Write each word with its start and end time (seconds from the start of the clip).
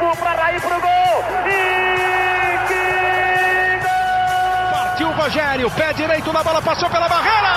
Lourenço 0.00 0.16
para 0.16 0.42
Raí 0.42 0.58
pro 0.60 0.80
gol. 0.80 1.24
E 1.46 2.58
que 2.68 3.78
gol! 3.82 4.72
Partiu 4.72 5.08
o 5.08 5.12
Rogério, 5.12 5.70
pé 5.72 5.92
direito 5.92 6.32
na 6.32 6.42
bola, 6.42 6.62
passou 6.62 6.88
pela 6.88 7.06
barreira. 7.06 7.54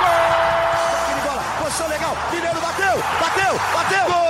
Gol! 0.00 1.22
bola, 1.24 1.42
posição 1.62 1.88
legal. 1.88 2.16
Mineiro 2.32 2.60
bateu, 2.60 2.98
bateu, 3.20 3.60
bateu. 3.72 4.06
Gol! 4.06 4.26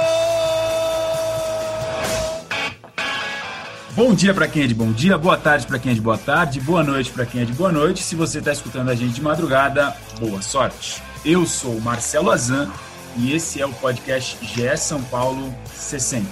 Bom 3.93 4.15
dia 4.15 4.35
para 4.35 4.47
quem 4.47 4.65
é 4.65 4.67
de 4.67 4.75
bom 4.75 4.93
dia, 4.93 5.17
boa 5.17 5.39
tarde 5.39 5.67
para 5.67 5.79
quem 5.79 5.93
é 5.93 5.95
de 5.95 6.03
boa 6.03 6.19
tarde, 6.19 6.61
boa 6.61 6.85
noite 6.85 7.11
para 7.11 7.25
quem 7.25 7.41
é 7.41 7.45
de 7.47 7.55
boa 7.55 7.73
noite. 7.73 8.03
Se 8.03 8.15
você 8.15 8.41
está 8.41 8.53
escutando 8.53 8.91
a 8.91 8.95
gente 8.95 9.15
de 9.15 9.23
madrugada, 9.23 9.97
boa 10.21 10.43
sorte. 10.43 11.03
Eu 11.25 11.47
sou 11.47 11.81
Marcelo 11.81 12.31
Azan 12.31 12.71
e 13.17 13.33
esse 13.33 13.61
é 13.61 13.67
o 13.67 13.73
podcast 13.73 14.39
GE 14.45 14.77
São 14.77 15.03
Paulo 15.03 15.55
60. 15.75 16.27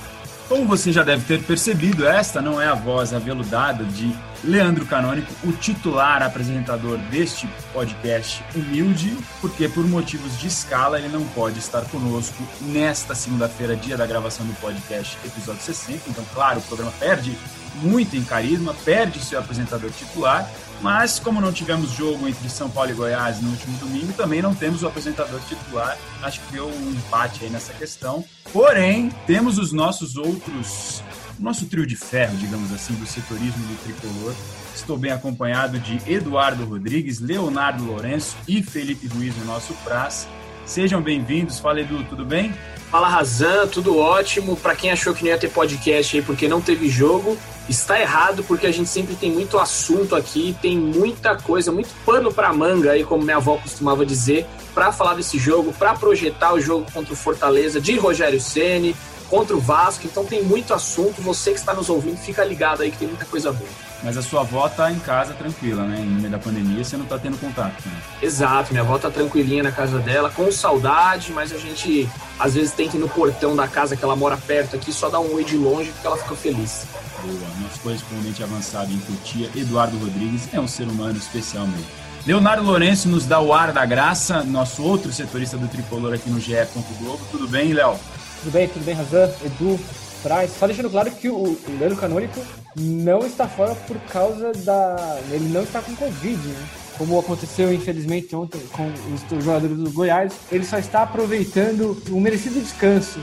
Como 0.49 0.67
você 0.67 0.93
já 0.93 1.03
deve 1.03 1.25
ter 1.25 1.43
percebido, 1.43 2.07
esta 2.07 2.43
não 2.43 2.61
é 2.61 2.69
a 2.69 2.75
voz 2.75 3.15
aveludada 3.15 3.83
de 3.83 4.15
Leandro 4.45 4.85
Canônico, 4.85 5.33
o 5.43 5.53
titular 5.53 6.23
apresentador 6.23 6.99
deste 7.11 7.49
podcast 7.73 8.45
humilde, 8.55 9.17
porque 9.41 9.69
por 9.69 9.87
motivos 9.87 10.39
de 10.39 10.49
escala 10.49 10.99
ele 10.99 11.09
não 11.09 11.25
pode 11.29 11.59
estar 11.59 11.83
conosco 11.87 12.43
nesta 12.61 13.15
segunda-feira, 13.15 13.75
dia 13.75 13.97
da 13.97 14.07
gravação 14.07 14.45
do 14.45 14.53
podcast, 14.61 15.17
episódio 15.25 15.63
60. 15.63 16.11
Então, 16.11 16.25
claro, 16.35 16.59
o 16.59 16.63
programa 16.63 16.93
perde 17.01 17.35
muito 17.77 18.17
em 18.17 18.25
carisma, 18.25 18.75
perde 18.85 19.19
seu 19.21 19.39
apresentador 19.39 19.91
titular, 19.91 20.49
mas 20.81 21.19
como 21.19 21.41
não 21.41 21.53
tivemos 21.53 21.91
jogo 21.91 22.29
entre 22.29 22.49
São 22.49 22.69
Paulo 22.69 22.91
e 22.91 22.95
Goiás 22.95 23.41
no 23.41 23.51
último 23.51 23.77
domingo, 23.79 24.13
também 24.13 24.43
não 24.43 24.55
temos 24.55 24.83
o 24.83 24.87
apresentador 24.87 25.41
titular. 25.49 25.97
Acho 26.23 26.41
que 26.41 26.53
deu 26.53 26.67
um 26.67 26.91
empate 26.91 27.45
aí 27.45 27.51
nessa 27.51 27.73
questão. 27.73 28.25
Porém, 28.53 29.11
temos 29.27 29.59
os 29.59 29.73
nossos 29.73 30.17
outros 30.17 31.03
nosso 31.39 31.67
trio 31.67 31.87
de 31.87 31.97
ferro, 31.97 32.37
digamos 32.37 32.73
assim, 32.73 32.95
do 32.95 33.07
setorismo 33.07 33.67
do 33.67 33.83
tricolor. 33.83 34.35
Estou 34.75 34.97
bem 34.97 35.13
acompanhado 35.13 35.79
de 35.79 36.01
Eduardo 36.11 36.65
Rodrigues, 36.65 37.21
Leonardo 37.21 37.85
Lourenço 37.85 38.37
e 38.47 38.63
Felipe 38.63 39.07
Ruiz 39.07 39.37
no 39.37 39.45
nosso 39.45 39.73
prazo. 39.85 40.27
Sejam 40.67 41.03
bem-vindos. 41.03 41.59
Fala, 41.59 41.81
Edu, 41.81 42.03
tudo 42.05 42.25
bem? 42.25 42.55
Fala, 42.91 43.09
Razan, 43.09 43.67
tudo 43.67 43.99
ótimo. 43.99 44.57
Para 44.57 44.75
quem 44.75 44.91
achou 44.91 45.15
que 45.15 45.23
não 45.23 45.31
ia 45.31 45.39
ter 45.39 45.51
podcast 45.51 46.17
aí 46.17 46.23
porque 46.23 46.49
não 46.49 46.61
teve 46.61 46.89
jogo, 46.89 47.37
está 47.69 48.01
errado, 48.01 48.43
porque 48.45 48.67
a 48.67 48.73
gente 48.73 48.89
sempre 48.89 49.15
tem 49.15 49.31
muito 49.31 49.59
assunto 49.59 50.17
aqui, 50.17 50.57
tem 50.63 50.79
muita 50.79 51.37
coisa, 51.37 51.71
muito 51.71 51.91
pano 52.05 52.33
para 52.33 52.53
manga 52.53 52.93
aí, 52.93 53.05
como 53.05 53.23
minha 53.23 53.37
avó 53.37 53.59
costumava 53.59 54.07
dizer, 54.07 54.47
para 54.75 54.91
falar 54.91 55.15
desse 55.15 55.39
jogo, 55.39 55.73
para 55.73 55.95
projetar 55.95 56.55
o 56.55 56.61
jogo 56.61 56.87
contra 56.93 57.13
o 57.13 57.17
Fortaleza 57.17 57.81
de 57.81 57.97
Rogério 57.99 58.41
Ceni, 58.41 58.97
contra 59.29 59.55
o 59.55 59.61
Vasco. 59.61 60.07
Então 60.07 60.25
tem 60.25 60.43
muito 60.43 60.73
assunto. 60.73 61.21
Você 61.21 61.53
que 61.53 61.59
está 61.59 61.75
nos 61.75 61.91
ouvindo, 61.91 62.17
fica 62.17 62.43
ligado 62.43 62.83
aí 62.83 62.91
que 62.91 62.99
tem 62.99 63.09
muita 63.09 63.27
coisa 63.27 63.53
boa. 63.53 63.71
Mas 64.05 64.19
a 64.19 64.23
sua 64.23 64.43
avó 64.43 64.69
tá 64.69 64.93
em 64.93 64.99
casa 64.99 65.33
tranquila, 65.33 65.83
né? 65.85 65.99
No 65.99 66.21
meio 66.21 66.31
da 66.31 66.39
pandemia 66.39 66.85
você 66.85 66.95
não 66.95 67.07
tá 67.07 67.19
tendo 67.19 67.39
contato. 67.41 67.83
Né? 67.87 67.93
Exato, 68.21 68.71
minha 68.71 68.83
avó 68.83 68.99
tá 68.99 69.11
tranquilinha 69.11 69.63
na 69.63 69.73
casa 69.73 69.99
dela, 69.99 70.31
com 70.31 70.53
saudade, 70.53 71.33
mas 71.33 71.51
a 71.53 71.59
gente 71.59 72.07
às 72.39 72.55
vezes 72.55 72.73
tem 72.73 72.87
que 72.87 72.99
ir 72.99 73.01
no 73.01 73.09
portão 73.09 73.57
da 73.57 73.67
casa 73.67 73.97
que 73.97 74.05
ela 74.05 74.15
mora 74.15 74.37
perto 74.37 74.77
aqui, 74.77 74.93
só 74.93 75.09
dar 75.09 75.21
um 75.21 75.35
oi 75.35 75.43
de 75.43 75.57
longe 75.57 75.91
porque 75.91 76.07
ela 76.07 76.19
fica 76.19 76.35
feliz. 76.37 76.87
Boa, 77.23 77.49
nosso 77.63 77.81
correspondente 77.81 78.43
avançado 78.43 78.93
em 78.93 78.99
Cotia, 78.99 79.49
Eduardo 79.57 79.97
Rodrigues, 79.97 80.53
é 80.53 80.61
um 80.61 80.69
ser 80.69 80.87
humano 80.87 81.17
especial 81.17 81.67
mesmo. 81.67 81.87
Leonardo 82.27 82.63
Lourenço 82.63 83.09
nos 83.09 83.25
dá 83.25 83.41
o 83.41 83.55
ar 83.55 83.73
da 83.73 83.87
graça, 83.87 84.45
nosso 84.45 84.83
outro 84.83 85.13
setorista 85.13 85.57
do 85.57 85.67
Tricolor 85.67 86.13
aqui 86.13 86.29
no 86.29 86.39
GE. 86.39 86.55
Globo. 86.99 87.21
Tudo 87.31 87.49
bem, 87.49 87.73
Léo? 87.73 87.99
Tudo 88.41 88.53
bem, 88.53 88.69
tudo 88.69 88.85
bem, 88.85 88.95
Razan, 88.95 89.31
Edu, 89.45 89.81
Braz. 90.23 90.51
Só 90.59 90.67
deixando 90.67 90.91
claro 90.91 91.11
que 91.11 91.29
o, 91.29 91.35
o 91.35 91.77
Leandro 91.79 91.97
Canônico 91.97 92.41
não 92.77 93.21
está 93.21 93.49
fora 93.49 93.75
por 93.75 93.99
causa 94.11 94.53
da. 94.53 95.21
Ele 95.31 95.49
não 95.49 95.63
está 95.63 95.81
com 95.81 95.95
Covid, 95.95 96.37
né? 96.37 96.67
Como 96.99 97.19
aconteceu, 97.19 97.73
infelizmente, 97.73 98.35
ontem 98.37 98.61
com 98.73 98.87
os 99.15 99.45
jogadores 99.45 99.77
do 99.77 99.91
Goiás. 99.91 100.33
Ele 100.51 100.65
só 100.65 100.79
está 100.79 101.03
aproveitando 101.03 102.01
um 102.11 102.21
merecido 102.21 102.61
descanso 102.61 103.19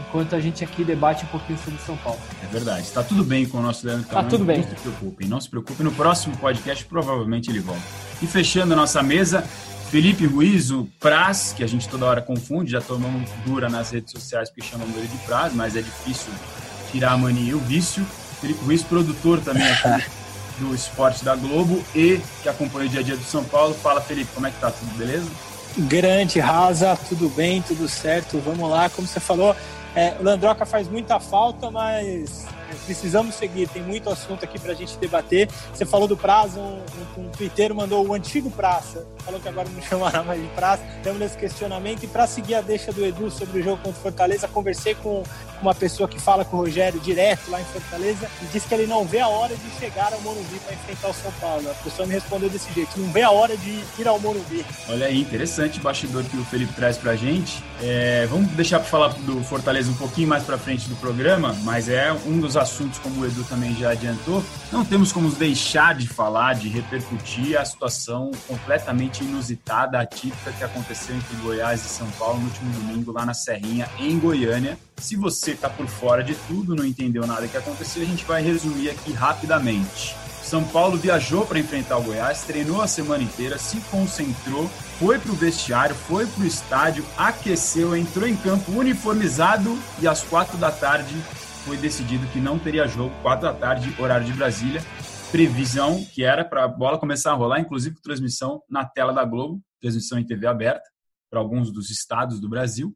enquanto 0.00 0.34
a 0.34 0.40
gente 0.40 0.64
aqui 0.64 0.84
debate 0.84 1.24
um 1.24 1.28
pouquinho 1.28 1.58
sobre 1.58 1.78
São 1.80 1.96
Paulo. 1.98 2.18
É 2.42 2.46
verdade. 2.46 2.82
Está 2.82 3.02
tudo 3.02 3.22
bem 3.22 3.46
com 3.46 3.58
o 3.58 3.62
nosso 3.62 3.86
Leandro 3.86 4.06
Canônico. 4.06 4.26
Está 4.26 4.38
tudo 4.38 4.46
bem. 4.46 4.58
Não 4.58 4.68
se 4.68 4.82
preocupem, 4.82 5.28
não 5.28 5.40
se 5.40 5.50
preocupem. 5.50 5.84
No 5.84 5.92
próximo 5.92 6.36
podcast, 6.38 6.84
provavelmente 6.86 7.50
ele 7.50 7.60
volta. 7.60 7.82
E 8.22 8.26
fechando 8.26 8.72
a 8.72 8.76
nossa 8.76 9.02
mesa, 9.02 9.42
Felipe 9.90 10.26
Ruiz, 10.26 10.70
o 10.70 10.88
Praz, 10.98 11.52
que 11.54 11.62
a 11.62 11.66
gente 11.66 11.88
toda 11.88 12.06
hora 12.06 12.22
confunde, 12.22 12.70
já 12.70 12.80
tomamos 12.80 13.28
dura 13.44 13.68
nas 13.68 13.90
redes 13.90 14.12
sociais 14.12 14.48
porque 14.48 14.62
chamamos 14.62 14.96
ele 14.96 15.08
de 15.08 15.18
Praz, 15.18 15.52
mas 15.52 15.76
é 15.76 15.82
difícil 15.82 16.32
tirar 16.90 17.12
a 17.12 17.18
mania 17.18 17.50
e 17.50 17.54
o 17.54 17.58
vício. 17.58 18.06
Felipe 18.40 18.64
Ruiz, 18.64 18.82
produtor 18.82 19.40
também 19.40 19.66
aqui 19.66 20.04
do 20.58 20.74
esporte 20.74 21.24
da 21.24 21.34
Globo 21.34 21.82
e 21.94 22.20
que 22.42 22.48
acompanha 22.48 22.86
o 22.86 22.88
dia 22.88 23.00
a 23.00 23.02
dia 23.02 23.16
do 23.16 23.24
São 23.24 23.44
Paulo. 23.44 23.74
Fala, 23.74 24.00
Felipe, 24.00 24.30
como 24.34 24.46
é 24.46 24.50
que 24.50 24.58
tá? 24.60 24.70
Tudo 24.70 24.96
beleza? 24.96 25.28
Grande, 25.78 26.40
Rasa, 26.40 26.98
tudo 27.08 27.28
bem, 27.28 27.62
tudo 27.62 27.88
certo. 27.88 28.38
Vamos 28.44 28.68
lá, 28.68 28.90
como 28.90 29.06
você 29.06 29.20
falou, 29.20 29.54
é, 29.94 30.16
o 30.20 30.22
Landroca 30.22 30.64
faz 30.64 30.88
muita 30.88 31.18
falta, 31.18 31.70
mas 31.70 32.46
precisamos 32.86 33.34
seguir, 33.34 33.68
tem 33.68 33.82
muito 33.82 34.08
assunto 34.08 34.44
aqui 34.44 34.58
para 34.58 34.72
a 34.72 34.74
gente 34.74 34.96
debater. 34.98 35.48
Você 35.72 35.84
falou 35.84 36.06
do 36.06 36.16
prazo, 36.16 36.60
um, 36.60 36.82
um, 37.18 37.24
um 37.24 37.74
mandou 37.74 38.06
o 38.06 38.14
antigo 38.14 38.50
praça, 38.50 39.06
falou 39.24 39.40
que 39.40 39.48
agora 39.48 39.68
não 39.68 39.82
chamará 39.82 40.22
mais 40.22 40.40
de 40.40 40.48
praça. 40.48 40.82
Estamos 40.96 41.18
nesse 41.18 41.36
questionamento. 41.36 42.04
E 42.04 42.06
para 42.06 42.26
seguir 42.26 42.54
a 42.54 42.60
deixa 42.60 42.92
do 42.92 43.04
Edu 43.04 43.30
sobre 43.30 43.60
o 43.60 43.62
jogo 43.62 43.78
contra 43.78 43.98
o 43.98 44.02
Fortaleza, 44.02 44.48
conversei 44.48 44.94
com 44.94 45.22
uma 45.62 45.74
pessoa 45.74 46.08
que 46.08 46.20
fala 46.20 46.44
com 46.44 46.56
o 46.56 46.60
Rogério 46.60 46.98
direto 47.00 47.50
lá 47.50 47.60
em 47.60 47.64
Fortaleza 47.64 48.28
e 48.42 48.46
disse 48.46 48.66
que 48.66 48.74
ele 48.74 48.86
não 48.86 49.04
vê 49.04 49.20
a 49.20 49.28
hora 49.28 49.54
de 49.54 49.70
chegar 49.78 50.12
ao 50.12 50.20
Morumbi 50.20 50.58
para 50.64 50.74
enfrentar 50.74 51.08
o 51.08 51.14
São 51.14 51.32
Paulo. 51.32 51.70
A 51.70 51.74
pessoa 51.74 52.06
me 52.06 52.14
respondeu 52.14 52.48
desse 52.48 52.72
jeito: 52.72 52.98
não 52.98 53.10
vê 53.12 53.22
a 53.22 53.30
hora 53.30 53.56
de 53.56 53.84
ir 53.98 54.08
ao 54.08 54.18
Morumbi. 54.18 54.64
Olha 54.88 55.06
aí, 55.06 55.20
interessante 55.20 55.78
o 55.78 55.82
bastidor 55.82 56.24
que 56.24 56.36
o 56.36 56.44
Felipe 56.44 56.72
traz 56.72 56.96
para 56.96 57.12
a 57.12 57.16
gente. 57.16 57.62
É, 57.82 58.26
vamos 58.26 58.50
deixar 58.52 58.80
para 58.80 58.88
falar 58.88 59.08
do 59.08 59.42
Fortaleza 59.44 59.79
um 59.88 59.94
pouquinho 59.94 60.28
mais 60.28 60.42
para 60.42 60.58
frente 60.58 60.88
do 60.88 60.96
programa, 60.96 61.54
mas 61.62 61.88
é 61.88 62.12
um 62.26 62.38
dos 62.38 62.56
assuntos, 62.56 62.98
como 62.98 63.20
o 63.20 63.26
Edu 63.26 63.44
também 63.44 63.74
já 63.74 63.90
adiantou. 63.90 64.44
Não 64.72 64.84
temos 64.84 65.12
como 65.12 65.30
deixar 65.30 65.94
de 65.94 66.08
falar, 66.08 66.54
de 66.54 66.68
repercutir 66.68 67.58
a 67.58 67.64
situação 67.64 68.30
completamente 68.46 69.22
inusitada, 69.22 70.00
atípica 70.00 70.52
que 70.52 70.64
aconteceu 70.64 71.16
entre 71.16 71.36
Goiás 71.36 71.84
e 71.84 71.88
São 71.88 72.08
Paulo 72.12 72.40
no 72.40 72.46
último 72.46 72.72
domingo 72.72 73.12
lá 73.12 73.24
na 73.24 73.34
Serrinha, 73.34 73.88
em 73.98 74.18
Goiânia. 74.18 74.78
Se 74.96 75.16
você 75.16 75.52
está 75.52 75.68
por 75.68 75.86
fora 75.86 76.22
de 76.22 76.34
tudo, 76.46 76.74
não 76.76 76.84
entendeu 76.84 77.26
nada 77.26 77.48
que 77.48 77.56
aconteceu, 77.56 78.02
a 78.02 78.06
gente 78.06 78.24
vai 78.24 78.42
resumir 78.42 78.90
aqui 78.90 79.12
rapidamente. 79.12 80.14
São 80.50 80.64
Paulo 80.64 80.96
viajou 80.96 81.46
para 81.46 81.60
enfrentar 81.60 81.96
o 81.98 82.02
Goiás, 82.02 82.42
treinou 82.42 82.82
a 82.82 82.88
semana 82.88 83.22
inteira, 83.22 83.56
se 83.56 83.80
concentrou, 83.82 84.66
foi 84.98 85.16
para 85.16 85.30
o 85.30 85.36
vestiário, 85.36 85.94
foi 85.94 86.26
para 86.26 86.42
o 86.42 86.44
estádio, 86.44 87.06
aqueceu, 87.16 87.94
entrou 87.94 88.26
em 88.26 88.36
campo 88.36 88.72
uniformizado 88.72 89.78
e 90.02 90.08
às 90.08 90.24
quatro 90.24 90.58
da 90.58 90.72
tarde 90.72 91.14
foi 91.64 91.76
decidido 91.76 92.26
que 92.32 92.40
não 92.40 92.58
teria 92.58 92.88
jogo, 92.88 93.14
quatro 93.22 93.46
da 93.46 93.54
tarde, 93.54 93.94
horário 93.96 94.26
de 94.26 94.32
Brasília. 94.32 94.82
Previsão 95.30 96.04
que 96.12 96.24
era 96.24 96.44
para 96.44 96.64
a 96.64 96.68
bola 96.68 96.98
começar 96.98 97.30
a 97.30 97.34
rolar, 97.34 97.60
inclusive 97.60 97.94
com 97.94 98.02
transmissão 98.02 98.60
na 98.68 98.84
tela 98.84 99.12
da 99.12 99.24
Globo, 99.24 99.62
transmissão 99.80 100.18
em 100.18 100.26
TV 100.26 100.48
aberta 100.48 100.82
para 101.30 101.38
alguns 101.38 101.72
dos 101.72 101.90
estados 101.90 102.40
do 102.40 102.48
Brasil. 102.48 102.92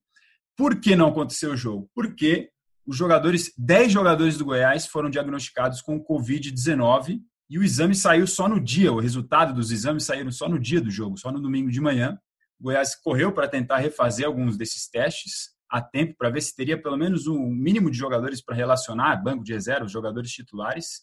Por 0.56 0.80
que 0.80 0.96
não 0.96 1.06
aconteceu 1.06 1.52
o 1.52 1.56
jogo? 1.56 1.88
Porque 1.94 2.50
os 2.84 2.96
jogadores, 2.96 3.52
10 3.56 3.92
jogadores 3.92 4.36
do 4.36 4.44
Goiás 4.44 4.88
foram 4.88 5.08
diagnosticados 5.08 5.80
com 5.80 6.04
Covid-19 6.04 7.20
e 7.48 7.58
o 7.58 7.62
exame 7.62 7.94
saiu 7.94 8.26
só 8.26 8.48
no 8.48 8.58
dia, 8.58 8.92
o 8.92 9.00
resultado 9.00 9.52
dos 9.52 9.70
exames 9.70 10.04
saíram 10.04 10.30
só 10.30 10.48
no 10.48 10.58
dia 10.58 10.80
do 10.80 10.90
jogo, 10.90 11.18
só 11.18 11.30
no 11.30 11.40
domingo 11.40 11.70
de 11.70 11.80
manhã. 11.80 12.18
O 12.58 12.64
Goiás 12.64 12.94
correu 12.94 13.32
para 13.32 13.48
tentar 13.48 13.78
refazer 13.78 14.26
alguns 14.26 14.56
desses 14.56 14.88
testes 14.88 15.54
a 15.70 15.82
tempo 15.82 16.14
para 16.16 16.30
ver 16.30 16.40
se 16.40 16.54
teria 16.54 16.80
pelo 16.80 16.96
menos 16.96 17.26
um 17.26 17.46
mínimo 17.50 17.90
de 17.90 17.98
jogadores 17.98 18.40
para 18.40 18.54
relacionar, 18.54 19.16
banco 19.16 19.44
de 19.44 19.52
reserva, 19.52 19.88
jogadores 19.88 20.30
titulares. 20.30 21.02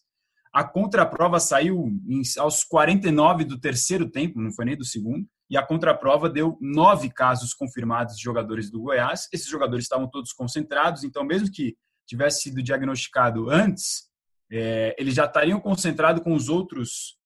A 0.53 0.63
contraprova 0.63 1.39
saiu 1.39 1.89
aos 2.39 2.63
49 2.63 3.45
do 3.45 3.59
terceiro 3.59 4.09
tempo, 4.09 4.41
não 4.41 4.51
foi 4.51 4.65
nem 4.65 4.77
do 4.77 4.83
segundo, 4.83 5.25
e 5.49 5.57
a 5.57 5.65
contraprova 5.65 6.29
deu 6.29 6.57
nove 6.61 7.09
casos 7.09 7.53
confirmados 7.53 8.15
de 8.15 8.23
jogadores 8.23 8.71
do 8.71 8.81
Goiás. 8.81 9.27
Esses 9.33 9.47
jogadores 9.47 9.85
estavam 9.85 10.09
todos 10.09 10.33
concentrados, 10.33 11.03
então, 11.03 11.23
mesmo 11.23 11.51
que 11.51 11.75
tivesse 12.07 12.44
sido 12.44 12.63
diagnosticado 12.63 13.49
antes, 13.49 14.10
é, 14.51 14.95
eles 15.00 15.15
já 15.15 15.25
estariam 15.25 15.59
concentrados 15.59 16.24
com 16.24 16.33
os 16.33 16.50
outros 16.50 17.18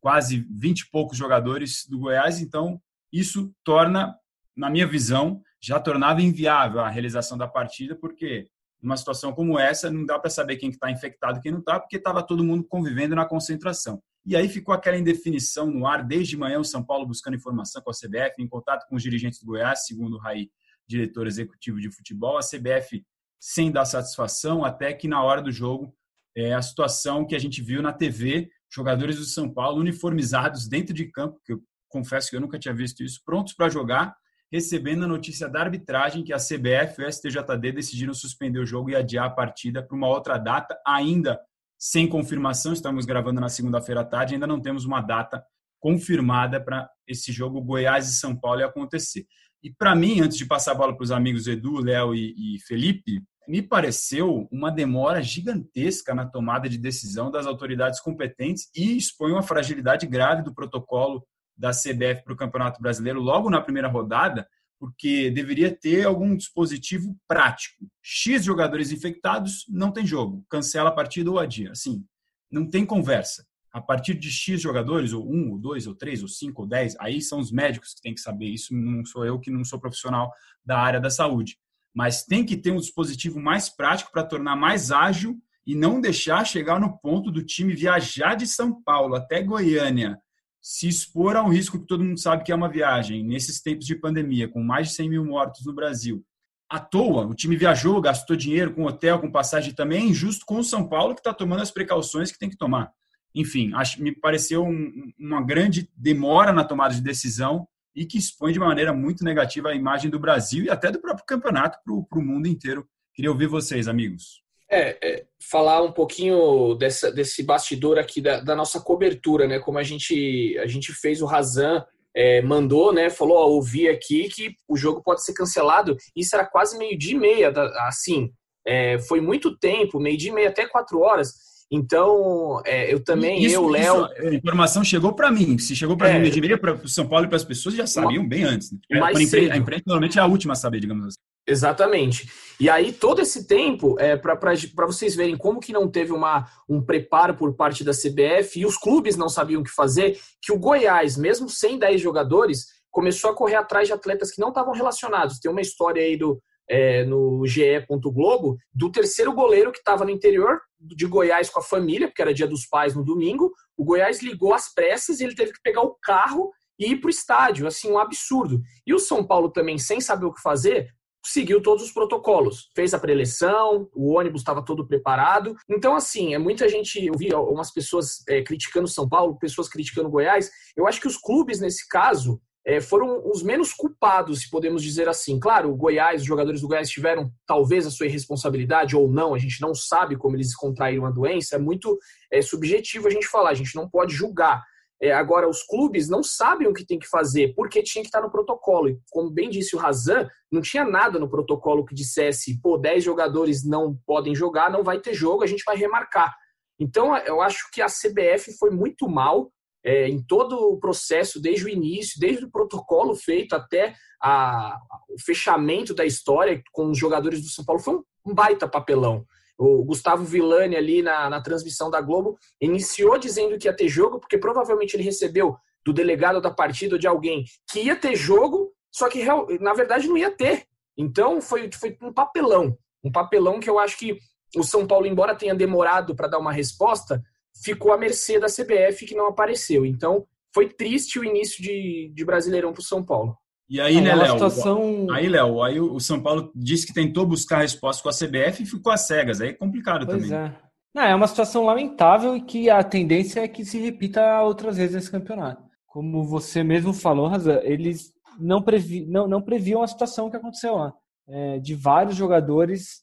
quase 0.00 0.46
20 0.50 0.80
e 0.80 0.90
poucos 0.90 1.16
jogadores 1.16 1.86
do 1.88 1.98
Goiás, 1.98 2.40
então 2.40 2.78
isso 3.10 3.54
torna, 3.64 4.14
na 4.54 4.68
minha 4.68 4.86
visão, 4.86 5.40
já 5.62 5.80
tornava 5.80 6.20
inviável 6.20 6.80
a 6.80 6.90
realização 6.90 7.38
da 7.38 7.48
partida, 7.48 7.96
porque 7.96 8.46
numa 8.82 8.98
situação 8.98 9.32
como 9.32 9.58
essa 9.58 9.90
não 9.90 10.04
dá 10.04 10.18
para 10.18 10.28
saber 10.28 10.56
quem 10.56 10.68
está 10.68 10.90
infectado 10.90 11.38
e 11.38 11.40
quem 11.40 11.52
não 11.52 11.60
está, 11.60 11.80
porque 11.80 11.96
estava 11.96 12.22
todo 12.22 12.44
mundo 12.44 12.64
convivendo 12.64 13.14
na 13.14 13.24
concentração. 13.24 14.02
E 14.26 14.36
aí 14.36 14.46
ficou 14.46 14.74
aquela 14.74 14.98
indefinição 14.98 15.70
no 15.70 15.86
ar 15.86 16.04
desde 16.04 16.36
manhã, 16.36 16.58
o 16.58 16.64
São 16.64 16.84
Paulo 16.84 17.06
buscando 17.06 17.36
informação 17.36 17.80
com 17.80 17.90
a 17.90 17.94
CBF, 17.94 18.42
em 18.42 18.48
contato 18.48 18.86
com 18.86 18.96
os 18.96 19.02
dirigentes 19.02 19.40
do 19.40 19.46
Goiás, 19.46 19.86
segundo 19.86 20.16
o 20.16 20.18
Raí, 20.18 20.50
diretor 20.86 21.26
executivo 21.26 21.80
de 21.80 21.90
futebol. 21.90 22.36
A 22.36 22.42
CBF 22.42 23.02
sem 23.40 23.70
dar 23.70 23.84
satisfação, 23.86 24.64
até 24.64 24.92
que 24.92 25.08
na 25.08 25.22
hora 25.22 25.40
do 25.40 25.52
jogo, 25.52 25.94
é 26.36 26.52
a 26.52 26.62
situação 26.62 27.26
que 27.26 27.34
a 27.34 27.38
gente 27.38 27.62
viu 27.62 27.80
na 27.80 27.92
TV, 27.92 28.50
jogadores 28.72 29.16
do 29.16 29.24
São 29.24 29.48
Paulo 29.48 29.80
uniformizados 29.80 30.68
dentro 30.68 30.94
de 30.94 31.06
campo, 31.10 31.40
que 31.44 31.52
eu 31.52 31.62
confesso 31.88 32.28
que 32.28 32.36
eu 32.36 32.40
nunca 32.40 32.58
tinha 32.58 32.74
visto 32.74 33.02
isso, 33.02 33.20
prontos 33.24 33.54
para 33.54 33.68
jogar, 33.68 34.16
recebendo 34.52 35.04
a 35.04 35.08
notícia 35.08 35.48
da 35.48 35.60
arbitragem 35.60 36.24
que 36.24 36.32
a 36.32 36.38
CBF 36.38 37.00
e 37.00 37.04
o 37.04 37.12
STJD 37.12 37.72
decidiram 37.72 38.14
suspender 38.14 38.58
o 38.58 38.66
jogo 38.66 38.90
e 38.90 38.96
adiar 38.96 39.26
a 39.26 39.30
partida 39.30 39.82
para 39.82 39.96
uma 39.96 40.08
outra 40.08 40.38
data, 40.38 40.76
ainda 40.86 41.40
sem 41.78 42.08
confirmação. 42.08 42.72
Estamos 42.72 43.04
gravando 43.04 43.40
na 43.40 43.48
segunda-feira 43.48 44.02
à 44.02 44.04
tarde, 44.04 44.34
ainda 44.34 44.46
não 44.46 44.60
temos 44.60 44.84
uma 44.84 45.00
data 45.00 45.42
confirmada 45.80 46.60
para 46.60 46.88
esse 47.06 47.30
jogo 47.30 47.60
Goiás 47.60 48.08
e 48.08 48.14
São 48.16 48.34
Paulo 48.34 48.64
acontecer. 48.64 49.26
E 49.62 49.72
para 49.72 49.94
mim, 49.94 50.20
antes 50.20 50.36
de 50.36 50.46
passar 50.46 50.72
a 50.72 50.74
bola 50.74 50.94
para 50.96 51.04
os 51.04 51.10
amigos 51.10 51.46
Edu, 51.46 51.80
Léo 51.80 52.14
e, 52.14 52.56
e 52.56 52.60
Felipe, 52.60 53.22
me 53.46 53.62
pareceu 53.62 54.48
uma 54.50 54.70
demora 54.70 55.22
gigantesca 55.22 56.14
na 56.14 56.26
tomada 56.26 56.68
de 56.68 56.78
decisão 56.78 57.30
das 57.30 57.46
autoridades 57.46 58.00
competentes 58.00 58.70
e 58.74 58.96
expõe 58.96 59.32
uma 59.32 59.42
fragilidade 59.42 60.06
grave 60.06 60.42
do 60.42 60.54
protocolo 60.54 61.26
da 61.56 61.70
CBF 61.70 62.24
para 62.24 62.32
o 62.32 62.36
Campeonato 62.36 62.80
Brasileiro 62.80 63.20
logo 63.20 63.48
na 63.48 63.60
primeira 63.60 63.88
rodada, 63.88 64.46
porque 64.78 65.30
deveria 65.30 65.74
ter 65.74 66.04
algum 66.04 66.36
dispositivo 66.36 67.16
prático. 67.28 67.86
X 68.02 68.44
jogadores 68.44 68.90
infectados, 68.90 69.64
não 69.68 69.92
tem 69.92 70.06
jogo, 70.06 70.44
cancela 70.48 70.90
a 70.90 70.94
partida 70.94 71.30
ou 71.30 71.38
adia. 71.38 71.70
Assim, 71.70 72.04
não 72.50 72.68
tem 72.68 72.84
conversa 72.84 73.46
a 73.74 73.80
partir 73.80 74.14
de 74.14 74.30
X 74.30 74.60
jogadores, 74.60 75.12
ou 75.12 75.28
um, 75.28 75.50
ou 75.50 75.58
dois, 75.58 75.88
ou 75.88 75.96
três, 75.96 76.22
ou 76.22 76.28
cinco, 76.28 76.62
ou 76.62 76.68
dez, 76.68 76.94
aí 77.00 77.20
são 77.20 77.40
os 77.40 77.50
médicos 77.50 77.92
que 77.92 78.02
têm 78.02 78.14
que 78.14 78.20
saber. 78.20 78.46
Isso 78.46 78.72
não 78.72 79.04
sou 79.04 79.26
eu 79.26 79.40
que 79.40 79.50
não 79.50 79.64
sou 79.64 79.80
profissional 79.80 80.30
da 80.64 80.78
área 80.78 81.00
da 81.00 81.10
saúde. 81.10 81.58
Mas 81.94 82.24
tem 82.24 82.44
que 82.44 82.56
ter 82.56 82.70
um 82.70 82.78
dispositivo 82.78 83.40
mais 83.40 83.68
prático 83.68 84.10
para 84.10 84.24
tornar 84.24 84.56
mais 84.56 84.90
ágil 84.90 85.38
e 85.66 85.74
não 85.74 86.00
deixar 86.00 86.44
chegar 86.44 86.80
no 86.80 86.98
ponto 86.98 87.30
do 87.30 87.44
time 87.44 87.74
viajar 87.74 88.34
de 88.34 88.46
São 88.46 88.82
Paulo 88.82 89.14
até 89.14 89.42
Goiânia, 89.42 90.18
se 90.60 90.88
expor 90.88 91.36
a 91.36 91.42
um 91.42 91.48
risco 91.48 91.78
que 91.78 91.86
todo 91.86 92.04
mundo 92.04 92.18
sabe 92.18 92.42
que 92.42 92.52
é 92.52 92.54
uma 92.54 92.68
viagem, 92.68 93.22
nesses 93.22 93.60
tempos 93.60 93.86
de 93.86 93.94
pandemia, 93.94 94.48
com 94.48 94.62
mais 94.62 94.88
de 94.88 94.94
100 94.94 95.10
mil 95.10 95.24
mortos 95.24 95.64
no 95.64 95.74
Brasil. 95.74 96.24
À 96.68 96.80
toa, 96.80 97.26
o 97.26 97.34
time 97.34 97.56
viajou, 97.56 98.00
gastou 98.00 98.34
dinheiro 98.34 98.74
com 98.74 98.84
hotel, 98.84 99.20
com 99.20 99.30
passagem 99.30 99.72
também, 99.74 100.02
é 100.02 100.06
injusto 100.06 100.44
com 100.44 100.58
o 100.58 100.64
São 100.64 100.88
Paulo, 100.88 101.14
que 101.14 101.20
está 101.20 101.32
tomando 101.32 101.62
as 101.62 101.70
precauções 101.70 102.32
que 102.32 102.38
tem 102.38 102.50
que 102.50 102.56
tomar 102.56 102.90
enfim, 103.34 103.72
acho, 103.74 104.00
me 104.00 104.12
pareceu 104.12 104.64
um, 104.64 105.12
uma 105.18 105.42
grande 105.42 105.90
demora 105.96 106.52
na 106.52 106.62
tomada 106.62 106.94
de 106.94 107.00
decisão 107.00 107.66
e 107.94 108.04
que 108.04 108.18
expõe 108.18 108.52
de 108.52 108.58
maneira 108.58 108.92
muito 108.92 109.24
negativa 109.24 109.68
a 109.68 109.74
imagem 109.74 110.10
do 110.10 110.18
Brasil 110.18 110.64
e 110.64 110.70
até 110.70 110.90
do 110.90 111.00
próprio 111.00 111.24
campeonato 111.26 111.78
para 111.84 112.18
o 112.18 112.22
mundo 112.22 112.46
inteiro. 112.46 112.86
Queria 113.14 113.30
ouvir 113.30 113.46
vocês, 113.46 113.86
amigos. 113.86 114.42
É, 114.70 114.98
é, 115.02 115.24
falar 115.40 115.82
um 115.82 115.92
pouquinho 115.92 116.74
dessa, 116.74 117.12
desse 117.12 117.42
bastidor 117.42 117.98
aqui 117.98 118.20
da, 118.20 118.40
da, 118.40 118.56
nossa 118.56 118.80
cobertura, 118.80 119.46
né? 119.46 119.60
Como 119.60 119.78
a 119.78 119.82
gente, 119.82 120.58
a 120.58 120.66
gente 120.66 120.92
fez 120.92 121.22
o 121.22 121.26
Razan, 121.26 121.84
é, 122.14 122.42
mandou, 122.42 122.92
né? 122.92 123.10
Falou, 123.10 123.36
ó, 123.36 123.46
ouvi 123.46 123.88
aqui 123.88 124.28
que 124.28 124.56
o 124.66 124.76
jogo 124.76 125.02
pode 125.02 125.24
ser 125.24 125.34
cancelado. 125.34 125.96
Isso 126.16 126.34
era 126.34 126.46
quase 126.46 126.76
meio 126.78 126.98
dia 126.98 127.14
e 127.14 127.18
meia, 127.18 127.52
assim. 127.86 128.32
É, 128.66 128.98
foi 129.00 129.20
muito 129.20 129.56
tempo, 129.58 130.00
meio 130.00 130.16
dia 130.16 130.30
e 130.30 130.34
meia 130.34 130.48
até 130.48 130.66
quatro 130.66 131.00
horas. 131.00 131.34
Então, 131.74 132.62
é, 132.64 132.92
eu 132.92 133.02
também, 133.02 133.42
isso, 133.42 133.56
eu, 133.56 133.66
Léo. 133.68 134.04
A 134.04 134.32
informação 134.32 134.84
chegou 134.84 135.12
para 135.12 135.28
mim. 135.28 135.58
Se 135.58 135.74
chegou 135.74 135.96
para 135.96 136.08
é, 136.08 136.20
mim, 136.20 136.30
de 136.30 136.56
para 136.56 136.74
o 136.74 136.88
São 136.88 137.04
Paulo 137.08 137.24
e 137.24 137.28
para 137.28 137.36
as 137.36 137.44
pessoas, 137.44 137.74
já 137.74 137.84
sabiam 137.84 138.22
uma, 138.22 138.28
bem 138.28 138.44
antes. 138.44 138.70
Né? 138.70 139.00
Mais 139.00 139.16
a, 139.16 139.22
imprensa, 139.22 139.52
a 139.52 139.56
imprensa 139.56 139.82
normalmente 139.84 140.16
é 140.16 140.22
a 140.22 140.26
última 140.26 140.52
a 140.52 140.56
saber, 140.56 140.78
digamos 140.78 141.06
assim. 141.06 141.16
Exatamente. 141.44 142.30
E 142.60 142.70
aí, 142.70 142.92
todo 142.92 143.20
esse 143.20 143.48
tempo, 143.48 143.98
é, 143.98 144.16
para 144.16 144.86
vocês 144.86 145.16
verem 145.16 145.36
como 145.36 145.58
que 145.58 145.72
não 145.72 145.88
teve 145.88 146.12
uma, 146.12 146.48
um 146.68 146.80
preparo 146.80 147.34
por 147.34 147.52
parte 147.54 147.82
da 147.82 147.90
CBF 147.90 148.60
e 148.60 148.66
os 148.66 148.78
clubes 148.78 149.16
não 149.16 149.28
sabiam 149.28 149.60
o 149.60 149.64
que 149.64 149.70
fazer, 149.70 150.16
que 150.40 150.52
o 150.52 150.58
Goiás, 150.58 151.16
mesmo 151.16 151.48
sem 151.48 151.76
10 151.76 152.00
jogadores, 152.00 152.66
começou 152.88 153.30
a 153.30 153.34
correr 153.34 153.56
atrás 153.56 153.88
de 153.88 153.92
atletas 153.92 154.30
que 154.30 154.40
não 154.40 154.50
estavam 154.50 154.72
relacionados. 154.72 155.40
Tem 155.40 155.50
uma 155.50 155.60
história 155.60 156.00
aí 156.00 156.16
do, 156.16 156.40
é, 156.68 157.04
no 157.04 157.46
GE. 157.46 157.84
Globo 157.88 158.56
do 158.72 158.90
terceiro 158.90 159.32
goleiro 159.32 159.72
que 159.72 159.78
estava 159.78 160.04
no 160.04 160.10
interior 160.10 160.60
de 160.78 161.06
Goiás 161.06 161.48
com 161.50 161.60
a 161.60 161.62
família, 161.62 162.08
porque 162.08 162.22
era 162.22 162.34
dia 162.34 162.46
dos 162.46 162.66
pais 162.66 162.94
no 162.94 163.04
domingo. 163.04 163.52
O 163.76 163.84
Goiás 163.84 164.22
ligou 164.22 164.52
às 164.52 164.72
pressas 164.72 165.20
e 165.20 165.24
ele 165.24 165.34
teve 165.34 165.52
que 165.52 165.62
pegar 165.62 165.82
o 165.82 165.96
carro 166.02 166.50
e 166.78 166.92
ir 166.92 166.96
para 167.00 167.08
o 167.08 167.10
estádio. 167.10 167.66
Assim, 167.66 167.90
um 167.90 167.98
absurdo. 167.98 168.60
E 168.86 168.94
o 168.94 168.98
São 168.98 169.24
Paulo 169.24 169.50
também, 169.50 169.78
sem 169.78 170.00
saber 170.00 170.26
o 170.26 170.32
que 170.32 170.42
fazer, 170.42 170.88
seguiu 171.24 171.62
todos 171.62 171.84
os 171.84 171.92
protocolos. 171.92 172.70
Fez 172.74 172.92
a 172.92 172.98
preleção, 172.98 173.88
o 173.94 174.12
ônibus 174.12 174.42
estava 174.42 174.64
todo 174.64 174.86
preparado. 174.86 175.56
Então, 175.68 175.94
assim, 175.94 176.34
é 176.34 176.38
muita 176.38 176.68
gente. 176.68 177.04
Eu 177.04 177.14
vi 177.16 177.32
algumas 177.32 177.72
pessoas 177.72 178.22
é, 178.28 178.42
criticando 178.42 178.86
São 178.86 179.08
Paulo, 179.08 179.38
pessoas 179.38 179.68
criticando 179.68 180.10
Goiás. 180.10 180.50
Eu 180.76 180.86
acho 180.86 181.00
que 181.00 181.08
os 181.08 181.16
clubes, 181.16 181.60
nesse 181.60 181.88
caso, 181.88 182.40
é, 182.66 182.80
foram 182.80 183.22
os 183.30 183.42
menos 183.42 183.74
culpados, 183.74 184.40
se 184.40 184.50
podemos 184.50 184.82
dizer 184.82 185.08
assim. 185.08 185.38
Claro, 185.38 185.70
o 185.70 185.76
Goiás, 185.76 186.22
os 186.22 186.26
jogadores 186.26 186.62
do 186.62 186.68
Goiás 186.68 186.88
tiveram 186.88 187.30
talvez 187.46 187.86
a 187.86 187.90
sua 187.90 188.06
irresponsabilidade 188.06 188.96
ou 188.96 189.10
não, 189.10 189.34
a 189.34 189.38
gente 189.38 189.60
não 189.60 189.74
sabe 189.74 190.16
como 190.16 190.34
eles 190.34 190.56
contraíram 190.56 191.04
a 191.04 191.10
doença, 191.10 191.56
é 191.56 191.58
muito 191.58 191.98
é, 192.32 192.40
subjetivo 192.40 193.06
a 193.06 193.10
gente 193.10 193.26
falar, 193.26 193.50
a 193.50 193.54
gente 193.54 193.74
não 193.74 193.88
pode 193.88 194.14
julgar. 194.14 194.62
É, 195.02 195.12
agora, 195.12 195.46
os 195.46 195.62
clubes 195.62 196.08
não 196.08 196.22
sabem 196.22 196.66
o 196.66 196.72
que 196.72 196.86
tem 196.86 196.98
que 196.98 197.06
fazer, 197.06 197.52
porque 197.54 197.82
tinha 197.82 198.02
que 198.02 198.08
estar 198.08 198.22
no 198.22 198.30
protocolo. 198.30 198.88
E, 198.88 198.98
como 199.10 199.30
bem 199.30 199.50
disse 199.50 199.76
o 199.76 199.78
Razan, 199.78 200.26
não 200.50 200.62
tinha 200.62 200.84
nada 200.84 201.18
no 201.18 201.28
protocolo 201.28 201.84
que 201.84 201.94
dissesse, 201.94 202.58
pô, 202.62 202.78
10 202.78 203.04
jogadores 203.04 203.62
não 203.62 203.98
podem 204.06 204.34
jogar, 204.34 204.70
não 204.70 204.82
vai 204.82 204.98
ter 205.00 205.12
jogo, 205.12 205.42
a 205.42 205.46
gente 205.46 205.64
vai 205.66 205.76
remarcar. 205.76 206.34
Então, 206.78 207.14
eu 207.18 207.42
acho 207.42 207.70
que 207.70 207.82
a 207.82 207.86
CBF 207.86 208.56
foi 208.58 208.70
muito 208.70 209.06
mal 209.08 209.52
é, 209.84 210.08
em 210.08 210.22
todo 210.22 210.56
o 210.56 210.78
processo, 210.78 211.40
desde 211.40 211.66
o 211.66 211.68
início, 211.68 212.18
desde 212.18 212.44
o 212.44 212.50
protocolo 212.50 213.14
feito 213.14 213.54
até 213.54 213.94
a, 214.20 214.78
o 215.10 215.20
fechamento 215.20 215.94
da 215.94 216.04
história 216.04 216.62
com 216.72 216.90
os 216.90 216.98
jogadores 216.98 217.42
do 217.42 217.48
São 217.48 217.64
Paulo, 217.64 217.82
foi 217.82 217.96
um, 217.96 218.02
um 218.26 218.34
baita 218.34 218.66
papelão. 218.66 219.26
O 219.58 219.84
Gustavo 219.84 220.24
Villani 220.24 220.74
ali 220.74 221.02
na, 221.02 221.28
na 221.28 221.40
transmissão 221.40 221.90
da 221.90 222.00
Globo 222.00 222.36
iniciou 222.60 223.18
dizendo 223.18 223.58
que 223.58 223.68
ia 223.68 223.76
ter 223.76 223.88
jogo, 223.88 224.18
porque 224.18 224.38
provavelmente 224.38 224.96
ele 224.96 225.04
recebeu 225.04 225.56
do 225.84 225.92
delegado 225.92 226.40
da 226.40 226.50
partida 226.50 226.94
ou 226.94 226.98
de 226.98 227.06
alguém 227.06 227.44
que 227.70 227.80
ia 227.80 227.94
ter 227.94 228.16
jogo, 228.16 228.72
só 228.90 229.08
que 229.08 229.22
na 229.60 229.74
verdade 229.74 230.08
não 230.08 230.16
ia 230.16 230.30
ter. 230.30 230.64
Então 230.96 231.40
foi, 231.40 231.70
foi 231.72 231.96
um 232.02 232.12
papelão. 232.12 232.76
Um 233.04 233.12
papelão 233.12 233.60
que 233.60 233.68
eu 233.68 233.78
acho 233.78 233.98
que 233.98 234.18
o 234.56 234.62
São 234.62 234.86
Paulo, 234.86 235.06
embora 235.06 235.34
tenha 235.34 235.54
demorado 235.54 236.14
para 236.14 236.28
dar 236.28 236.38
uma 236.38 236.52
resposta, 236.52 237.22
ficou 237.62 237.92
à 237.92 237.98
mercê 237.98 238.38
da 238.38 238.46
CBF 238.46 239.06
que 239.06 239.14
não 239.14 239.28
apareceu. 239.28 239.84
Então, 239.84 240.26
foi 240.54 240.68
triste 240.68 241.18
o 241.18 241.24
início 241.24 241.62
de, 241.62 242.12
de 242.14 242.24
Brasileirão 242.24 242.72
para 242.72 242.80
o 242.80 242.84
São 242.84 243.02
Paulo. 243.02 243.36
E 243.68 243.80
aí, 243.80 244.00
né, 244.00 244.14
Léo? 244.14 244.32
Situação... 244.32 245.06
Aí, 245.10 245.28
Léo, 245.28 245.62
aí 245.62 245.80
o 245.80 245.98
São 245.98 246.22
Paulo 246.22 246.52
disse 246.54 246.86
que 246.86 246.92
tentou 246.92 247.26
buscar 247.26 247.62
resposta 247.62 248.02
com 248.02 248.08
a 248.08 248.12
CBF 248.12 248.62
e 248.62 248.66
ficou 248.66 248.92
às 248.92 249.06
cegas. 249.06 249.40
Aí 249.40 249.50
é 249.50 249.52
complicado 249.52 250.06
pois 250.06 250.28
também. 250.28 250.38
É. 250.38 250.64
Não, 250.94 251.02
é 251.02 251.14
uma 251.14 251.26
situação 251.26 251.64
lamentável 251.64 252.36
e 252.36 252.40
que 252.40 252.70
a 252.70 252.84
tendência 252.84 253.40
é 253.40 253.48
que 253.48 253.64
se 253.64 253.78
repita 253.80 254.42
outras 254.42 254.76
vezes 254.76 254.94
nesse 254.94 255.10
campeonato. 255.10 255.62
Como 255.86 256.24
você 256.24 256.62
mesmo 256.62 256.92
falou, 256.92 257.26
Razan, 257.26 257.60
eles 257.62 258.12
não, 258.38 258.62
previ, 258.62 259.04
não, 259.06 259.26
não 259.26 259.42
previam 259.42 259.82
a 259.82 259.88
situação 259.88 260.30
que 260.30 260.36
aconteceu 260.36 260.76
lá. 260.76 260.92
É, 261.26 261.58
de 261.58 261.74
vários 261.74 262.14
jogadores 262.14 263.02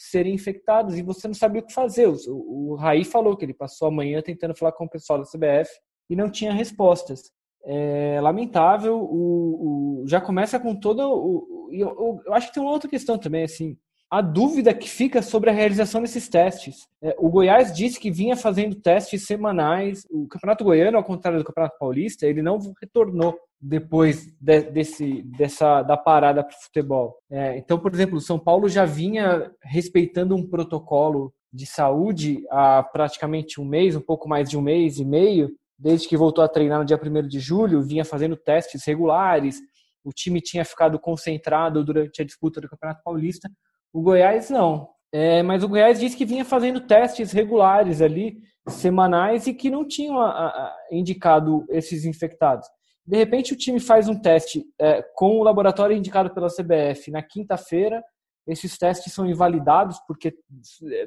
serem 0.00 0.34
infectados 0.34 0.96
e 0.96 1.02
você 1.02 1.28
não 1.28 1.34
sabia 1.34 1.60
o 1.60 1.66
que 1.66 1.74
fazer. 1.74 2.08
O, 2.08 2.72
o 2.72 2.74
Raí 2.76 3.04
falou 3.04 3.36
que 3.36 3.44
ele 3.44 3.52
passou 3.52 3.88
a 3.88 3.90
manhã 3.90 4.22
tentando 4.22 4.56
falar 4.56 4.72
com 4.72 4.84
o 4.84 4.90
pessoal 4.90 5.18
da 5.18 5.26
CBF 5.26 5.70
e 6.08 6.16
não 6.16 6.30
tinha 6.30 6.52
respostas. 6.52 7.30
É 7.62 8.18
lamentável, 8.22 8.96
o, 8.96 10.02
o 10.02 10.08
já 10.08 10.20
começa 10.20 10.58
com 10.58 10.74
todo 10.74 11.00
o. 11.02 11.68
Eu, 11.70 12.22
eu, 12.26 12.32
acho 12.32 12.48
que 12.48 12.54
tem 12.54 12.62
uma 12.62 12.72
outra 12.72 12.88
questão 12.88 13.18
também, 13.18 13.44
assim 13.44 13.76
a 14.10 14.20
dúvida 14.20 14.74
que 14.74 14.90
fica 14.90 15.22
sobre 15.22 15.50
a 15.50 15.52
realização 15.52 16.02
desses 16.02 16.28
testes. 16.28 16.88
É, 17.00 17.14
o 17.16 17.30
Goiás 17.30 17.72
disse 17.72 18.00
que 18.00 18.10
vinha 18.10 18.36
fazendo 18.36 18.74
testes 18.74 19.24
semanais. 19.24 20.04
O 20.10 20.26
Campeonato 20.26 20.64
Goiano, 20.64 20.96
ao 20.96 21.04
contrário 21.04 21.38
do 21.38 21.44
Campeonato 21.44 21.78
Paulista, 21.78 22.26
ele 22.26 22.42
não 22.42 22.58
retornou 22.80 23.38
depois 23.60 24.26
de, 24.40 24.62
desse, 24.62 25.22
dessa 25.22 25.82
da 25.82 25.96
parada 25.96 26.42
para 26.42 26.56
o 26.56 26.60
futebol. 26.60 27.18
É, 27.30 27.56
então, 27.56 27.78
por 27.78 27.94
exemplo, 27.94 28.16
o 28.16 28.20
São 28.20 28.36
Paulo 28.36 28.68
já 28.68 28.84
vinha 28.84 29.52
respeitando 29.62 30.34
um 30.34 30.44
protocolo 30.44 31.32
de 31.52 31.66
saúde 31.66 32.44
há 32.50 32.82
praticamente 32.82 33.60
um 33.60 33.64
mês, 33.64 33.94
um 33.94 34.00
pouco 34.00 34.28
mais 34.28 34.50
de 34.50 34.58
um 34.58 34.62
mês 34.62 34.98
e 34.98 35.04
meio, 35.04 35.52
desde 35.78 36.08
que 36.08 36.16
voltou 36.16 36.42
a 36.42 36.48
treinar 36.48 36.80
no 36.80 36.84
dia 36.84 37.00
1 37.00 37.28
de 37.28 37.38
julho, 37.38 37.82
vinha 37.82 38.04
fazendo 38.04 38.36
testes 38.36 38.84
regulares. 38.84 39.60
O 40.02 40.12
time 40.12 40.40
tinha 40.40 40.64
ficado 40.64 40.98
concentrado 40.98 41.84
durante 41.84 42.22
a 42.22 42.24
disputa 42.24 42.60
do 42.60 42.68
Campeonato 42.68 43.02
Paulista 43.04 43.48
o 43.92 44.02
Goiás 44.02 44.50
não. 44.50 44.88
É, 45.12 45.42
mas 45.42 45.64
o 45.64 45.68
Goiás 45.68 45.98
disse 45.98 46.16
que 46.16 46.24
vinha 46.24 46.44
fazendo 46.44 46.86
testes 46.86 47.32
regulares 47.32 48.00
ali, 48.00 48.38
semanais, 48.68 49.46
e 49.46 49.54
que 49.54 49.68
não 49.70 49.86
tinham 49.86 50.20
a, 50.20 50.28
a, 50.28 50.76
indicado 50.92 51.64
esses 51.68 52.04
infectados. 52.04 52.66
De 53.04 53.16
repente, 53.16 53.52
o 53.52 53.56
time 53.56 53.80
faz 53.80 54.08
um 54.08 54.20
teste 54.20 54.64
é, 54.80 55.02
com 55.14 55.38
o 55.38 55.42
laboratório 55.42 55.96
indicado 55.96 56.32
pela 56.32 56.48
CBF 56.48 57.10
na 57.10 57.22
quinta-feira, 57.22 58.02
esses 58.46 58.76
testes 58.78 59.12
são 59.12 59.28
invalidados 59.28 59.98
porque, 60.06 60.34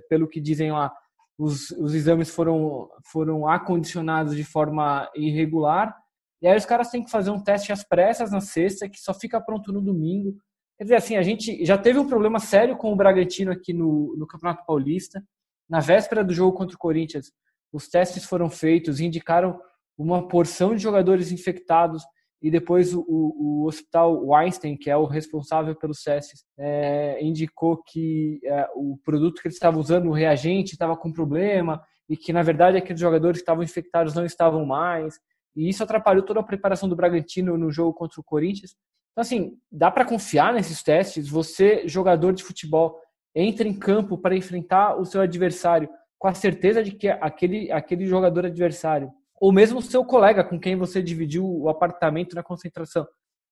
pelo 0.10 0.28
que 0.28 0.40
dizem 0.40 0.72
lá, 0.72 0.92
os, 1.38 1.72
os 1.72 1.94
exames 1.94 2.30
foram, 2.30 2.90
foram 3.12 3.48
acondicionados 3.48 4.36
de 4.36 4.44
forma 4.44 5.10
irregular. 5.16 5.96
E 6.42 6.48
aí 6.48 6.58
os 6.58 6.66
caras 6.66 6.90
têm 6.90 7.04
que 7.04 7.12
fazer 7.12 7.32
um 7.32 7.42
teste 7.42 7.72
às 7.72 7.84
pressas 7.84 8.32
na 8.32 8.42
sexta, 8.42 8.90
que 8.90 9.00
só 9.00 9.14
fica 9.14 9.42
pronto 9.42 9.72
no 9.72 9.82
domingo. 9.82 10.36
Quer 10.84 10.88
dizer, 10.88 10.96
assim, 10.96 11.16
a 11.16 11.22
gente 11.22 11.64
já 11.64 11.78
teve 11.78 11.98
um 11.98 12.06
problema 12.06 12.40
sério 12.40 12.76
com 12.76 12.92
o 12.92 12.96
Bragantino 12.96 13.54
aqui 13.54 13.72
no, 13.72 14.18
no 14.18 14.28
Campeonato 14.28 14.66
Paulista. 14.66 15.24
Na 15.70 15.80
véspera 15.80 16.26
do 16.26 16.34
jogo 16.34 16.58
contra 16.58 16.76
o 16.76 16.78
Corinthians, 16.78 17.32
os 17.72 17.88
testes 17.88 18.26
foram 18.26 18.50
feitos 18.50 19.00
e 19.00 19.06
indicaram 19.06 19.58
uma 19.98 20.28
porção 20.28 20.76
de 20.76 20.84
jogadores 20.84 21.32
infectados 21.32 22.04
e 22.42 22.52
depois 22.52 22.94
o, 22.94 23.02
o, 23.08 23.66
hospital 23.66 24.26
Weinstein, 24.26 24.76
que 24.76 24.90
é 24.90 24.98
o 24.98 25.06
responsável 25.06 25.74
pelos 25.74 26.04
testes, 26.04 26.44
é, 26.60 27.18
indicou 27.24 27.82
que 27.82 28.42
é, 28.44 28.68
o 28.76 29.00
produto 29.06 29.42
que 29.42 29.48
eles 29.48 29.56
estavam 29.56 29.80
usando, 29.80 30.10
o 30.10 30.14
reagente, 30.14 30.74
estava 30.74 30.98
com 30.98 31.14
problema 31.14 31.82
e 32.10 32.18
que, 32.18 32.34
na 32.34 32.44
verdade, 32.44 32.76
aqueles 32.76 33.00
jogadores 33.00 33.38
que 33.38 33.44
estavam 33.44 33.64
infectados 33.64 34.14
não 34.14 34.26
estavam 34.26 34.66
mais. 34.66 35.18
E 35.56 35.70
isso 35.70 35.82
atrapalhou 35.82 36.26
toda 36.26 36.42
a 36.42 36.44
preparação 36.44 36.90
do 36.90 36.96
Bragantino 36.96 37.58
no 37.58 37.72
jogo 37.72 37.94
contra 37.94 38.20
o 38.20 38.24
Corinthians. 38.24 38.76
Então, 39.14 39.22
assim, 39.22 39.58
dá 39.72 39.90
para 39.90 40.06
confiar 40.06 40.54
nesses 40.54 40.84
testes. 40.84 41.30
Você, 41.30 41.88
jogador 41.88 42.34
de 42.34 42.44
futebol, 42.44 43.00
entra 43.34 43.68
em 43.68 43.74
campo 43.74 44.18
para 44.18 44.36
enfrentar 44.36 45.00
o 45.00 45.06
seu 45.06 45.22
adversário 45.22 45.88
com 46.20 46.28
a 46.28 46.34
certeza 46.34 46.84
de 46.84 46.92
que 46.92 47.08
aquele, 47.08 47.72
aquele 47.72 48.06
jogador 48.06 48.46
adversário 48.46 49.12
ou 49.40 49.52
mesmo 49.52 49.82
seu 49.82 50.06
colega 50.06 50.44
com 50.44 50.60
quem 50.60 50.76
você 50.76 51.02
dividiu 51.02 51.46
o 51.46 51.68
apartamento 51.68 52.34
na 52.34 52.42
concentração. 52.42 53.06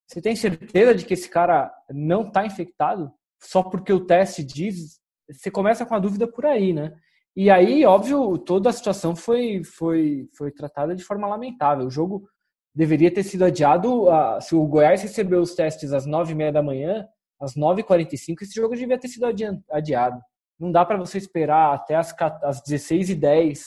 Você 0.07 0.21
tem 0.21 0.35
certeza 0.35 0.95
de 0.95 1.05
que 1.05 1.13
esse 1.13 1.29
cara 1.29 1.69
não 1.89 2.27
está 2.27 2.45
infectado? 2.45 3.11
Só 3.41 3.61
porque 3.61 3.91
o 3.91 4.05
teste 4.05 4.43
diz? 4.43 4.99
Você 5.29 5.51
começa 5.51 5.85
com 5.85 5.93
a 5.93 5.99
dúvida 5.99 6.27
por 6.27 6.45
aí, 6.45 6.71
né? 6.71 6.93
E 7.35 7.49
aí, 7.49 7.85
óbvio, 7.85 8.37
toda 8.37 8.69
a 8.69 8.73
situação 8.73 9.15
foi, 9.15 9.63
foi, 9.63 10.29
foi 10.37 10.51
tratada 10.51 10.95
de 10.95 11.03
forma 11.03 11.27
lamentável. 11.27 11.87
O 11.87 11.91
jogo 11.91 12.25
deveria 12.73 13.13
ter 13.13 13.23
sido 13.23 13.45
adiado. 13.45 14.05
Se 14.41 14.55
o 14.55 14.65
Goiás 14.65 15.01
recebeu 15.01 15.41
os 15.41 15.55
testes 15.55 15.93
às 15.93 16.07
9h30 16.07 16.51
da 16.51 16.63
manhã, 16.63 17.07
às 17.39 17.55
9h45, 17.55 18.41
esse 18.41 18.55
jogo 18.55 18.75
devia 18.75 18.97
ter 18.97 19.07
sido 19.07 19.25
adiado. 19.69 20.21
Não 20.59 20.71
dá 20.71 20.85
para 20.85 20.97
você 20.97 21.17
esperar 21.17 21.73
até 21.73 21.95
as, 21.95 22.13
às 22.43 22.61
16h10 22.61 23.59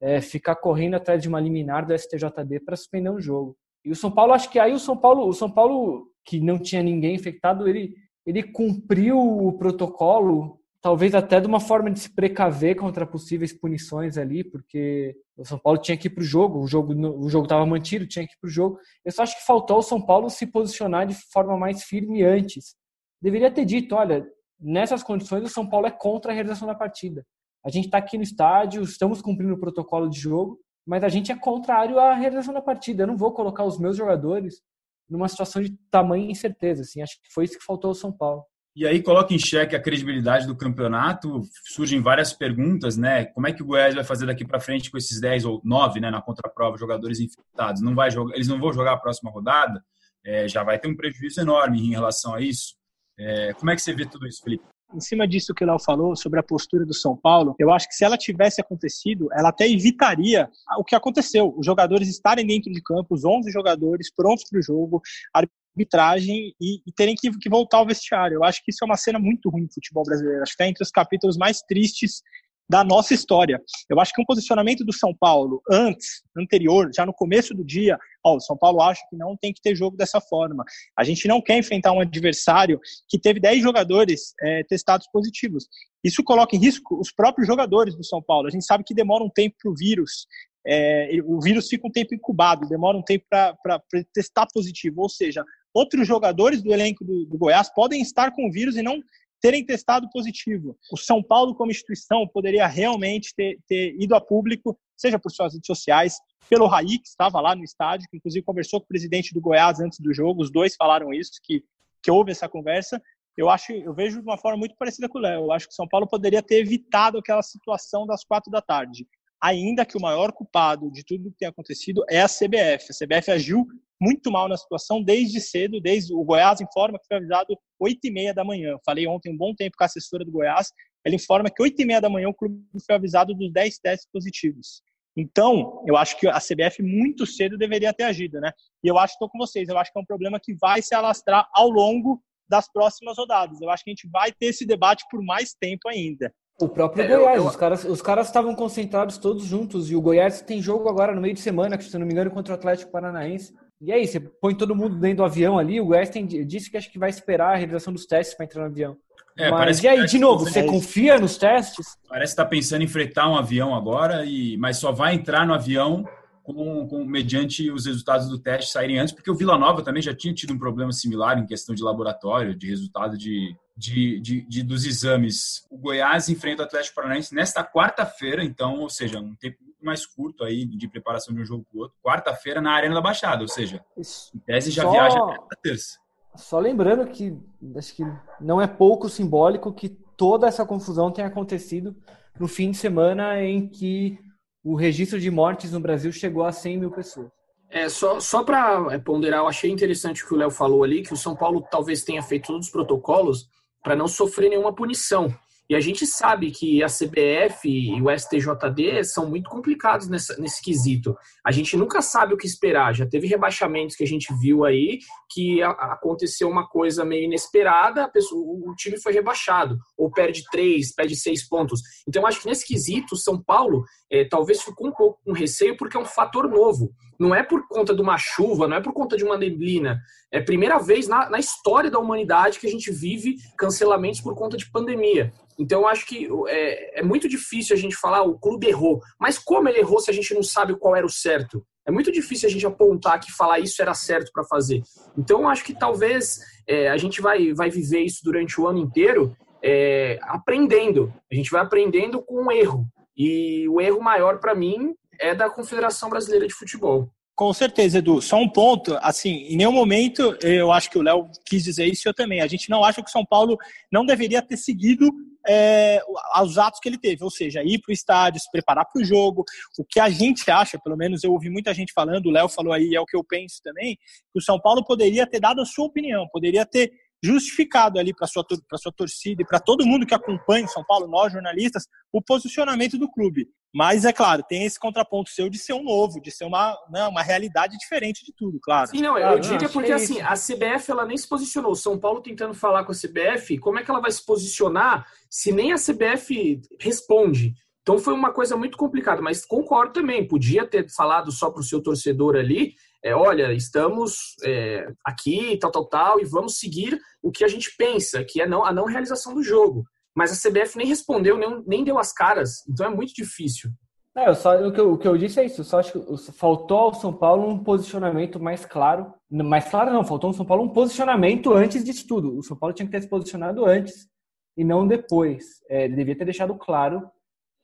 é, 0.00 0.20
ficar 0.20 0.56
correndo 0.56 0.94
atrás 0.94 1.20
de 1.20 1.28
uma 1.28 1.40
liminar 1.40 1.86
do 1.86 1.96
STJD 1.96 2.60
para 2.64 2.76
suspender 2.76 3.10
um 3.10 3.20
jogo. 3.20 3.56
E 3.84 3.90
o 3.90 3.96
São 3.96 4.10
Paulo, 4.10 4.32
acho 4.32 4.50
que 4.50 4.58
aí 4.58 4.72
o 4.72 4.78
São 4.78 4.96
Paulo, 4.96 5.26
o 5.26 5.32
São 5.32 5.50
Paulo 5.50 6.08
que 6.24 6.40
não 6.40 6.58
tinha 6.58 6.82
ninguém 6.82 7.14
infectado, 7.14 7.68
ele 7.68 7.94
ele 8.28 8.42
cumpriu 8.42 9.18
o 9.18 9.54
protocolo, 9.54 10.60
talvez 10.80 11.14
até 11.14 11.40
de 11.40 11.46
uma 11.46 11.60
forma 11.60 11.90
de 11.90 12.00
se 12.00 12.14
precaver 12.14 12.76
contra 12.76 13.06
possíveis 13.06 13.52
punições 13.52 14.16
ali, 14.16 14.44
porque 14.44 15.16
o 15.36 15.44
São 15.44 15.58
Paulo 15.58 15.80
tinha 15.80 15.96
que 15.96 16.06
ir 16.06 16.10
para 16.10 16.22
o 16.22 16.24
jogo, 16.24 16.60
o 16.60 16.66
jogo 16.66 16.94
o 16.94 17.28
jogo 17.28 17.44
estava 17.44 17.66
mantido, 17.66 18.06
tinha 18.06 18.26
que 18.26 18.32
ir 18.32 18.38
para 18.40 18.48
o 18.48 18.50
jogo. 18.50 18.78
Eu 19.04 19.12
só 19.12 19.22
acho 19.22 19.36
que 19.36 19.44
faltou 19.44 19.78
o 19.78 19.82
São 19.82 20.04
Paulo 20.04 20.30
se 20.30 20.46
posicionar 20.46 21.06
de 21.06 21.14
forma 21.32 21.56
mais 21.56 21.82
firme 21.82 22.22
antes. 22.22 22.76
Deveria 23.20 23.50
ter 23.50 23.64
dito, 23.64 23.94
olha, 23.94 24.26
nessas 24.60 25.02
condições 25.02 25.44
o 25.44 25.48
São 25.48 25.68
Paulo 25.68 25.86
é 25.86 25.90
contra 25.90 26.30
a 26.32 26.34
realização 26.34 26.66
da 26.66 26.74
partida. 26.74 27.26
A 27.64 27.70
gente 27.70 27.86
está 27.86 27.98
aqui 27.98 28.16
no 28.16 28.22
estádio, 28.22 28.82
estamos 28.82 29.20
cumprindo 29.20 29.54
o 29.54 29.60
protocolo 29.60 30.08
de 30.08 30.18
jogo, 30.18 30.60
mas 30.86 31.02
a 31.02 31.08
gente 31.08 31.32
é 31.32 31.36
contrário 31.36 31.98
à 31.98 32.14
realização 32.14 32.54
da 32.54 32.62
partida. 32.62 33.02
Eu 33.02 33.08
não 33.08 33.16
vou 33.16 33.32
colocar 33.32 33.64
os 33.64 33.78
meus 33.78 33.96
jogadores 33.96 34.62
numa 35.08 35.28
situação 35.28 35.60
de 35.60 35.76
tamanha 35.90 36.30
incerteza. 36.30 36.82
Assim, 36.82 37.02
acho 37.02 37.20
que 37.20 37.32
foi 37.32 37.44
isso 37.44 37.58
que 37.58 37.64
faltou 37.64 37.88
ao 37.88 37.94
São 37.94 38.12
Paulo. 38.12 38.44
E 38.78 38.86
aí 38.86 39.02
coloca 39.02 39.34
em 39.34 39.40
xeque 39.40 39.74
a 39.74 39.82
credibilidade 39.82 40.46
do 40.46 40.54
campeonato. 40.54 41.42
Surgem 41.64 42.00
várias 42.00 42.32
perguntas, 42.32 42.96
né? 42.96 43.24
Como 43.24 43.44
é 43.48 43.52
que 43.52 43.60
o 43.60 43.66
Goiás 43.66 43.92
vai 43.92 44.04
fazer 44.04 44.24
daqui 44.24 44.44
para 44.44 44.60
frente 44.60 44.88
com 44.88 44.96
esses 44.96 45.20
10 45.20 45.46
ou 45.46 45.60
9, 45.64 45.98
né, 45.98 46.12
na 46.12 46.22
contraprova, 46.22 46.78
jogadores 46.78 47.18
infectados? 47.18 47.82
Não 47.82 47.92
vai 47.92 48.08
jogar, 48.08 48.36
eles 48.36 48.46
não 48.46 48.60
vão 48.60 48.72
jogar 48.72 48.92
a 48.92 48.96
próxima 48.96 49.32
rodada? 49.32 49.84
É, 50.24 50.46
já 50.46 50.62
vai 50.62 50.78
ter 50.78 50.86
um 50.86 50.94
prejuízo 50.94 51.40
enorme 51.40 51.80
em 51.80 51.90
relação 51.90 52.34
a 52.34 52.40
isso. 52.40 52.76
É, 53.18 53.52
como 53.54 53.68
é 53.68 53.74
que 53.74 53.82
você 53.82 53.92
vê 53.92 54.06
tudo 54.06 54.28
isso, 54.28 54.44
Felipe? 54.44 54.64
Em 54.94 55.00
cima 55.00 55.26
disso 55.26 55.54
que 55.54 55.64
o 55.64 55.66
Léo 55.66 55.78
falou 55.78 56.16
sobre 56.16 56.40
a 56.40 56.42
postura 56.42 56.84
do 56.84 56.94
São 56.94 57.16
Paulo, 57.16 57.54
eu 57.58 57.70
acho 57.70 57.88
que 57.88 57.94
se 57.94 58.04
ela 58.04 58.16
tivesse 58.16 58.60
acontecido, 58.60 59.28
ela 59.32 59.50
até 59.50 59.68
evitaria 59.68 60.48
o 60.78 60.84
que 60.84 60.94
aconteceu. 60.94 61.54
Os 61.56 61.66
jogadores 61.66 62.08
estarem 62.08 62.46
dentro 62.46 62.72
de 62.72 62.82
campo, 62.82 63.14
os 63.14 63.24
11 63.24 63.50
jogadores 63.50 64.12
prontos 64.12 64.44
para 64.48 64.58
o 64.58 64.62
jogo, 64.62 65.02
arbitragem 65.32 66.54
e, 66.60 66.82
e 66.86 66.92
terem 66.92 67.14
que, 67.14 67.30
que, 67.38 67.50
voltar 67.50 67.78
ao 67.78 67.86
vestiário. 67.86 68.36
Eu 68.36 68.44
acho 68.44 68.62
que 68.64 68.70
isso 68.70 68.82
é 68.82 68.86
uma 68.86 68.96
cena 68.96 69.18
muito 69.18 69.50
ruim 69.50 69.66
do 69.66 69.74
futebol 69.74 70.04
brasileiro. 70.04 70.42
Acho 70.42 70.52
que 70.52 70.62
está 70.62 70.68
entre 70.68 70.82
os 70.82 70.90
capítulos 70.90 71.36
mais 71.36 71.60
tristes 71.60 72.22
da 72.68 72.84
nossa 72.84 73.14
história. 73.14 73.60
Eu 73.88 73.98
acho 73.98 74.12
que 74.12 74.20
um 74.20 74.24
posicionamento 74.26 74.84
do 74.84 74.92
São 74.92 75.14
Paulo 75.14 75.62
antes, 75.70 76.22
anterior, 76.36 76.90
já 76.94 77.06
no 77.06 77.14
começo 77.14 77.54
do 77.54 77.64
dia, 77.64 77.98
ó, 78.22 78.36
o 78.36 78.40
São 78.40 78.56
Paulo 78.56 78.82
acha 78.82 79.00
que 79.08 79.16
não 79.16 79.36
tem 79.36 79.54
que 79.54 79.62
ter 79.62 79.74
jogo 79.74 79.96
dessa 79.96 80.20
forma. 80.20 80.64
A 80.96 81.02
gente 81.02 81.26
não 81.26 81.40
quer 81.40 81.56
enfrentar 81.56 81.92
um 81.92 82.00
adversário 82.00 82.78
que 83.08 83.18
teve 83.18 83.40
10 83.40 83.62
jogadores 83.62 84.34
é, 84.42 84.62
testados 84.64 85.08
positivos. 85.10 85.66
Isso 86.04 86.22
coloca 86.22 86.54
em 86.54 86.58
risco 86.58 87.00
os 87.00 87.10
próprios 87.10 87.46
jogadores 87.46 87.96
do 87.96 88.04
São 88.04 88.22
Paulo. 88.22 88.46
A 88.46 88.50
gente 88.50 88.66
sabe 88.66 88.84
que 88.84 88.94
demora 88.94 89.24
um 89.24 89.30
tempo 89.30 89.56
para 89.62 89.70
o 89.70 89.74
vírus. 89.74 90.26
É, 90.66 91.08
o 91.24 91.40
vírus 91.40 91.68
fica 91.68 91.88
um 91.88 91.90
tempo 91.90 92.14
incubado, 92.14 92.68
demora 92.68 92.98
um 92.98 93.02
tempo 93.02 93.24
para 93.30 93.82
testar 94.12 94.46
positivo. 94.52 95.00
Ou 95.00 95.08
seja, 95.08 95.42
outros 95.72 96.06
jogadores 96.06 96.62
do 96.62 96.72
elenco 96.72 97.02
do, 97.02 97.24
do 97.24 97.38
Goiás 97.38 97.72
podem 97.72 98.02
estar 98.02 98.32
com 98.32 98.46
o 98.46 98.52
vírus 98.52 98.76
e 98.76 98.82
não 98.82 99.00
terem 99.40 99.64
testado 99.64 100.08
positivo. 100.10 100.76
O 100.92 100.96
São 100.96 101.22
Paulo, 101.22 101.54
como 101.54 101.70
instituição, 101.70 102.26
poderia 102.26 102.66
realmente 102.66 103.34
ter, 103.34 103.58
ter 103.66 103.94
ido 104.00 104.14
a 104.14 104.20
público, 104.20 104.78
seja 104.96 105.18
por 105.18 105.30
suas 105.30 105.54
redes 105.54 105.66
sociais, 105.66 106.18
pelo 106.48 106.66
Raí, 106.66 106.98
que 106.98 107.08
estava 107.08 107.40
lá 107.40 107.54
no 107.54 107.62
estádio, 107.62 108.08
que 108.10 108.16
inclusive 108.16 108.44
conversou 108.44 108.80
com 108.80 108.84
o 108.84 108.88
presidente 108.88 109.32
do 109.32 109.40
Goiás 109.40 109.80
antes 109.80 110.00
do 110.00 110.12
jogo, 110.12 110.42
os 110.42 110.50
dois 110.50 110.74
falaram 110.74 111.12
isso, 111.12 111.32
que, 111.42 111.62
que 112.02 112.10
houve 112.10 112.32
essa 112.32 112.48
conversa. 112.48 113.00
Eu 113.36 113.48
acho, 113.48 113.70
eu 113.70 113.94
vejo 113.94 114.20
de 114.20 114.26
uma 114.26 114.36
forma 114.36 114.58
muito 114.58 114.74
parecida 114.76 115.08
com 115.08 115.18
o 115.18 115.20
Léo. 115.20 115.44
Eu 115.44 115.52
acho 115.52 115.68
que 115.68 115.72
o 115.72 115.76
São 115.76 115.86
Paulo 115.86 116.08
poderia 116.08 116.42
ter 116.42 116.56
evitado 116.56 117.18
aquela 117.18 117.42
situação 117.42 118.04
das 118.04 118.24
quatro 118.24 118.50
da 118.50 118.60
tarde. 118.60 119.06
Ainda 119.40 119.86
que 119.86 119.96
o 119.96 120.00
maior 120.00 120.32
culpado 120.32 120.90
de 120.90 121.04
tudo 121.04 121.30
que 121.30 121.38
tem 121.38 121.46
acontecido 121.46 122.04
é 122.10 122.20
a 122.20 122.26
CBF. 122.26 122.88
A 122.90 123.06
CBF 123.06 123.30
agiu 123.30 123.64
muito 124.00 124.30
mal 124.30 124.48
na 124.48 124.56
situação 124.56 125.02
desde 125.02 125.40
cedo, 125.40 125.80
desde 125.80 126.14
o 126.14 126.22
Goiás 126.24 126.60
informa 126.60 126.98
que 126.98 127.06
foi 127.06 127.16
avisado 127.16 127.56
8 127.78 127.98
e 128.04 128.10
meia 128.10 128.34
da 128.34 128.44
manhã. 128.44 128.76
Falei 128.84 129.06
ontem 129.06 129.32
um 129.32 129.36
bom 129.36 129.54
tempo 129.54 129.76
com 129.76 129.84
a 129.84 129.86
assessora 129.86 130.24
do 130.24 130.32
Goiás, 130.32 130.68
ela 131.04 131.14
informa 131.14 131.50
que 131.50 131.62
8 131.62 131.80
e 131.80 131.84
meia 131.84 132.00
da 132.00 132.08
manhã 132.08 132.28
o 132.28 132.34
clube 132.34 132.62
foi 132.84 132.94
avisado 132.94 133.34
dos 133.34 133.52
10 133.52 133.78
testes 133.78 134.08
positivos. 134.12 134.82
Então, 135.16 135.82
eu 135.86 135.96
acho 135.96 136.16
que 136.16 136.28
a 136.28 136.38
CBF 136.38 136.80
muito 136.80 137.26
cedo 137.26 137.58
deveria 137.58 137.92
ter 137.92 138.04
agido, 138.04 138.40
né? 138.40 138.52
E 138.84 138.88
eu 138.88 138.96
acho 138.96 139.14
que 139.14 139.24
estou 139.24 139.28
com 139.28 139.38
vocês, 139.38 139.68
eu 139.68 139.76
acho 139.76 139.92
que 139.92 139.98
é 139.98 140.02
um 140.02 140.06
problema 140.06 140.38
que 140.40 140.54
vai 140.54 140.80
se 140.80 140.94
alastrar 140.94 141.48
ao 141.52 141.68
longo 141.68 142.22
das 142.48 142.70
próximas 142.70 143.18
rodadas. 143.18 143.60
Eu 143.60 143.68
acho 143.68 143.82
que 143.82 143.90
a 143.90 143.94
gente 143.94 144.08
vai 144.08 144.32
ter 144.32 144.46
esse 144.46 144.64
debate 144.64 145.04
por 145.10 145.20
mais 145.22 145.54
tempo 145.60 145.88
ainda. 145.88 146.32
O 146.60 146.68
próprio 146.68 147.02
é, 147.02 147.08
Goiás, 147.08 147.36
eu, 147.36 147.42
eu... 147.42 147.48
os 147.48 147.56
caras 147.56 147.84
os 147.84 148.02
caras 148.02 148.26
estavam 148.26 148.54
concentrados 148.54 149.18
todos 149.18 149.44
juntos 149.44 149.90
e 149.90 149.96
o 149.96 150.00
Goiás 150.00 150.40
tem 150.40 150.62
jogo 150.62 150.88
agora 150.88 151.14
no 151.14 151.20
meio 151.20 151.34
de 151.34 151.40
semana, 151.40 151.80
se 151.80 151.96
não 151.98 152.06
me 152.06 152.12
engano, 152.12 152.30
contra 152.30 152.54
o 152.54 152.56
Atlético 152.56 152.90
Paranaense. 152.90 153.52
E 153.80 153.92
aí, 153.92 154.06
você 154.06 154.18
põe 154.18 154.54
todo 154.54 154.74
mundo 154.74 154.96
dentro 154.96 155.18
do 155.18 155.24
avião 155.24 155.58
ali, 155.58 155.80
o 155.80 155.88
Weston 155.88 156.26
disse 156.26 156.70
que 156.70 156.76
acho 156.76 156.90
que 156.90 156.98
vai 156.98 157.10
esperar 157.10 157.54
a 157.54 157.56
realização 157.56 157.92
dos 157.92 158.06
testes 158.06 158.36
para 158.36 158.44
entrar 158.44 158.62
no 158.62 158.70
avião. 158.70 158.96
É, 159.36 159.50
mas, 159.52 159.80
e 159.84 159.86
aí, 159.86 160.04
de 160.04 160.18
novo, 160.18 160.44
você 160.44 160.64
confia 160.64 161.16
nos 161.16 161.38
testes? 161.38 161.96
Parece 162.08 162.34
que 162.34 162.40
está 162.40 162.44
pensando 162.44 162.82
em 162.82 162.88
fretar 162.88 163.30
um 163.30 163.36
avião 163.36 163.72
agora, 163.72 164.24
e 164.24 164.56
mas 164.56 164.78
só 164.78 164.90
vai 164.90 165.14
entrar 165.14 165.46
no 165.46 165.54
avião 165.54 166.04
com, 166.42 166.88
com, 166.88 167.04
mediante 167.04 167.70
os 167.70 167.86
resultados 167.86 168.28
do 168.28 168.38
teste 168.38 168.72
saírem 168.72 168.98
antes, 168.98 169.14
porque 169.14 169.30
o 169.30 169.34
Vila 169.34 169.56
Nova 169.56 169.82
também 169.82 170.02
já 170.02 170.14
tinha 170.14 170.34
tido 170.34 170.52
um 170.52 170.58
problema 170.58 170.90
similar 170.90 171.38
em 171.38 171.46
questão 171.46 171.72
de 171.72 171.82
laboratório, 171.84 172.52
de 172.52 172.68
resultado 172.68 173.16
de, 173.16 173.54
de, 173.76 174.18
de, 174.20 174.40
de 174.48 174.62
dos 174.64 174.84
exames. 174.84 175.64
O 175.70 175.78
Goiás 175.78 176.28
enfrenta 176.28 176.62
o 176.62 176.66
Atlético 176.66 176.96
Paranaense 176.96 177.32
nesta 177.32 177.62
quarta-feira, 177.62 178.42
então, 178.42 178.80
ou 178.80 178.90
seja, 178.90 179.20
um 179.20 179.36
tempo 179.36 179.58
mais 179.84 180.06
curto 180.06 180.44
aí 180.44 180.64
de 180.64 180.88
preparação 180.88 181.34
de 181.34 181.40
um 181.40 181.44
jogo 181.44 181.64
para 181.70 181.78
o 181.78 181.82
outro. 181.82 181.96
Quarta-feira 182.02 182.60
na 182.60 182.72
Arena 182.72 182.94
da 182.94 183.00
Baixada, 183.00 183.42
ou 183.42 183.48
seja, 183.48 183.84
Isso. 183.96 184.30
em 184.34 184.38
tese 184.40 184.70
já 184.70 184.82
Só... 184.82 184.90
viaja 184.90 185.18
até 185.18 185.56
terça. 185.62 185.98
Só 186.36 186.58
lembrando 186.58 187.06
que 187.06 187.36
acho 187.76 187.94
que 187.94 188.04
não 188.40 188.60
é 188.60 188.66
pouco 188.66 189.08
simbólico 189.08 189.72
que 189.72 189.88
toda 190.16 190.46
essa 190.46 190.64
confusão 190.64 191.10
tenha 191.10 191.26
acontecido 191.26 191.96
no 192.38 192.46
fim 192.46 192.70
de 192.70 192.76
semana 192.76 193.42
em 193.42 193.68
que 193.68 194.18
o 194.62 194.74
registro 194.74 195.18
de 195.18 195.30
mortes 195.30 195.72
no 195.72 195.80
Brasil 195.80 196.12
chegou 196.12 196.44
a 196.44 196.52
100 196.52 196.78
mil 196.78 196.90
pessoas. 196.90 197.28
É, 197.70 197.88
só, 197.88 198.18
só 198.18 198.42
para 198.42 198.94
é, 198.94 198.98
ponderar, 198.98 199.40
eu 199.40 199.48
achei 199.48 199.70
interessante 199.70 200.24
o 200.24 200.28
que 200.28 200.34
o 200.34 200.36
Léo 200.36 200.50
falou 200.50 200.82
ali, 200.82 201.02
que 201.02 201.12
o 201.12 201.16
São 201.16 201.36
Paulo 201.36 201.66
talvez 201.70 202.02
tenha 202.02 202.22
feito 202.22 202.46
todos 202.46 202.66
os 202.66 202.72
protocolos 202.72 203.48
para 203.82 203.94
não 203.94 204.08
sofrer 204.08 204.48
nenhuma 204.48 204.74
punição. 204.74 205.34
E 205.68 205.74
a 205.74 205.80
gente 205.80 206.06
sabe 206.06 206.50
que 206.50 206.82
a 206.82 206.86
CBF 206.86 207.68
e 207.68 208.00
o 208.00 208.08
STJD 208.10 209.04
são 209.04 209.28
muito 209.28 209.50
complicados 209.50 210.08
nesse 210.08 210.62
quesito. 210.62 211.14
A 211.44 211.52
gente 211.52 211.76
nunca 211.76 212.00
sabe 212.00 212.32
o 212.32 212.38
que 212.38 212.46
esperar. 212.46 212.94
Já 212.94 213.06
teve 213.06 213.26
rebaixamentos 213.26 213.94
que 213.94 214.02
a 214.02 214.06
gente 214.06 214.32
viu 214.40 214.64
aí 214.64 214.98
que 215.30 215.62
aconteceu 215.62 216.48
uma 216.48 216.66
coisa 216.66 217.04
meio 217.04 217.24
inesperada, 217.24 218.08
pessoa, 218.08 218.40
o 218.40 218.74
time 218.74 218.98
foi 218.98 219.12
rebaixado, 219.12 219.76
ou 219.96 220.10
perde 220.10 220.42
três, 220.50 220.94
perde 220.94 221.14
seis 221.14 221.46
pontos. 221.46 221.82
Então, 222.08 222.26
acho 222.26 222.40
que 222.40 222.48
nesse 222.48 222.66
quesito, 222.66 223.14
São 223.14 223.40
Paulo 223.40 223.84
é, 224.10 224.24
talvez 224.24 224.62
ficou 224.62 224.88
um 224.88 224.92
pouco 224.92 225.20
com 225.22 225.32
receio 225.32 225.76
porque 225.76 225.96
é 225.96 226.00
um 226.00 226.06
fator 226.06 226.48
novo. 226.48 226.90
Não 227.18 227.34
é 227.34 227.42
por 227.42 227.66
conta 227.66 227.94
de 227.94 228.00
uma 228.00 228.16
chuva, 228.16 228.68
não 228.68 228.76
é 228.76 228.80
por 228.80 228.92
conta 228.92 229.16
de 229.16 229.24
uma 229.24 229.36
neblina. 229.36 230.00
É 230.30 230.38
a 230.38 230.44
primeira 230.44 230.78
vez 230.78 231.08
na, 231.08 231.28
na 231.28 231.38
história 231.38 231.90
da 231.90 231.98
humanidade 231.98 232.60
que 232.60 232.66
a 232.66 232.70
gente 232.70 232.92
vive 232.92 233.36
cancelamentos 233.56 234.20
por 234.20 234.34
conta 234.36 234.56
de 234.56 234.70
pandemia. 234.70 235.32
Então, 235.58 235.80
eu 235.80 235.88
acho 235.88 236.06
que 236.06 236.28
é, 236.46 237.00
é, 237.00 237.02
muito 237.02 237.28
difícil 237.28 237.74
a 237.74 237.78
gente 237.78 237.96
falar 237.96 238.22
o 238.22 238.38
clube 238.38 238.68
errou. 238.68 239.00
Mas 239.18 239.38
como 239.38 239.68
ele 239.68 239.80
errou 239.80 239.98
se 239.98 240.10
a 240.10 240.14
gente 240.14 240.32
não 240.32 240.42
sabe 240.42 240.78
qual 240.78 240.94
era 240.94 241.04
o 241.04 241.10
certo? 241.10 241.64
É 241.84 241.90
muito 241.90 242.12
difícil 242.12 242.48
a 242.48 242.52
gente 242.52 242.66
apontar 242.66 243.18
que 243.18 243.32
falar 243.32 243.58
isso 243.58 243.82
era 243.82 243.94
certo 243.94 244.30
para 244.32 244.44
fazer. 244.44 244.82
Então, 245.16 245.40
eu 245.40 245.48
acho 245.48 245.64
que 245.64 245.74
talvez 245.74 246.38
é, 246.68 246.88
a 246.88 246.96
gente 246.96 247.20
vai, 247.20 247.52
vai 247.52 247.70
viver 247.70 248.00
isso 248.00 248.20
durante 248.22 248.60
o 248.60 248.68
ano 248.68 248.78
inteiro 248.78 249.36
é, 249.62 250.18
aprendendo. 250.22 251.12
A 251.32 251.34
gente 251.34 251.50
vai 251.50 251.62
aprendendo 251.62 252.22
com 252.22 252.46
o 252.46 252.52
erro. 252.52 252.86
E 253.16 253.68
o 253.68 253.80
erro 253.80 254.00
maior 254.00 254.38
para 254.38 254.54
mim 254.54 254.94
é 255.20 255.34
da 255.34 255.50
Confederação 255.50 256.08
Brasileira 256.08 256.46
de 256.46 256.54
Futebol. 256.54 257.10
Com 257.38 257.52
certeza, 257.52 257.98
Edu. 257.98 258.20
Só 258.20 258.36
um 258.36 258.48
ponto, 258.48 258.98
assim, 259.00 259.46
em 259.48 259.56
nenhum 259.56 259.70
momento 259.70 260.36
eu 260.42 260.72
acho 260.72 260.90
que 260.90 260.98
o 260.98 261.02
Léo 261.02 261.30
quis 261.46 261.62
dizer 261.62 261.86
isso 261.86 262.08
eu 262.08 262.12
também. 262.12 262.40
A 262.40 262.48
gente 262.48 262.68
não 262.68 262.82
acha 262.82 263.00
que 263.00 263.08
o 263.08 263.12
São 263.12 263.24
Paulo 263.24 263.56
não 263.92 264.04
deveria 264.04 264.42
ter 264.42 264.56
seguido 264.56 265.08
é, 265.48 266.02
os 266.42 266.58
atos 266.58 266.80
que 266.80 266.88
ele 266.88 266.98
teve, 266.98 267.22
ou 267.22 267.30
seja, 267.30 267.62
ir 267.62 267.78
para 267.78 267.90
o 267.90 267.94
estádio, 267.94 268.40
se 268.40 268.50
preparar 268.50 268.84
para 268.92 269.00
o 269.00 269.04
jogo. 269.04 269.44
O 269.78 269.84
que 269.84 270.00
a 270.00 270.10
gente 270.10 270.50
acha, 270.50 270.80
pelo 270.82 270.96
menos 270.96 271.22
eu 271.22 271.30
ouvi 271.30 271.48
muita 271.48 271.72
gente 271.72 271.92
falando, 271.92 272.26
o 272.26 272.30
Léo 272.32 272.48
falou 272.48 272.72
aí, 272.72 272.94
é 272.96 273.00
o 273.00 273.06
que 273.06 273.16
eu 273.16 273.22
penso 273.22 273.60
também, 273.62 273.96
que 274.32 274.38
o 274.38 274.42
São 274.42 274.60
Paulo 274.60 274.84
poderia 274.84 275.24
ter 275.24 275.38
dado 275.38 275.60
a 275.60 275.64
sua 275.64 275.86
opinião, 275.86 276.26
poderia 276.32 276.66
ter 276.66 276.90
justificado 277.22 277.98
ali 277.98 278.14
para 278.14 278.26
sua 278.26 278.44
sua 278.76 278.92
torcida 278.92 279.42
e 279.42 279.46
para 279.46 279.58
todo 279.58 279.86
mundo 279.86 280.06
que 280.06 280.14
acompanha 280.14 280.66
o 280.66 280.70
São 280.70 280.84
Paulo, 280.84 281.06
nós 281.08 281.32
jornalistas, 281.32 281.86
o 282.12 282.22
posicionamento 282.22 282.98
do 282.98 283.10
clube. 283.10 283.48
Mas 283.74 284.04
é 284.04 284.12
claro, 284.12 284.42
tem 284.48 284.64
esse 284.64 284.78
contraponto 284.78 285.30
seu 285.30 285.50
de 285.50 285.58
ser 285.58 285.74
um 285.74 285.82
novo, 285.82 286.20
de 286.20 286.30
ser 286.30 286.44
uma, 286.44 286.76
né, 286.90 287.06
uma 287.06 287.22
realidade 287.22 287.76
diferente 287.76 288.24
de 288.24 288.32
tudo, 288.34 288.58
claro. 288.62 288.88
Sim, 288.90 289.02
não, 289.02 289.18
eu 289.18 289.38
digo 289.38 289.64
é 289.64 289.68
porque 289.68 289.92
assim, 289.92 290.20
a 290.20 290.32
CBF 290.32 290.90
ela 290.90 291.04
nem 291.04 291.16
se 291.16 291.28
posicionou. 291.28 291.74
São 291.74 291.98
Paulo 291.98 292.22
tentando 292.22 292.54
falar 292.54 292.84
com 292.84 292.92
a 292.92 292.94
CBF, 292.94 293.58
como 293.58 293.78
é 293.78 293.84
que 293.84 293.90
ela 293.90 294.00
vai 294.00 294.10
se 294.10 294.24
posicionar 294.24 295.06
se 295.28 295.52
nem 295.52 295.72
a 295.72 295.76
CBF 295.76 296.60
responde? 296.80 297.54
Então 297.82 297.98
foi 297.98 298.14
uma 298.14 298.32
coisa 298.32 298.56
muito 298.56 298.76
complicada, 298.76 299.22
mas 299.22 299.44
concordo 299.44 299.94
também, 299.94 300.26
podia 300.26 300.66
ter 300.66 300.90
falado 300.90 301.30
só 301.30 301.50
para 301.50 301.60
o 301.60 301.64
seu 301.64 301.82
torcedor 301.82 302.36
ali, 302.36 302.74
é, 303.02 303.14
olha, 303.14 303.52
estamos 303.52 304.34
é, 304.44 304.88
aqui, 305.04 305.56
tal, 305.58 305.70
tal, 305.70 305.86
tal, 305.86 306.20
e 306.20 306.24
vamos 306.24 306.58
seguir 306.58 306.98
o 307.22 307.30
que 307.30 307.44
a 307.44 307.48
gente 307.48 307.74
pensa, 307.76 308.24
que 308.24 308.40
é 308.40 308.46
não, 308.46 308.64
a 308.64 308.72
não 308.72 308.86
realização 308.86 309.34
do 309.34 309.42
jogo. 309.42 309.84
Mas 310.18 310.32
a 310.32 310.50
CBF 310.50 310.76
nem 310.76 310.84
respondeu, 310.84 311.38
nem, 311.38 311.62
nem 311.64 311.84
deu 311.84 311.96
as 311.96 312.12
caras, 312.12 312.66
então 312.68 312.84
é 312.84 312.88
muito 312.88 313.14
difícil. 313.14 313.70
É, 314.16 314.34
só, 314.34 314.66
o, 314.66 314.72
que 314.72 314.80
eu, 314.80 314.92
o 314.94 314.98
que 314.98 315.06
eu 315.06 315.16
disse 315.16 315.38
é 315.38 315.44
isso, 315.44 315.62
só 315.62 315.78
acho 315.78 315.92
que 315.92 316.32
faltou 316.32 316.78
ao 316.78 316.94
São 316.94 317.12
Paulo 317.12 317.48
um 317.48 317.62
posicionamento 317.62 318.40
mais 318.40 318.66
claro. 318.66 319.14
Mais 319.30 319.68
claro 319.70 319.92
não, 319.92 320.02
faltou 320.02 320.26
ao 320.26 320.34
São 320.34 320.44
Paulo 320.44 320.64
um 320.64 320.70
posicionamento 320.70 321.54
antes 321.54 321.84
disso 321.84 322.04
tudo. 322.08 322.36
O 322.36 322.42
São 322.42 322.56
Paulo 322.56 322.74
tinha 322.74 322.84
que 322.84 322.90
ter 322.90 323.00
se 323.00 323.08
posicionado 323.08 323.64
antes 323.64 324.08
e 324.56 324.64
não 324.64 324.88
depois. 324.88 325.44
É, 325.70 325.84
ele 325.84 325.94
devia 325.94 326.18
ter 326.18 326.24
deixado 326.24 326.52
claro 326.56 327.08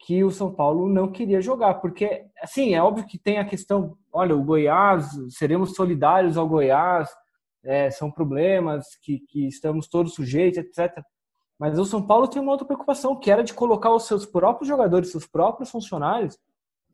que 0.07 0.23
o 0.23 0.31
São 0.31 0.55
Paulo 0.55 0.89
não 0.89 1.11
queria 1.11 1.41
jogar, 1.41 1.75
porque, 1.81 2.25
assim, 2.41 2.73
é 2.73 2.81
óbvio 2.81 3.05
que 3.05 3.19
tem 3.19 3.39
a 3.39 3.45
questão, 3.45 3.99
olha, 4.13 4.37
o 4.37 4.45
Goiás, 4.45 5.09
seremos 5.31 5.75
solidários 5.75 6.37
ao 6.37 6.49
Goiás, 6.49 7.09
é, 7.65 7.91
são 7.91 8.13
problemas 8.13 8.85
que, 9.03 9.19
que 9.29 9.49
estamos 9.49 9.89
todos 9.89 10.15
sujeitos, 10.15 10.59
etc. 10.59 11.03
Mas 11.59 11.79
o 11.79 11.85
São 11.85 12.03
Paulo 12.03 12.29
tem 12.29 12.43
uma 12.43 12.53
outra 12.53 12.67
preocupação, 12.67 13.17
que 13.17 13.31
era 13.31 13.43
de 13.43 13.55
colocar 13.55 13.93
os 13.95 14.07
seus 14.07 14.27
próprios 14.27 14.69
jogadores, 14.69 15.11
seus 15.11 15.27
próprios 15.27 15.71
funcionários, 15.71 16.39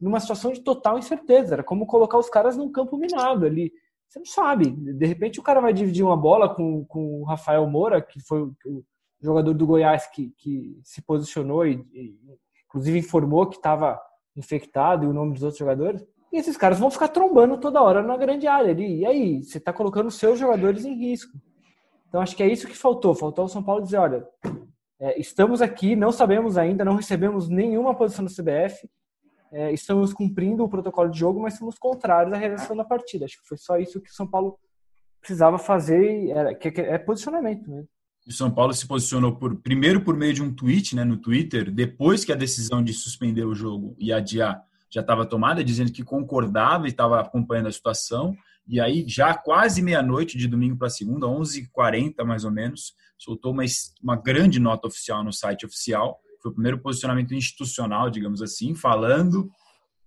numa 0.00 0.20
situação 0.20 0.52
de 0.52 0.60
total 0.60 0.98
incerteza. 0.98 1.54
Era 1.54 1.64
como 1.64 1.86
colocar 1.86 2.18
os 2.18 2.28
caras 2.28 2.56
num 2.56 2.70
campo 2.70 2.96
minado 2.96 3.46
ali. 3.46 3.72
Você 4.08 4.18
não 4.18 4.26
sabe. 4.26 4.70
De 4.70 5.06
repente 5.06 5.38
o 5.40 5.42
cara 5.42 5.60
vai 5.60 5.72
dividir 5.72 6.04
uma 6.04 6.16
bola 6.16 6.54
com, 6.54 6.84
com 6.86 7.20
o 7.20 7.24
Rafael 7.24 7.66
Moura, 7.66 8.02
que 8.02 8.20
foi 8.20 8.42
o, 8.42 8.84
jogador 9.20 9.52
do 9.52 9.66
Goiás 9.66 10.06
que, 10.06 10.32
que 10.38 10.80
se 10.82 11.02
posicionou 11.02 11.66
e, 11.66 11.86
e 11.92 12.18
inclusive 12.66 12.98
informou 12.98 13.46
que 13.46 13.56
estava 13.56 14.00
infectado 14.34 15.04
e 15.04 15.08
o 15.08 15.12
nome 15.12 15.34
dos 15.34 15.42
outros 15.42 15.58
jogadores. 15.58 16.04
E 16.32 16.38
esses 16.38 16.56
caras 16.56 16.78
vão 16.78 16.90
ficar 16.90 17.08
trombando 17.08 17.58
toda 17.58 17.82
hora 17.82 18.02
na 18.02 18.16
grande 18.16 18.46
área 18.46 18.70
ali. 18.70 19.00
E 19.00 19.06
aí, 19.06 19.42
você 19.42 19.58
está 19.58 19.72
colocando 19.72 20.06
os 20.06 20.14
seus 20.14 20.38
jogadores 20.38 20.84
em 20.84 20.94
risco. 20.94 21.36
Então, 22.10 22.20
acho 22.20 22.36
que 22.36 22.42
é 22.42 22.52
isso 22.52 22.66
que 22.66 22.76
faltou. 22.76 23.14
Faltou 23.14 23.46
o 23.46 23.48
São 23.48 23.62
Paulo 23.62 23.82
dizer: 23.82 23.96
olha, 23.96 24.26
é, 25.00 25.18
estamos 25.18 25.62
aqui, 25.62 25.96
não 25.96 26.12
sabemos 26.12 26.58
ainda, 26.58 26.84
não 26.84 26.96
recebemos 26.96 27.48
nenhuma 27.48 27.94
posição 27.94 28.24
do 28.24 28.30
CBF, 28.30 28.86
é, 29.50 29.72
estamos 29.72 30.12
cumprindo 30.12 30.62
o 30.62 30.68
protocolo 30.68 31.08
de 31.08 31.18
jogo, 31.18 31.40
mas 31.40 31.56
somos 31.56 31.78
contrários 31.78 32.34
à 32.34 32.36
realização 32.36 32.76
da 32.76 32.84
partida. 32.84 33.24
Acho 33.24 33.40
que 33.40 33.48
foi 33.48 33.56
só 33.56 33.78
isso 33.78 34.02
que 34.02 34.10
o 34.10 34.14
São 34.14 34.26
Paulo 34.26 34.58
precisava 35.20 35.56
fazer, 35.56 36.28
era, 36.28 36.54
que 36.54 36.68
é 36.80 36.98
posicionamento 36.98 37.70
mesmo 37.70 37.88
o 38.30 38.32
São 38.32 38.50
Paulo 38.50 38.72
se 38.72 38.86
posicionou 38.86 39.34
por 39.36 39.56
primeiro 39.56 40.02
por 40.02 40.16
meio 40.16 40.32
de 40.32 40.42
um 40.42 40.54
tweet 40.54 40.94
né, 40.94 41.04
no 41.04 41.16
Twitter, 41.16 41.70
depois 41.70 42.24
que 42.24 42.32
a 42.32 42.36
decisão 42.36 42.82
de 42.82 42.92
suspender 42.92 43.44
o 43.44 43.54
jogo 43.54 43.96
e 43.98 44.12
adiar 44.12 44.62
já 44.88 45.00
estava 45.00 45.24
tomada, 45.24 45.62
dizendo 45.62 45.92
que 45.92 46.02
concordava 46.02 46.86
e 46.86 46.90
estava 46.90 47.20
acompanhando 47.20 47.68
a 47.68 47.72
situação. 47.72 48.36
E 48.70 48.78
aí, 48.78 49.04
já 49.04 49.34
quase 49.34 49.82
meia-noite 49.82 50.38
de 50.38 50.46
domingo 50.46 50.76
para 50.76 50.88
segunda, 50.88 51.26
11h40 51.26 52.22
mais 52.24 52.44
ou 52.44 52.52
menos, 52.52 52.94
soltou 53.18 53.52
uma, 53.52 53.64
uma 54.00 54.14
grande 54.14 54.60
nota 54.60 54.86
oficial 54.86 55.24
no 55.24 55.32
site 55.32 55.66
oficial. 55.66 56.20
Foi 56.40 56.52
o 56.52 56.54
primeiro 56.54 56.78
posicionamento 56.78 57.34
institucional, 57.34 58.08
digamos 58.08 58.40
assim, 58.40 58.72
falando 58.76 59.50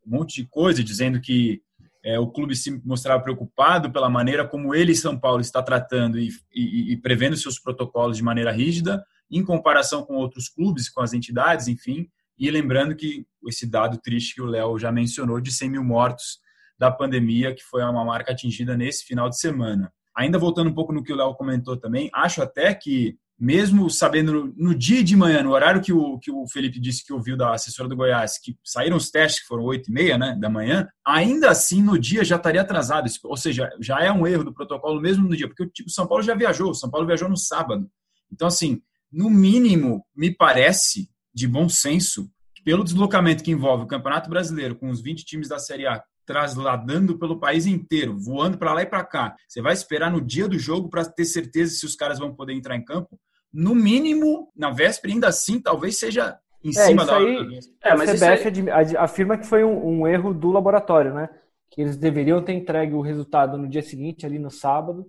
um 0.07 0.17
monte 0.17 0.41
de 0.41 0.47
coisa, 0.47 0.81
dizendo 0.81 1.19
que 1.19 1.61
é, 2.05 2.17
o 2.17 2.31
clube 2.31 2.55
se 2.55 2.71
mostrava 2.85 3.21
preocupado 3.21 3.91
pela 3.91 4.09
maneira 4.09 4.47
como 4.47 4.73
ele, 4.73 4.95
São 4.95 5.19
Paulo, 5.19 5.41
está 5.41 5.61
tratando 5.61 6.17
e, 6.17 6.29
e, 6.53 6.93
e, 6.93 6.97
prevendo 6.97 7.35
seus 7.35 7.59
protocolos 7.59 8.15
de 8.15 8.23
maneira 8.23 8.51
rígida, 8.53 9.05
em 9.29 9.43
comparação 9.43 10.05
com 10.05 10.15
outros 10.15 10.47
clubes, 10.47 10.89
com 10.89 11.01
as 11.01 11.11
entidades, 11.11 11.67
enfim. 11.67 12.07
E 12.39 12.49
lembrando 12.49 12.95
que 12.95 13.25
esse 13.45 13.69
dado 13.69 13.97
triste 13.97 14.35
que 14.35 14.41
o 14.41 14.45
Léo 14.45 14.79
já 14.79 14.89
mencionou, 14.89 15.41
de 15.41 15.51
100 15.51 15.69
mil 15.69 15.83
mortos 15.83 16.41
da 16.77 16.91
pandemia, 16.91 17.53
que 17.53 17.63
foi 17.63 17.83
uma 17.83 18.05
marca 18.05 18.31
atingida 18.31 18.75
nesse 18.75 19.05
final 19.05 19.29
de 19.29 19.39
semana. 19.39 19.91
Ainda 20.15 20.37
voltando 20.37 20.69
um 20.69 20.73
pouco 20.73 20.93
no 20.93 21.03
que 21.03 21.11
o 21.11 21.15
Léo 21.15 21.33
comentou 21.33 21.77
também, 21.77 22.09
acho 22.13 22.41
até 22.41 22.73
que 22.73 23.17
mesmo 23.39 23.89
sabendo 23.89 24.53
no, 24.55 24.73
dia 24.73 25.03
de 25.03 25.15
manhã, 25.15 25.43
no 25.43 25.51
horário 25.51 25.81
que 25.81 25.91
o, 25.91 26.19
que 26.19 26.31
o 26.31 26.47
Felipe 26.47 26.79
disse 26.79 27.03
que 27.05 27.11
ouviu 27.11 27.35
da 27.35 27.53
assessora 27.53 27.89
do 27.89 27.95
Goiás, 27.95 28.37
que 28.39 28.55
saíram 28.63 28.95
os 28.95 29.09
testes, 29.09 29.41
que 29.41 29.47
foram 29.47 29.63
8 29.63 29.89
e 29.89 29.93
meia 29.93 30.17
né, 30.17 30.37
da 30.39 30.49
manhã, 30.49 30.87
ainda 31.05 31.49
assim 31.49 31.81
no 31.81 31.97
dia 31.97 32.23
já 32.23 32.35
estaria 32.35 32.61
atrasado. 32.61 33.09
Ou 33.23 33.35
seja, 33.35 33.69
já 33.81 33.99
é 34.01 34.11
um 34.11 34.25
erro 34.25 34.45
do 34.45 34.53
protocolo 34.53 35.01
mesmo 35.01 35.27
no 35.27 35.35
dia, 35.35 35.47
porque 35.47 35.63
o 35.63 35.67
tipo, 35.67 35.89
São 35.89 36.07
Paulo 36.07 36.23
já 36.23 36.35
viajou, 36.35 36.69
o 36.69 36.75
São 36.75 36.89
Paulo 36.89 37.07
viajou 37.07 37.27
no 37.27 37.35
sábado. 37.35 37.89
Então, 38.31 38.47
assim, 38.47 38.81
no 39.11 39.29
mínimo, 39.29 40.05
me 40.15 40.33
parece 40.33 41.09
de 41.33 41.47
bom 41.47 41.67
senso, 41.67 42.29
pelo 42.63 42.83
deslocamento 42.83 43.43
que 43.43 43.51
envolve 43.51 43.83
o 43.83 43.87
Campeonato 43.87 44.29
Brasileiro 44.29 44.75
com 44.75 44.89
os 44.89 45.01
20 45.01 45.25
times 45.25 45.49
da 45.49 45.59
Série 45.59 45.85
A 45.85 46.01
trasladando 46.25 47.17
pelo 47.17 47.39
país 47.39 47.65
inteiro, 47.65 48.17
voando 48.17 48.57
para 48.57 48.73
lá 48.73 48.81
e 48.81 48.85
para 48.85 49.03
cá. 49.03 49.35
Você 49.47 49.61
vai 49.61 49.73
esperar 49.73 50.11
no 50.11 50.21
dia 50.21 50.47
do 50.47 50.57
jogo 50.57 50.89
para 50.89 51.05
ter 51.05 51.25
certeza 51.25 51.73
se 51.73 51.85
os 51.85 51.95
caras 51.95 52.19
vão 52.19 52.33
poder 52.33 52.53
entrar 52.53 52.75
em 52.75 52.83
campo? 52.83 53.19
No 53.51 53.75
mínimo, 53.75 54.51
na 54.55 54.71
véspera, 54.71 55.13
ainda 55.13 55.27
assim, 55.27 55.59
talvez 55.59 55.99
seja 55.99 56.37
em 56.63 56.69
é, 56.69 56.73
cima 56.73 57.05
da 57.05 57.17
aí, 57.17 57.59
É, 57.83 57.95
mas 57.95 58.09
a 58.09 58.13
CBF 58.13 58.71
aí... 58.71 58.97
afirma 58.97 59.37
que 59.37 59.45
foi 59.45 59.63
um, 59.63 60.01
um, 60.01 60.07
erro 60.07 60.33
do 60.33 60.49
laboratório, 60.49 61.13
né? 61.13 61.29
Que 61.69 61.81
eles 61.81 61.97
deveriam 61.97 62.41
ter 62.41 62.53
entregue 62.53 62.93
o 62.93 63.01
resultado 63.01 63.57
no 63.57 63.67
dia 63.67 63.81
seguinte, 63.81 64.25
ali 64.25 64.39
no 64.39 64.49
sábado, 64.49 65.05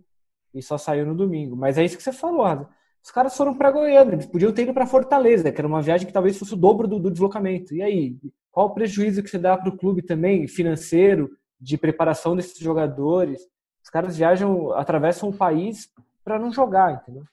e 0.52 0.60
só 0.60 0.76
saiu 0.76 1.06
no 1.06 1.14
domingo. 1.14 1.56
Mas 1.56 1.78
é 1.78 1.84
isso 1.84 1.96
que 1.96 2.02
você 2.02 2.12
falou, 2.12 2.42
Raza. 2.42 2.68
Os 3.02 3.10
caras 3.10 3.36
foram 3.36 3.54
para 3.54 3.70
Goiânia, 3.70 4.14
eles 4.14 4.26
podiam 4.26 4.52
ter 4.52 4.62
ido 4.62 4.72
para 4.72 4.86
Fortaleza, 4.86 5.52
que 5.52 5.60
era 5.60 5.68
uma 5.68 5.82
viagem 5.82 6.06
que 6.06 6.12
talvez 6.12 6.38
fosse 6.38 6.54
o 6.54 6.56
dobro 6.56 6.88
do, 6.88 6.98
do 6.98 7.10
deslocamento. 7.10 7.74
E 7.74 7.82
aí, 7.82 8.16
qual 8.54 8.68
o 8.68 8.70
prejuízo 8.74 9.20
que 9.20 9.28
você 9.28 9.36
dá 9.36 9.58
para 9.58 9.68
o 9.68 9.76
clube 9.76 10.00
também, 10.00 10.46
financeiro, 10.46 11.28
de 11.60 11.76
preparação 11.76 12.36
desses 12.36 12.56
jogadores? 12.56 13.42
Os 13.82 13.90
caras 13.90 14.16
viajam, 14.16 14.70
atravessam 14.74 15.28
o 15.28 15.36
país 15.36 15.88
para 16.24 16.38
não 16.38 16.52
jogar, 16.52 17.02
entendeu? 17.02 17.24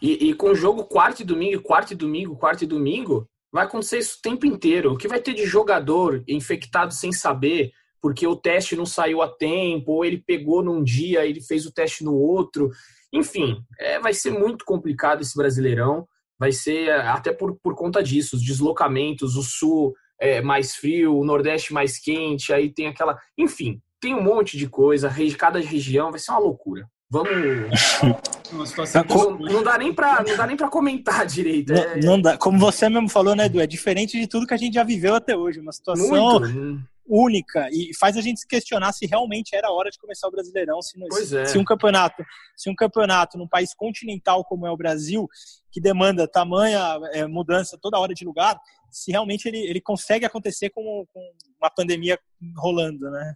E, 0.00 0.28
e, 0.28 0.34
com 0.34 0.46
o 0.46 0.54
jogo 0.54 0.84
quarto 0.84 1.20
e 1.20 1.24
domingo, 1.24 1.60
quarto 1.60 1.94
e 1.94 1.96
domingo, 1.96 2.36
quarto 2.36 2.62
e 2.62 2.66
domingo, 2.66 3.28
vai 3.50 3.64
acontecer 3.64 3.98
isso 3.98 4.18
o 4.18 4.22
tempo 4.22 4.46
inteiro. 4.46 4.92
O 4.92 4.96
que 4.96 5.08
vai 5.08 5.20
ter 5.20 5.34
de 5.34 5.46
jogador 5.46 6.22
infectado 6.28 6.94
sem 6.94 7.10
saber, 7.10 7.72
porque 8.00 8.24
o 8.24 8.36
teste 8.36 8.76
não 8.76 8.86
saiu 8.86 9.20
a 9.20 9.28
tempo, 9.28 9.90
ou 9.90 10.04
ele 10.04 10.22
pegou 10.24 10.62
num 10.62 10.84
dia, 10.84 11.26
ele 11.26 11.40
fez 11.40 11.66
o 11.66 11.72
teste 11.72 12.04
no 12.04 12.14
outro. 12.14 12.70
Enfim, 13.12 13.60
é, 13.80 13.98
vai 13.98 14.14
ser 14.14 14.30
muito 14.30 14.64
complicado 14.64 15.22
esse 15.22 15.36
Brasileirão 15.36 16.06
vai 16.42 16.50
ser 16.50 16.90
até 16.90 17.32
por, 17.32 17.56
por 17.62 17.76
conta 17.76 18.02
disso, 18.02 18.34
os 18.34 18.42
deslocamentos, 18.42 19.36
o 19.36 19.42
sul 19.44 19.94
é 20.22 20.40
mais 20.40 20.76
frio, 20.76 21.18
o 21.18 21.24
nordeste 21.24 21.72
mais 21.72 21.98
quente, 21.98 22.52
aí 22.52 22.72
tem 22.72 22.86
aquela. 22.86 23.18
Enfim, 23.36 23.80
tem 24.00 24.14
um 24.14 24.22
monte 24.22 24.56
de 24.56 24.68
coisa, 24.68 25.12
cada 25.36 25.58
região 25.58 26.12
vai 26.12 26.20
ser 26.20 26.30
uma 26.30 26.38
loucura. 26.38 26.86
Vamos. 27.10 27.28
não, 28.52 29.38
não, 29.38 29.62
dá 29.62 29.76
nem 29.76 29.92
pra, 29.92 30.24
não 30.26 30.36
dá 30.36 30.46
nem 30.46 30.56
para 30.56 30.68
comentar 30.68 31.26
direito. 31.26 31.72
É... 31.72 31.96
Não, 31.96 32.12
não, 32.12 32.22
dá. 32.22 32.38
Como 32.38 32.58
você 32.58 32.88
mesmo 32.88 33.08
falou, 33.08 33.34
né, 33.34 33.46
Edu? 33.46 33.60
É 33.60 33.66
diferente 33.66 34.18
de 34.18 34.26
tudo 34.28 34.46
que 34.46 34.54
a 34.54 34.56
gente 34.56 34.74
já 34.74 34.84
viveu 34.84 35.14
até 35.14 35.36
hoje. 35.36 35.60
Uma 35.60 35.72
situação 35.72 36.08
Muito. 36.08 36.80
Única 37.06 37.68
e 37.70 37.90
faz 37.98 38.16
a 38.16 38.20
gente 38.20 38.40
se 38.40 38.46
questionar 38.46 38.92
se 38.92 39.06
realmente 39.06 39.54
era 39.54 39.70
hora 39.70 39.90
de 39.90 39.98
começar 39.98 40.28
o 40.28 40.30
Brasileirão. 40.30 40.80
Se, 40.80 40.98
se, 41.26 41.36
é. 41.36 41.44
se 41.44 41.58
um 41.58 41.64
campeonato, 41.64 42.24
se 42.56 42.70
um 42.70 42.74
campeonato 42.74 43.36
num 43.36 43.48
país 43.48 43.74
continental 43.74 44.44
como 44.44 44.66
é 44.66 44.70
o 44.70 44.76
Brasil, 44.76 45.28
que 45.70 45.80
demanda 45.80 46.28
tamanha 46.28 46.98
é, 47.12 47.26
mudança 47.26 47.78
toda 47.80 47.98
hora 47.98 48.14
de 48.14 48.24
lugar, 48.24 48.58
se 48.90 49.10
realmente 49.10 49.46
ele, 49.46 49.58
ele 49.58 49.80
consegue 49.80 50.24
acontecer 50.24 50.70
com, 50.70 51.04
com 51.12 51.32
uma 51.60 51.70
pandemia 51.70 52.18
rolando, 52.56 53.10
né? 53.10 53.34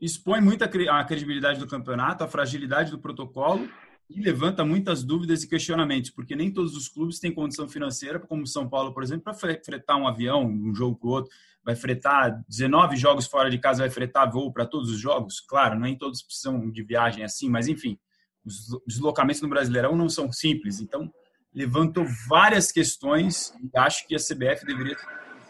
expõe 0.00 0.40
muito 0.40 0.64
a 0.64 1.04
credibilidade 1.04 1.58
do 1.60 1.66
campeonato, 1.66 2.24
a 2.24 2.28
fragilidade 2.28 2.90
do 2.90 2.98
protocolo 2.98 3.68
e 4.08 4.20
levanta 4.20 4.64
muitas 4.64 5.04
dúvidas 5.04 5.44
e 5.44 5.48
questionamentos, 5.48 6.10
porque 6.10 6.34
nem 6.34 6.52
todos 6.52 6.74
os 6.74 6.88
clubes 6.88 7.20
têm 7.20 7.32
condição 7.32 7.68
financeira, 7.68 8.18
como 8.18 8.46
São 8.46 8.68
Paulo, 8.68 8.92
por 8.92 9.04
exemplo, 9.04 9.22
para 9.22 9.34
fretar 9.34 9.96
um 9.96 10.08
avião, 10.08 10.44
um 10.44 10.74
jogo 10.74 10.96
para 10.96 11.08
o 11.08 11.12
outro, 11.12 11.32
vai 11.64 11.76
fretar 11.76 12.42
19 12.48 12.96
jogos 12.96 13.26
fora 13.26 13.50
de 13.50 13.58
casa, 13.58 13.82
vai 13.82 13.90
fretar 13.90 14.30
voo 14.30 14.52
para 14.52 14.66
todos 14.66 14.90
os 14.90 14.98
jogos. 14.98 15.40
Claro, 15.40 15.78
nem 15.78 15.96
todos 15.96 16.22
precisam 16.22 16.70
de 16.70 16.82
viagem 16.82 17.24
assim, 17.24 17.48
mas 17.48 17.68
enfim, 17.68 17.98
os 18.44 18.68
deslocamentos 18.86 19.42
no 19.42 19.48
Brasileirão 19.48 19.96
não 19.96 20.08
são 20.08 20.32
simples, 20.32 20.80
então 20.80 21.12
levantou 21.54 22.04
várias 22.28 22.70
questões 22.70 23.52
e 23.62 23.78
acho 23.78 24.06
que 24.06 24.14
a 24.14 24.18
CBF 24.18 24.64
deveria 24.64 24.96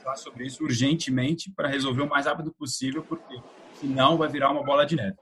falar 0.03 0.16
sobre 0.16 0.46
isso 0.46 0.64
urgentemente 0.64 1.53
para 1.55 1.68
resolver 1.68 2.03
o 2.03 2.09
mais 2.09 2.27
rápido 2.27 2.53
possível, 2.53 3.03
porque 3.03 3.40
senão 3.75 4.16
vai 4.16 4.29
virar 4.29 4.51
uma 4.51 4.64
bola 4.64 4.85
de 4.85 4.96
neve. 4.96 5.16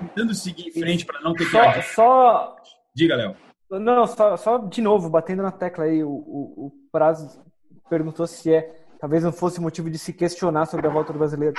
Tentando 0.00 0.34
seguir 0.34 0.68
em 0.68 0.72
frente 0.72 1.06
para 1.06 1.20
não 1.20 1.32
ter 1.32 1.46
só, 1.46 1.72
que. 1.72 1.82
Só. 1.82 2.56
Diga, 2.94 3.16
Léo. 3.16 3.36
Não, 3.70 4.06
só, 4.06 4.36
só 4.36 4.58
de 4.58 4.82
novo, 4.82 5.08
batendo 5.08 5.42
na 5.42 5.50
tecla 5.50 5.84
aí, 5.84 6.02
o, 6.02 6.10
o, 6.10 6.66
o 6.66 6.72
Prazo 6.92 7.42
perguntou 7.88 8.26
se 8.26 8.52
é. 8.52 8.83
Talvez 9.04 9.22
não 9.22 9.32
fosse 9.32 9.60
motivo 9.60 9.90
de 9.90 9.98
se 9.98 10.14
questionar 10.14 10.64
sobre 10.64 10.86
a 10.86 10.90
volta 10.90 11.12
do 11.12 11.18
brasileiro. 11.18 11.54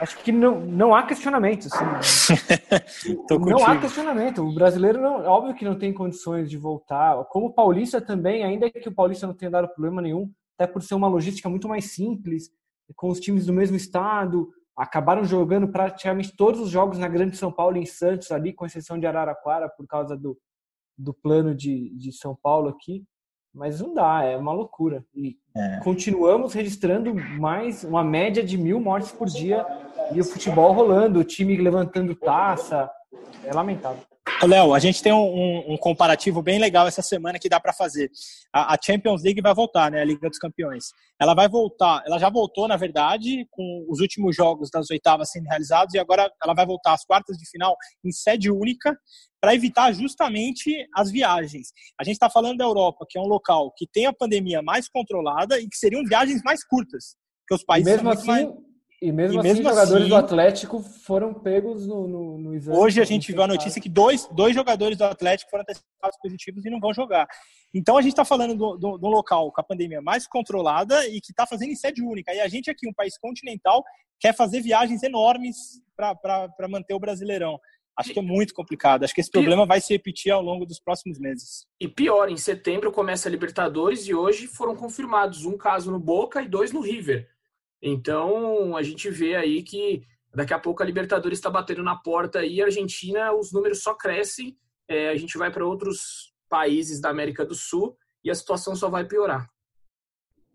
Acho 0.00 0.18
que 0.24 0.32
não, 0.32 0.58
não 0.60 0.92
há 0.92 1.04
questionamento. 1.04 1.68
Assim. 1.68 2.34
não 3.30 3.64
há 3.64 3.78
questionamento. 3.78 4.42
O 4.42 4.52
brasileiro, 4.52 5.00
não, 5.00 5.24
óbvio 5.24 5.54
que 5.54 5.64
não 5.64 5.78
tem 5.78 5.92
condições 5.92 6.50
de 6.50 6.58
voltar. 6.58 7.24
Como 7.26 7.46
o 7.46 7.52
Paulista 7.52 8.00
também, 8.00 8.42
ainda 8.42 8.68
que 8.68 8.88
o 8.88 8.92
Paulista 8.92 9.24
não 9.24 9.34
tenha 9.34 9.52
dado 9.52 9.68
problema 9.68 10.02
nenhum, 10.02 10.32
até 10.58 10.66
por 10.66 10.82
ser 10.82 10.96
uma 10.96 11.06
logística 11.06 11.48
muito 11.48 11.68
mais 11.68 11.92
simples, 11.92 12.50
com 12.96 13.08
os 13.08 13.20
times 13.20 13.46
do 13.46 13.52
mesmo 13.52 13.76
estado, 13.76 14.48
acabaram 14.76 15.22
jogando 15.22 15.68
praticamente 15.68 16.34
todos 16.36 16.60
os 16.60 16.70
jogos 16.70 16.98
na 16.98 17.06
Grande 17.06 17.36
São 17.36 17.52
Paulo 17.52 17.76
em 17.76 17.86
Santos 17.86 18.32
ali, 18.32 18.52
com 18.52 18.66
exceção 18.66 18.98
de 18.98 19.06
Araraquara, 19.06 19.68
por 19.68 19.86
causa 19.86 20.16
do, 20.16 20.36
do 20.98 21.14
plano 21.14 21.54
de, 21.54 21.94
de 21.96 22.10
São 22.10 22.34
Paulo 22.34 22.68
aqui. 22.68 23.04
Mas 23.52 23.80
não 23.80 23.92
dá, 23.92 24.22
é 24.24 24.36
uma 24.36 24.52
loucura. 24.52 25.04
E 25.14 25.36
é. 25.56 25.80
continuamos 25.82 26.52
registrando 26.52 27.14
mais 27.14 27.82
uma 27.82 28.04
média 28.04 28.42
de 28.42 28.56
mil 28.56 28.80
mortes 28.80 29.10
por 29.10 29.28
dia 29.28 29.66
e 30.12 30.20
o 30.20 30.24
futebol 30.24 30.72
rolando, 30.72 31.20
o 31.20 31.24
time 31.24 31.56
levantando 31.56 32.14
taça. 32.14 32.90
É 33.44 33.52
lamentável. 33.52 34.02
Léo, 34.46 34.72
a 34.72 34.78
gente 34.78 35.02
tem 35.02 35.12
um, 35.12 35.72
um, 35.72 35.76
comparativo 35.76 36.42
bem 36.42 36.58
legal 36.58 36.86
essa 36.88 37.02
semana 37.02 37.38
que 37.38 37.48
dá 37.48 37.60
para 37.60 37.72
fazer. 37.72 38.10
A, 38.52 38.74
a, 38.74 38.78
Champions 38.82 39.22
League 39.22 39.40
vai 39.42 39.54
voltar, 39.54 39.90
né? 39.90 40.00
A 40.00 40.04
Liga 40.04 40.28
dos 40.28 40.38
Campeões. 40.38 40.86
Ela 41.20 41.34
vai 41.34 41.48
voltar, 41.48 42.02
ela 42.06 42.18
já 42.18 42.30
voltou, 42.30 42.66
na 42.66 42.76
verdade, 42.76 43.46
com 43.50 43.86
os 43.88 44.00
últimos 44.00 44.34
jogos 44.34 44.70
das 44.70 44.90
oitavas 44.90 45.30
sendo 45.30 45.46
realizados, 45.46 45.94
e 45.94 45.98
agora 45.98 46.30
ela 46.42 46.54
vai 46.54 46.64
voltar 46.64 46.94
às 46.94 47.04
quartas 47.04 47.36
de 47.36 47.48
final 47.50 47.76
em 48.04 48.10
sede 48.10 48.50
única 48.50 48.98
para 49.40 49.54
evitar 49.54 49.92
justamente 49.92 50.86
as 50.94 51.10
viagens. 51.10 51.68
A 51.98 52.04
gente 52.04 52.14
está 52.14 52.30
falando 52.30 52.58
da 52.58 52.64
Europa, 52.64 53.06
que 53.08 53.18
é 53.18 53.20
um 53.20 53.26
local 53.26 53.72
que 53.76 53.86
tem 53.86 54.06
a 54.06 54.12
pandemia 54.12 54.62
mais 54.62 54.88
controlada 54.88 55.58
e 55.60 55.68
que 55.68 55.76
seriam 55.76 56.02
viagens 56.04 56.42
mais 56.42 56.64
curtas. 56.64 57.14
Que 57.46 57.54
os 57.54 57.64
países 57.64 57.92
mesmo 57.92 58.10
assim, 58.10 58.26
mais 58.26 58.48
e 59.02 59.10
mesmo, 59.10 59.36
e 59.36 59.38
assim, 59.38 59.48
mesmo 59.48 59.62
jogadores 59.62 60.02
assim, 60.02 60.08
do 60.08 60.16
Atlético 60.16 60.80
foram 60.80 61.32
pegos 61.32 61.86
no, 61.86 62.06
no, 62.06 62.38
no 62.38 62.54
exame. 62.54 62.76
Hoje 62.76 63.00
a 63.00 63.04
gente 63.04 63.32
viu 63.32 63.42
a 63.42 63.46
notícia 63.46 63.80
que 63.80 63.88
dois, 63.88 64.28
dois 64.32 64.54
jogadores 64.54 64.98
do 64.98 65.04
Atlético 65.04 65.50
foram 65.50 65.64
testados 65.64 66.18
positivos 66.22 66.64
e 66.66 66.70
não 66.70 66.78
vão 66.78 66.92
jogar. 66.92 67.26
Então 67.72 67.96
a 67.96 68.02
gente 68.02 68.12
está 68.12 68.26
falando 68.26 68.54
de 68.78 68.86
um 68.86 69.08
local 69.08 69.50
com 69.52 69.60
a 69.60 69.64
pandemia 69.64 70.02
mais 70.02 70.26
controlada 70.26 71.06
e 71.06 71.20
que 71.20 71.32
está 71.32 71.46
fazendo 71.46 71.70
em 71.70 71.76
sede 71.76 72.02
única. 72.02 72.34
E 72.34 72.40
a 72.40 72.48
gente 72.48 72.70
aqui, 72.70 72.86
um 72.86 72.92
país 72.92 73.16
continental, 73.16 73.82
quer 74.18 74.34
fazer 74.34 74.60
viagens 74.60 75.02
enormes 75.02 75.56
para 75.96 76.68
manter 76.68 76.92
o 76.92 77.00
Brasileirão. 77.00 77.58
Acho 77.96 78.12
que 78.12 78.18
é 78.18 78.22
muito 78.22 78.54
complicado. 78.54 79.04
Acho 79.04 79.14
que 79.14 79.20
esse 79.20 79.30
problema 79.30 79.66
vai 79.66 79.80
se 79.80 79.92
repetir 79.92 80.30
ao 80.32 80.42
longo 80.42 80.66
dos 80.66 80.78
próximos 80.78 81.18
meses. 81.18 81.66
E 81.80 81.88
pior, 81.88 82.30
em 82.30 82.36
setembro 82.36 82.92
começa 82.92 83.28
a 83.28 83.32
Libertadores 83.32 84.06
e 84.06 84.14
hoje 84.14 84.46
foram 84.46 84.76
confirmados 84.76 85.44
um 85.44 85.56
caso 85.56 85.90
no 85.90 85.98
Boca 85.98 86.42
e 86.42 86.48
dois 86.48 86.72
no 86.72 86.80
River. 86.80 87.28
Então, 87.82 88.76
a 88.76 88.82
gente 88.82 89.10
vê 89.10 89.36
aí 89.36 89.62
que 89.62 90.02
daqui 90.34 90.52
a 90.52 90.58
pouco 90.58 90.82
a 90.82 90.86
Libertadores 90.86 91.38
está 91.38 91.50
batendo 91.50 91.82
na 91.82 91.96
porta 91.96 92.44
e 92.44 92.60
a 92.60 92.66
Argentina, 92.66 93.32
os 93.32 93.52
números 93.52 93.82
só 93.82 93.94
crescem. 93.94 94.56
É, 94.88 95.08
a 95.08 95.16
gente 95.16 95.38
vai 95.38 95.50
para 95.50 95.64
outros 95.64 96.32
países 96.48 97.00
da 97.00 97.10
América 97.10 97.44
do 97.44 97.54
Sul 97.54 97.96
e 98.24 98.30
a 98.30 98.34
situação 98.34 98.74
só 98.76 98.88
vai 98.90 99.04
piorar. 99.06 99.48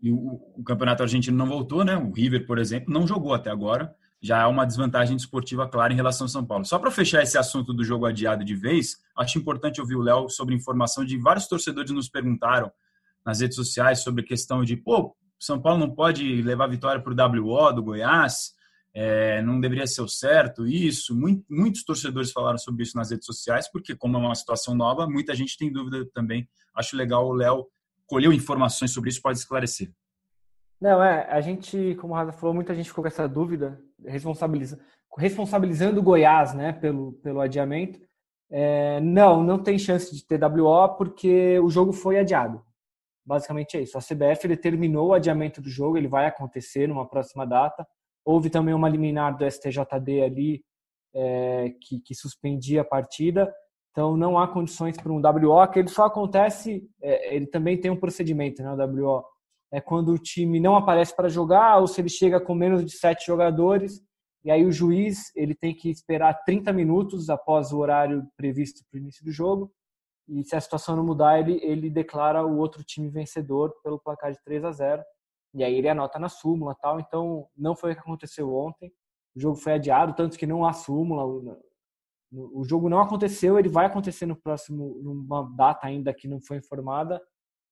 E 0.00 0.12
o, 0.12 0.40
o, 0.56 0.62
campeonato 0.62 1.02
argentino 1.02 1.36
não 1.36 1.46
voltou, 1.46 1.84
né? 1.84 1.96
O 1.96 2.12
River, 2.12 2.46
por 2.46 2.58
exemplo, 2.58 2.92
não 2.92 3.06
jogou 3.06 3.34
até 3.34 3.50
agora. 3.50 3.94
Já 4.20 4.42
é 4.42 4.46
uma 4.46 4.66
desvantagem 4.66 5.16
desportiva 5.16 5.68
clara 5.68 5.92
em 5.92 5.96
relação 5.96 6.26
ao 6.26 6.28
São 6.28 6.44
Paulo. 6.44 6.64
Só 6.64 6.78
para 6.78 6.90
fechar 6.90 7.22
esse 7.22 7.38
assunto 7.38 7.72
do 7.72 7.82
jogo 7.84 8.06
adiado 8.06 8.44
de 8.44 8.54
vez, 8.54 8.96
acho 9.16 9.38
importante 9.38 9.80
ouvir 9.80 9.96
o 9.96 10.02
Léo 10.02 10.28
sobre 10.28 10.54
informação 10.54 11.04
de 11.04 11.16
vários 11.18 11.48
torcedores 11.48 11.90
nos 11.90 12.08
perguntaram 12.08 12.70
nas 13.24 13.40
redes 13.40 13.56
sociais 13.56 14.02
sobre 14.02 14.22
a 14.22 14.26
questão 14.26 14.64
de, 14.64 14.76
pô, 14.76 15.16
são 15.38 15.60
Paulo 15.60 15.78
não 15.78 15.94
pode 15.94 16.42
levar 16.42 16.66
vitória 16.66 17.00
para 17.00 17.12
o 17.12 17.42
WO 17.42 17.72
do 17.72 17.82
Goiás, 17.82 18.54
é, 18.98 19.42
não 19.42 19.60
deveria 19.60 19.86
ser 19.86 20.00
o 20.00 20.08
certo 20.08 20.66
isso. 20.66 21.14
Muito, 21.14 21.44
muitos 21.50 21.84
torcedores 21.84 22.32
falaram 22.32 22.56
sobre 22.56 22.82
isso 22.82 22.96
nas 22.96 23.10
redes 23.10 23.26
sociais, 23.26 23.70
porque, 23.70 23.94
como 23.94 24.16
é 24.16 24.20
uma 24.20 24.34
situação 24.34 24.74
nova, 24.74 25.06
muita 25.06 25.34
gente 25.34 25.58
tem 25.58 25.70
dúvida 25.70 26.08
também. 26.14 26.48
Acho 26.74 26.96
legal 26.96 27.26
o 27.26 27.34
Léo 27.34 27.66
colheu 28.06 28.32
informações 28.32 28.92
sobre 28.92 29.10
isso, 29.10 29.20
pode 29.20 29.38
esclarecer. 29.38 29.92
Não, 30.80 31.02
é, 31.02 31.26
a 31.30 31.40
gente, 31.42 31.94
como 32.00 32.14
o 32.14 32.16
Raza 32.16 32.32
falou, 32.32 32.54
muita 32.54 32.74
gente 32.74 32.88
ficou 32.88 33.02
com 33.02 33.08
essa 33.08 33.28
dúvida, 33.28 33.78
responsabiliza, 34.04 34.78
responsabilizando 35.18 36.00
o 36.00 36.02
Goiás 36.02 36.54
né, 36.54 36.72
pelo, 36.72 37.12
pelo 37.22 37.40
adiamento. 37.40 38.00
É, 38.50 39.00
não, 39.00 39.42
não 39.42 39.58
tem 39.58 39.78
chance 39.78 40.14
de 40.14 40.24
ter 40.24 40.42
WO 40.42 40.96
porque 40.96 41.58
o 41.58 41.68
jogo 41.68 41.92
foi 41.92 42.18
adiado. 42.18 42.62
Basicamente 43.26 43.76
é 43.76 43.82
isso. 43.82 43.98
A 43.98 44.00
CBF 44.00 44.46
determinou 44.46 45.08
o 45.08 45.12
adiamento 45.12 45.60
do 45.60 45.68
jogo, 45.68 45.98
ele 45.98 46.06
vai 46.06 46.26
acontecer 46.26 46.86
numa 46.86 47.08
próxima 47.08 47.44
data. 47.44 47.84
Houve 48.24 48.48
também 48.48 48.72
uma 48.72 48.88
liminar 48.88 49.36
do 49.36 49.44
STJD 49.44 50.22
ali 50.22 50.64
é, 51.12 51.74
que, 51.80 52.00
que, 52.00 52.14
suspendia 52.14 52.82
a 52.82 52.84
partida. 52.84 53.52
Então 53.90 54.16
não 54.16 54.38
há 54.38 54.46
condições 54.46 54.96
para 54.96 55.10
um 55.10 55.20
WO, 55.20 55.68
que 55.72 55.80
ele 55.80 55.88
só 55.88 56.04
acontece, 56.04 56.88
é, 57.02 57.34
ele 57.34 57.46
também 57.46 57.80
tem 57.80 57.90
um 57.90 57.98
procedimento, 57.98 58.62
né, 58.62 58.70
o 58.70 58.76
WO. 58.76 59.24
É 59.72 59.80
quando 59.80 60.10
o 60.10 60.18
time 60.18 60.60
não 60.60 60.76
aparece 60.76 61.14
para 61.16 61.28
jogar 61.28 61.78
ou 61.78 61.88
se 61.88 62.00
ele 62.00 62.08
chega 62.08 62.40
com 62.40 62.54
menos 62.54 62.84
de 62.84 62.92
sete 62.92 63.26
jogadores 63.26 64.00
e 64.44 64.50
aí 64.50 64.64
o 64.64 64.70
juiz 64.70 65.34
ele 65.34 65.56
tem 65.56 65.74
que 65.74 65.90
esperar 65.90 66.44
30 66.44 66.72
minutos 66.72 67.28
após 67.28 67.72
o 67.72 67.78
horário 67.78 68.24
previsto 68.36 68.84
para 68.88 68.98
o 68.98 69.00
início 69.00 69.24
do 69.24 69.32
jogo 69.32 69.72
e 70.28 70.42
se 70.44 70.56
a 70.56 70.60
situação 70.60 70.96
não 70.96 71.04
mudar, 71.04 71.38
ele, 71.38 71.60
ele 71.62 71.88
declara 71.88 72.44
o 72.44 72.58
outro 72.58 72.82
time 72.82 73.08
vencedor 73.08 73.74
pelo 73.82 73.98
placar 73.98 74.32
de 74.32 74.42
3 74.42 74.64
a 74.64 74.72
0 74.72 75.02
E 75.54 75.62
aí 75.62 75.74
ele 75.74 75.88
anota 75.88 76.18
na 76.18 76.28
súmula 76.28 76.74
tal. 76.74 76.98
Então, 76.98 77.48
não 77.56 77.76
foi 77.76 77.92
o 77.92 77.94
que 77.94 78.00
aconteceu 78.00 78.52
ontem. 78.54 78.92
O 79.36 79.40
jogo 79.40 79.56
foi 79.56 79.74
adiado, 79.74 80.14
tanto 80.14 80.36
que 80.36 80.46
não 80.46 80.66
há 80.66 80.72
súmula. 80.72 81.24
O, 81.24 82.60
o 82.60 82.64
jogo 82.64 82.88
não 82.88 83.00
aconteceu, 83.00 83.58
ele 83.58 83.68
vai 83.68 83.86
acontecer 83.86 84.26
no 84.26 84.34
próximo, 84.34 85.00
numa 85.02 85.48
data 85.56 85.86
ainda 85.86 86.12
que 86.12 86.26
não 86.26 86.40
foi 86.40 86.56
informada. 86.56 87.20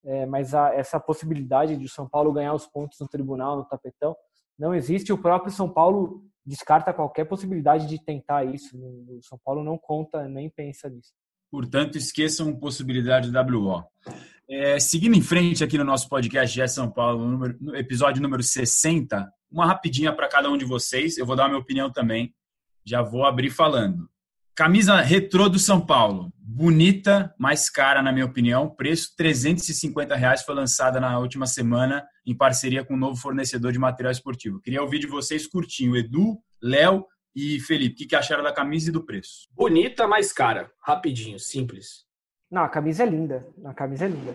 É, 0.04 0.26
mas 0.26 0.54
a, 0.54 0.72
essa 0.74 1.00
possibilidade 1.00 1.76
de 1.76 1.86
o 1.86 1.88
São 1.88 2.08
Paulo 2.08 2.32
ganhar 2.32 2.54
os 2.54 2.66
pontos 2.66 2.98
no 3.00 3.08
tribunal, 3.08 3.56
no 3.56 3.64
tapetão, 3.64 4.14
não 4.56 4.74
existe. 4.74 5.12
O 5.12 5.18
próprio 5.18 5.50
São 5.50 5.68
Paulo 5.68 6.22
descarta 6.46 6.92
qualquer 6.92 7.24
possibilidade 7.24 7.86
de 7.86 7.98
tentar 7.98 8.44
isso. 8.44 8.76
O 8.76 9.22
São 9.22 9.38
Paulo 9.42 9.64
não 9.64 9.78
conta 9.78 10.28
nem 10.28 10.48
pensa 10.50 10.88
nisso. 10.88 11.14
Portanto, 11.54 11.96
esqueçam 11.96 12.58
possibilidade 12.58 13.30
de 13.30 13.38
WO. 13.38 13.84
É, 14.50 14.80
seguindo 14.80 15.14
em 15.14 15.22
frente 15.22 15.62
aqui 15.62 15.78
no 15.78 15.84
nosso 15.84 16.08
podcast 16.08 16.52
GE 16.52 16.66
São 16.66 16.90
Paulo, 16.90 17.30
número, 17.30 17.56
no 17.60 17.76
episódio 17.76 18.20
número 18.20 18.42
60, 18.42 19.30
uma 19.52 19.64
rapidinha 19.64 20.12
para 20.12 20.28
cada 20.28 20.50
um 20.50 20.58
de 20.58 20.64
vocês. 20.64 21.16
Eu 21.16 21.24
vou 21.24 21.36
dar 21.36 21.44
a 21.44 21.48
minha 21.48 21.60
opinião 21.60 21.92
também. 21.92 22.34
Já 22.84 23.02
vou 23.02 23.24
abrir 23.24 23.50
falando. 23.50 24.10
Camisa 24.52 25.00
retrô 25.00 25.48
do 25.48 25.60
São 25.60 25.80
Paulo. 25.80 26.32
Bonita, 26.36 27.32
mais 27.38 27.70
cara, 27.70 28.02
na 28.02 28.10
minha 28.10 28.26
opinião. 28.26 28.68
Preço 28.68 29.14
350 29.16 30.16
reais. 30.16 30.42
Foi 30.42 30.56
lançada 30.56 30.98
na 30.98 31.20
última 31.20 31.46
semana 31.46 32.04
em 32.26 32.36
parceria 32.36 32.84
com 32.84 32.94
um 32.94 32.98
novo 32.98 33.14
fornecedor 33.14 33.70
de 33.70 33.78
material 33.78 34.10
esportivo. 34.10 34.60
Queria 34.60 34.82
ouvir 34.82 34.98
de 34.98 35.06
vocês 35.06 35.46
curtinho. 35.46 35.96
Edu, 35.96 36.36
Léo 36.60 37.06
e 37.34 37.58
Felipe. 37.60 37.94
O 37.94 37.96
que, 37.98 38.06
que 38.06 38.16
acharam 38.16 38.42
da 38.42 38.52
camisa 38.52 38.90
e 38.90 38.92
do 38.92 39.04
preço? 39.04 39.48
Bonita, 39.50 40.06
mais 40.06 40.32
cara. 40.32 40.70
Rapidinho, 40.80 41.38
simples. 41.38 42.04
Não, 42.50 42.62
a 42.62 42.68
camisa 42.68 43.02
é 43.02 43.06
linda. 43.06 43.46
A 43.64 43.74
camisa 43.74 44.04
é 44.04 44.08
linda. 44.08 44.34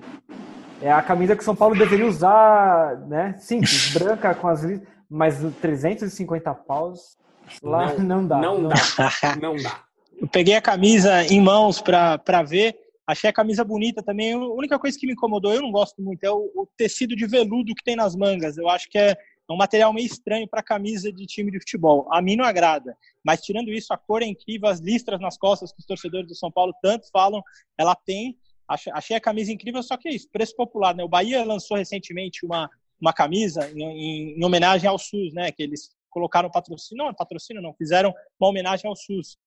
É 0.82 0.92
a 0.92 1.02
camisa 1.02 1.36
que 1.36 1.42
o 1.42 1.46
São 1.46 1.56
Paulo 1.56 1.78
deveria 1.78 2.06
usar, 2.06 3.00
né? 3.08 3.36
Simples, 3.38 3.92
branca 3.98 4.34
com 4.36 4.48
as 4.48 4.62
mas 5.10 5.40
350 5.60 6.54
paus 6.54 7.18
lá 7.64 7.94
não, 7.94 8.22
não 8.22 8.28
dá. 8.28 8.38
Não, 8.38 8.62
não 8.62 8.70
dá. 8.70 8.76
dá. 8.98 9.36
não 9.42 9.56
dá. 9.56 9.84
Eu 10.20 10.28
peguei 10.28 10.56
a 10.56 10.62
camisa 10.62 11.24
em 11.26 11.42
mãos 11.42 11.82
para 11.82 12.44
ver. 12.44 12.76
Achei 13.08 13.30
a 13.30 13.34
camisa 13.34 13.64
bonita 13.64 14.04
também. 14.04 14.34
A 14.34 14.38
única 14.38 14.78
coisa 14.78 14.98
que 15.00 15.08
me 15.08 15.14
incomodou, 15.14 15.54
eu 15.54 15.62
não 15.62 15.72
gosto 15.72 16.00
muito, 16.02 16.24
é 16.24 16.30
o, 16.30 16.52
o 16.56 16.68
tecido 16.78 17.16
de 17.16 17.26
veludo 17.26 17.74
que 17.74 17.84
tem 17.84 17.96
nas 17.96 18.16
mangas. 18.16 18.58
Eu 18.58 18.70
acho 18.70 18.88
que 18.90 19.00
é 19.00 19.18
um 19.54 19.58
material 19.58 19.92
meio 19.92 20.06
estranho 20.06 20.48
para 20.48 20.62
camisa 20.62 21.12
de 21.12 21.26
time 21.26 21.52
de 21.52 21.60
futebol. 21.60 22.08
A 22.12 22.22
mim 22.22 22.36
não 22.36 22.46
agrada. 22.46 22.96
Mas 23.24 23.42
tirando 23.42 23.72
isso, 23.72 23.92
a 23.94 23.98
cor 23.98 24.22
é 24.22 24.26
incrível, 24.26 24.70
as 24.70 24.80
listras 24.80 25.20
nas 25.20 25.38
costas 25.38 25.72
que 25.72 25.80
os 25.80 25.86
torcedores 25.86 26.28
do 26.28 26.36
São 26.36 26.52
Paulo 26.52 26.74
tanto 26.82 27.10
falam, 27.12 27.42
ela 27.78 27.96
tem. 27.96 28.38
Achei 28.68 29.16
a 29.16 29.20
camisa 29.20 29.52
incrível, 29.52 29.82
só 29.82 29.98
que 29.98 30.08
é 30.08 30.14
isso, 30.14 30.30
preço 30.32 30.56
popular. 30.56 30.96
Né? 30.96 31.04
O 31.04 31.10
Bahia 31.10 31.44
lançou 31.44 31.76
recentemente 31.76 32.46
uma, 32.46 32.70
uma 33.02 33.12
camisa 33.12 33.68
em, 33.72 34.38
em, 34.38 34.44
homenagem 34.44 34.88
ao 34.88 35.00
SUS, 35.00 35.34
né? 35.34 35.52
Que 35.52 35.64
eles 35.64 35.90
colocaram 36.12 36.52
patrocínio, 36.52 37.06
não, 37.06 37.14
patrocínio 37.14 37.62
não, 37.62 37.74
fizeram 37.74 38.14
uma 38.40 38.50
homenagem 38.50 38.88
ao 38.88 38.96
SUS 38.96 39.38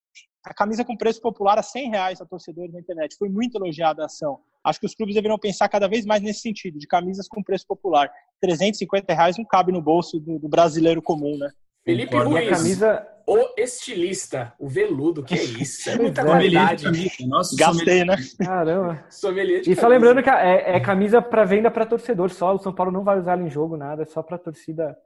a 0.44 0.52
camisa 0.52 0.85
com 0.85 0.96
preço 0.96 1.20
popular 1.20 1.59
a 1.59 1.62
100 1.62 1.90
reais 1.90 2.20
a 2.20 2.26
torcedores 2.26 2.72
na 2.72 2.81
internet. 2.81 3.16
Foi 3.16 3.28
muito 3.28 3.57
elogiada 3.57 4.02
a 4.02 4.07
ação. 4.07 4.38
Acho 4.64 4.81
que 4.81 4.87
os 4.87 4.94
clubes 4.94 5.14
deveriam 5.14 5.38
pensar 5.38 5.68
cada 5.68 5.88
vez 5.88 6.05
mais 6.05 6.20
nesse 6.22 6.40
sentido, 6.40 6.78
de 6.78 6.87
camisas 6.87 7.28
com 7.28 7.42
preço 7.42 7.66
popular. 7.66 8.11
350 8.40 9.14
reais 9.14 9.38
não 9.38 9.44
cabe 9.44 9.72
no 9.72 9.81
bolso 9.81 10.18
do, 10.18 10.38
do 10.38 10.48
brasileiro 10.48 11.00
comum, 11.00 11.37
né? 11.38 11.50
Felipe 11.85 12.16
Ruiz, 12.16 12.48
camisa... 12.48 13.07
o 13.26 13.61
estilista, 13.61 14.52
o 14.59 14.68
veludo, 14.68 15.24
que 15.24 15.35
é 15.35 15.42
isso? 15.42 15.90
É 15.90 15.96
muita 15.98 16.24
qualidade. 16.24 16.87
Nossa, 17.26 17.57
Gastei, 17.57 18.05
né? 18.05 18.16
Caramba. 18.38 19.05
e 19.66 19.74
só 19.74 19.88
lembrando 19.88 20.22
que 20.22 20.31
é, 20.31 20.76
é 20.76 20.81
camisa 20.81 21.20
para 21.20 21.44
venda 21.44 21.70
para 21.70 21.87
torcedor 21.87 22.31
só. 22.31 22.55
O 22.55 22.59
São 22.59 22.72
Paulo 22.72 22.92
não 22.92 23.02
vai 23.02 23.18
usar 23.18 23.33
ela 23.33 23.42
em 23.42 23.50
jogo, 23.50 23.76
nada. 23.76 24.02
É 24.02 24.07
só 24.07 24.22
para 24.22 24.38
torcida, 24.38 24.96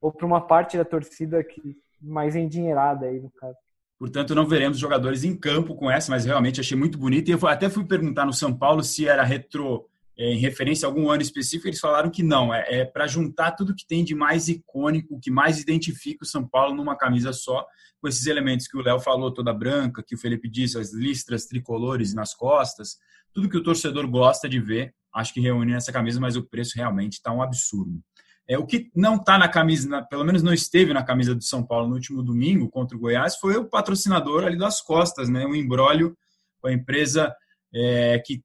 ou 0.00 0.10
para 0.10 0.26
uma 0.26 0.40
parte 0.40 0.78
da 0.78 0.84
torcida 0.84 1.44
que 1.44 1.76
mais 2.00 2.34
endinheirada 2.34 3.06
aí, 3.06 3.20
no 3.20 3.30
caso. 3.30 3.56
Portanto, 4.02 4.34
não 4.34 4.48
veremos 4.48 4.80
jogadores 4.80 5.22
em 5.22 5.32
campo 5.32 5.76
com 5.76 5.88
essa, 5.88 6.10
mas 6.10 6.24
realmente 6.24 6.58
achei 6.58 6.76
muito 6.76 6.98
bonito. 6.98 7.28
E 7.28 7.30
eu 7.30 7.46
até 7.46 7.70
fui 7.70 7.84
perguntar 7.84 8.26
no 8.26 8.32
São 8.32 8.52
Paulo 8.52 8.82
se 8.82 9.06
era 9.06 9.22
retro 9.22 9.88
é, 10.18 10.32
em 10.32 10.38
referência 10.38 10.88
a 10.88 10.90
algum 10.90 11.08
ano 11.08 11.22
específico. 11.22 11.68
Eles 11.68 11.78
falaram 11.78 12.10
que 12.10 12.20
não. 12.20 12.52
É, 12.52 12.80
é 12.80 12.84
para 12.84 13.06
juntar 13.06 13.52
tudo 13.52 13.76
que 13.76 13.86
tem 13.86 14.02
de 14.02 14.12
mais 14.12 14.48
icônico, 14.48 15.20
que 15.20 15.30
mais 15.30 15.60
identifica 15.60 16.24
o 16.24 16.26
São 16.26 16.44
Paulo 16.44 16.74
numa 16.74 16.96
camisa 16.96 17.32
só, 17.32 17.64
com 18.00 18.08
esses 18.08 18.26
elementos 18.26 18.66
que 18.66 18.76
o 18.76 18.82
Léo 18.82 18.98
falou, 18.98 19.32
toda 19.32 19.54
branca, 19.54 20.02
que 20.02 20.16
o 20.16 20.18
Felipe 20.18 20.50
disse, 20.50 20.76
as 20.76 20.92
listras 20.92 21.46
tricolores 21.46 22.12
nas 22.12 22.34
costas, 22.34 22.96
tudo 23.32 23.48
que 23.48 23.56
o 23.56 23.62
torcedor 23.62 24.10
gosta 24.10 24.48
de 24.48 24.58
ver. 24.58 24.92
Acho 25.14 25.32
que 25.32 25.40
reúne 25.40 25.74
nessa 25.74 25.92
camisa, 25.92 26.18
mas 26.18 26.34
o 26.34 26.42
preço 26.42 26.72
realmente 26.74 27.12
está 27.12 27.32
um 27.32 27.40
absurdo. 27.40 28.02
É, 28.48 28.58
o 28.58 28.66
que 28.66 28.90
não 28.94 29.16
está 29.16 29.38
na 29.38 29.48
camisa, 29.48 29.88
na, 29.88 30.02
pelo 30.02 30.24
menos 30.24 30.42
não 30.42 30.52
esteve 30.52 30.92
na 30.92 31.04
camisa 31.04 31.34
do 31.34 31.44
São 31.44 31.64
Paulo 31.64 31.88
no 31.88 31.94
último 31.94 32.22
domingo 32.22 32.68
contra 32.68 32.96
o 32.96 33.00
Goiás, 33.00 33.36
foi 33.36 33.56
o 33.56 33.64
patrocinador 33.64 34.44
ali 34.44 34.58
das 34.58 34.80
costas, 34.80 35.28
né? 35.28 35.46
Um 35.46 35.54
embrólio 35.54 36.16
com 36.60 36.68
a 36.68 36.72
empresa 36.72 37.34
é, 37.74 38.18
que 38.24 38.42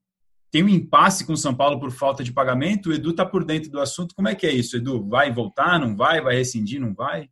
tem 0.51 0.63
um 0.63 0.69
impasse 0.69 1.25
com 1.25 1.33
o 1.33 1.37
São 1.37 1.53
Paulo 1.53 1.79
por 1.79 1.91
falta 1.91 2.23
de 2.23 2.31
pagamento. 2.31 2.89
O 2.89 2.93
Edu 2.93 3.11
está 3.11 3.25
por 3.25 3.43
dentro 3.43 3.69
do 3.69 3.79
assunto. 3.79 4.15
Como 4.15 4.29
é 4.29 4.35
que 4.35 4.47
é 4.47 4.51
isso, 4.51 4.77
Edu? 4.77 5.07
Vai 5.07 5.33
voltar? 5.33 5.79
Não 5.79 5.95
vai? 5.95 6.21
Vai 6.21 6.35
rescindir? 6.35 6.79
Não 6.79 6.93
vai? 6.93 7.29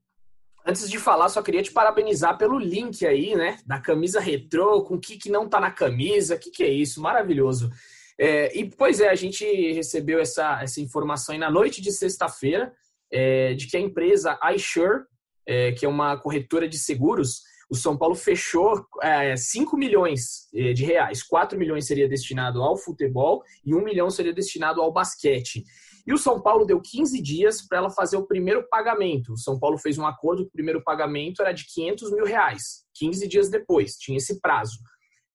Antes 0.65 0.89
de 0.89 0.97
falar, 0.97 1.29
só 1.29 1.41
queria 1.41 1.61
te 1.61 1.71
parabenizar 1.71 2.37
pelo 2.37 2.57
link 2.57 3.05
aí, 3.05 3.35
né? 3.35 3.57
Da 3.65 3.79
camisa 3.79 4.19
retrô, 4.19 4.81
com 4.83 4.95
o 4.95 4.99
que, 4.99 5.15
que 5.17 5.29
não 5.29 5.47
tá 5.47 5.59
na 5.59 5.71
camisa. 5.71 6.35
O 6.35 6.39
que, 6.39 6.49
que 6.49 6.63
é 6.63 6.69
isso? 6.69 7.01
Maravilhoso. 7.01 7.71
É, 8.17 8.57
e, 8.57 8.69
pois 8.69 8.99
é, 8.99 9.09
a 9.09 9.15
gente 9.15 9.45
recebeu 9.73 10.19
essa, 10.19 10.61
essa 10.61 10.79
informação 10.79 11.33
aí 11.33 11.39
na 11.39 11.51
noite 11.51 11.81
de 11.81 11.91
sexta-feira 11.91 12.73
é, 13.11 13.53
de 13.53 13.67
que 13.67 13.77
a 13.77 13.79
empresa 13.79 14.39
iSure, 14.55 15.03
é, 15.47 15.71
que 15.73 15.85
é 15.85 15.89
uma 15.89 16.17
corretora 16.17 16.67
de 16.67 16.77
seguros, 16.77 17.41
o 17.69 17.75
São 17.75 17.97
Paulo 17.97 18.15
fechou 18.15 18.85
é, 19.01 19.35
5 19.35 19.75
milhões 19.75 20.47
é, 20.53 20.71
de 20.73 20.85
reais. 20.85 21.23
4 21.23 21.57
milhões 21.57 21.85
seria 21.85 22.07
destinado 22.07 22.61
ao 22.61 22.77
futebol 22.77 23.43
e 23.65 23.73
1 23.73 23.83
milhão 23.83 24.09
seria 24.09 24.33
destinado 24.33 24.81
ao 24.81 24.93
basquete. 24.93 25.63
E 26.07 26.13
o 26.13 26.17
São 26.17 26.39
Paulo 26.39 26.65
deu 26.65 26.79
15 26.79 27.19
dias 27.19 27.67
para 27.67 27.79
ela 27.79 27.89
fazer 27.89 28.17
o 28.17 28.27
primeiro 28.27 28.67
pagamento. 28.69 29.33
O 29.33 29.37
São 29.37 29.59
Paulo 29.59 29.77
fez 29.77 29.97
um 29.97 30.05
acordo 30.05 30.43
que 30.43 30.49
o 30.49 30.51
primeiro 30.51 30.83
pagamento 30.83 31.41
era 31.41 31.51
de 31.51 31.65
500 31.65 32.11
mil 32.11 32.25
reais. 32.25 32.85
15 32.93 33.27
dias 33.27 33.49
depois, 33.49 33.95
tinha 33.97 34.17
esse 34.17 34.39
prazo. 34.39 34.77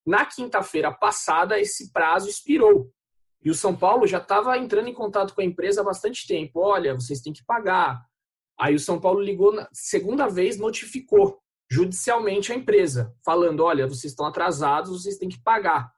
Na 0.07 0.25
quinta-feira 0.25 0.93
passada, 0.93 1.59
esse 1.61 1.93
prazo 1.93 2.29
expirou. 2.29 2.91
E 3.43 3.51
o 3.51 3.55
São 3.55 3.75
Paulo 3.75 4.07
já 4.07 4.19
estava 4.19 4.57
entrando 4.59 4.89
em 4.89 4.95
contato 4.95 5.35
com 5.35 5.41
a 5.41 5.45
empresa 5.45 5.81
há 5.81 5.85
bastante 5.85 6.27
tempo. 6.27 6.61
Olha, 6.61 6.95
vocês 6.95 7.21
têm 7.21 7.33
que 7.33 7.45
pagar. 7.45 8.01
Aí 8.59 8.75
o 8.75 8.81
São 8.81 9.01
Paulo 9.01 9.21
ligou, 9.21 9.55
segunda 9.73 10.29
vez, 10.29 10.59
notificou 10.59 11.41
judicialmente 11.71 12.53
a 12.53 12.57
empresa, 12.57 13.15
falando: 13.25 13.65
olha, 13.65 13.87
vocês 13.87 14.13
estão 14.13 14.27
atrasados, 14.27 15.03
vocês 15.03 15.17
têm 15.17 15.29
que 15.29 15.43
pagar. 15.43 15.91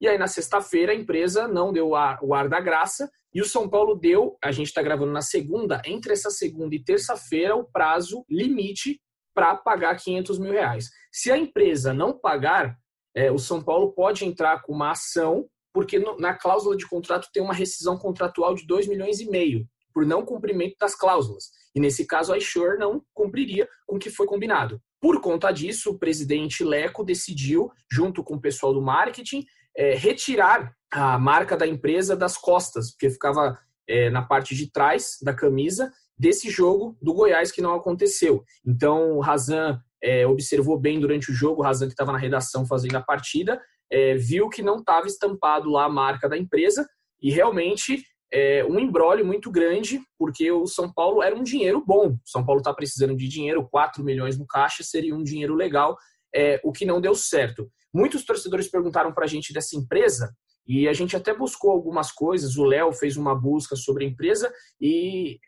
E 0.00 0.08
aí, 0.08 0.18
na 0.18 0.26
sexta-feira, 0.26 0.92
a 0.92 0.94
empresa 0.96 1.46
não 1.46 1.72
deu 1.72 1.90
o 1.90 2.34
ar 2.34 2.48
da 2.48 2.60
graça 2.60 3.08
e 3.32 3.40
o 3.40 3.46
São 3.46 3.68
Paulo 3.68 3.94
deu, 3.94 4.36
a 4.42 4.50
gente 4.50 4.66
está 4.66 4.82
gravando 4.82 5.12
na 5.12 5.22
segunda, 5.22 5.80
entre 5.86 6.12
essa 6.12 6.28
segunda 6.28 6.74
e 6.74 6.82
terça-feira, 6.82 7.54
o 7.54 7.64
prazo 7.64 8.24
limite 8.28 9.00
para 9.32 9.56
pagar 9.56 9.96
500 9.96 10.38
mil 10.38 10.52
reais. 10.52 10.90
Se 11.10 11.30
a 11.30 11.38
empresa 11.38 11.94
não 11.94 12.18
pagar, 12.18 12.76
é, 13.14 13.30
o 13.30 13.38
São 13.38 13.62
Paulo 13.62 13.92
pode 13.92 14.24
entrar 14.24 14.62
com 14.62 14.72
uma 14.72 14.92
ação, 14.92 15.46
porque 15.72 15.98
no, 15.98 16.16
na 16.18 16.34
cláusula 16.34 16.76
de 16.76 16.86
contrato 16.86 17.28
tem 17.32 17.42
uma 17.42 17.54
rescisão 17.54 17.96
contratual 17.96 18.54
de 18.54 18.66
2 18.66 18.86
milhões 18.86 19.20
e 19.20 19.28
meio 19.28 19.66
por 19.92 20.06
não 20.06 20.24
cumprimento 20.24 20.76
das 20.80 20.94
cláusulas. 20.94 21.50
E 21.74 21.80
nesse 21.80 22.06
caso, 22.06 22.32
a 22.32 22.40
Shure 22.40 22.78
não 22.78 23.02
cumpriria 23.12 23.68
com 23.86 23.96
o 23.96 23.98
que 23.98 24.10
foi 24.10 24.26
combinado. 24.26 24.80
Por 25.00 25.20
conta 25.20 25.50
disso, 25.50 25.90
o 25.90 25.98
presidente 25.98 26.64
Leco 26.64 27.04
decidiu, 27.04 27.70
junto 27.90 28.22
com 28.22 28.34
o 28.34 28.40
pessoal 28.40 28.72
do 28.72 28.80
marketing, 28.80 29.44
é, 29.76 29.94
retirar 29.94 30.74
a 30.90 31.18
marca 31.18 31.56
da 31.56 31.66
empresa 31.66 32.14
das 32.14 32.36
costas, 32.36 32.90
porque 32.90 33.10
ficava 33.10 33.58
é, 33.88 34.10
na 34.10 34.22
parte 34.22 34.54
de 34.54 34.70
trás 34.70 35.16
da 35.22 35.34
camisa 35.34 35.90
desse 36.16 36.50
jogo 36.50 36.96
do 37.00 37.14
Goiás 37.14 37.50
que 37.50 37.62
não 37.62 37.74
aconteceu. 37.74 38.44
Então, 38.64 39.18
Razan 39.18 39.80
é, 40.02 40.26
observou 40.26 40.78
bem 40.78 40.98
durante 40.98 41.30
o 41.30 41.34
jogo, 41.34 41.60
o 41.60 41.64
Razan 41.64 41.86
que 41.86 41.92
estava 41.92 42.12
na 42.12 42.18
redação 42.18 42.66
fazendo 42.66 42.96
a 42.96 43.02
partida, 43.02 43.60
é, 43.90 44.14
viu 44.14 44.48
que 44.48 44.62
não 44.62 44.78
estava 44.78 45.06
estampado 45.06 45.70
lá 45.70 45.84
a 45.84 45.88
marca 45.88 46.28
da 46.28 46.36
empresa 46.36 46.88
e 47.20 47.30
realmente 47.30 48.04
é 48.32 48.64
um 48.64 48.78
embrólio 48.78 49.26
muito 49.26 49.50
grande, 49.50 50.00
porque 50.18 50.50
o 50.50 50.66
São 50.66 50.90
Paulo 50.90 51.22
era 51.22 51.36
um 51.36 51.42
dinheiro 51.42 51.84
bom. 51.86 52.12
O 52.12 52.20
São 52.24 52.44
Paulo 52.44 52.60
está 52.60 52.72
precisando 52.72 53.14
de 53.14 53.28
dinheiro, 53.28 53.68
4 53.70 54.02
milhões 54.02 54.38
no 54.38 54.46
caixa 54.46 54.82
seria 54.82 55.14
um 55.14 55.22
dinheiro 55.22 55.54
legal, 55.54 55.96
é, 56.34 56.58
o 56.64 56.72
que 56.72 56.86
não 56.86 56.98
deu 56.98 57.14
certo. 57.14 57.70
Muitos 57.92 58.24
torcedores 58.24 58.68
perguntaram 58.68 59.12
para 59.12 59.26
a 59.26 59.28
gente 59.28 59.52
dessa 59.52 59.76
empresa 59.76 60.34
e 60.66 60.88
a 60.88 60.94
gente 60.94 61.14
até 61.14 61.34
buscou 61.34 61.70
algumas 61.70 62.10
coisas. 62.10 62.56
O 62.56 62.64
Léo 62.64 62.90
fez 62.92 63.18
uma 63.18 63.34
busca 63.34 63.76
sobre 63.76 64.06
a 64.06 64.08
empresa 64.08 64.50
e 64.80 65.38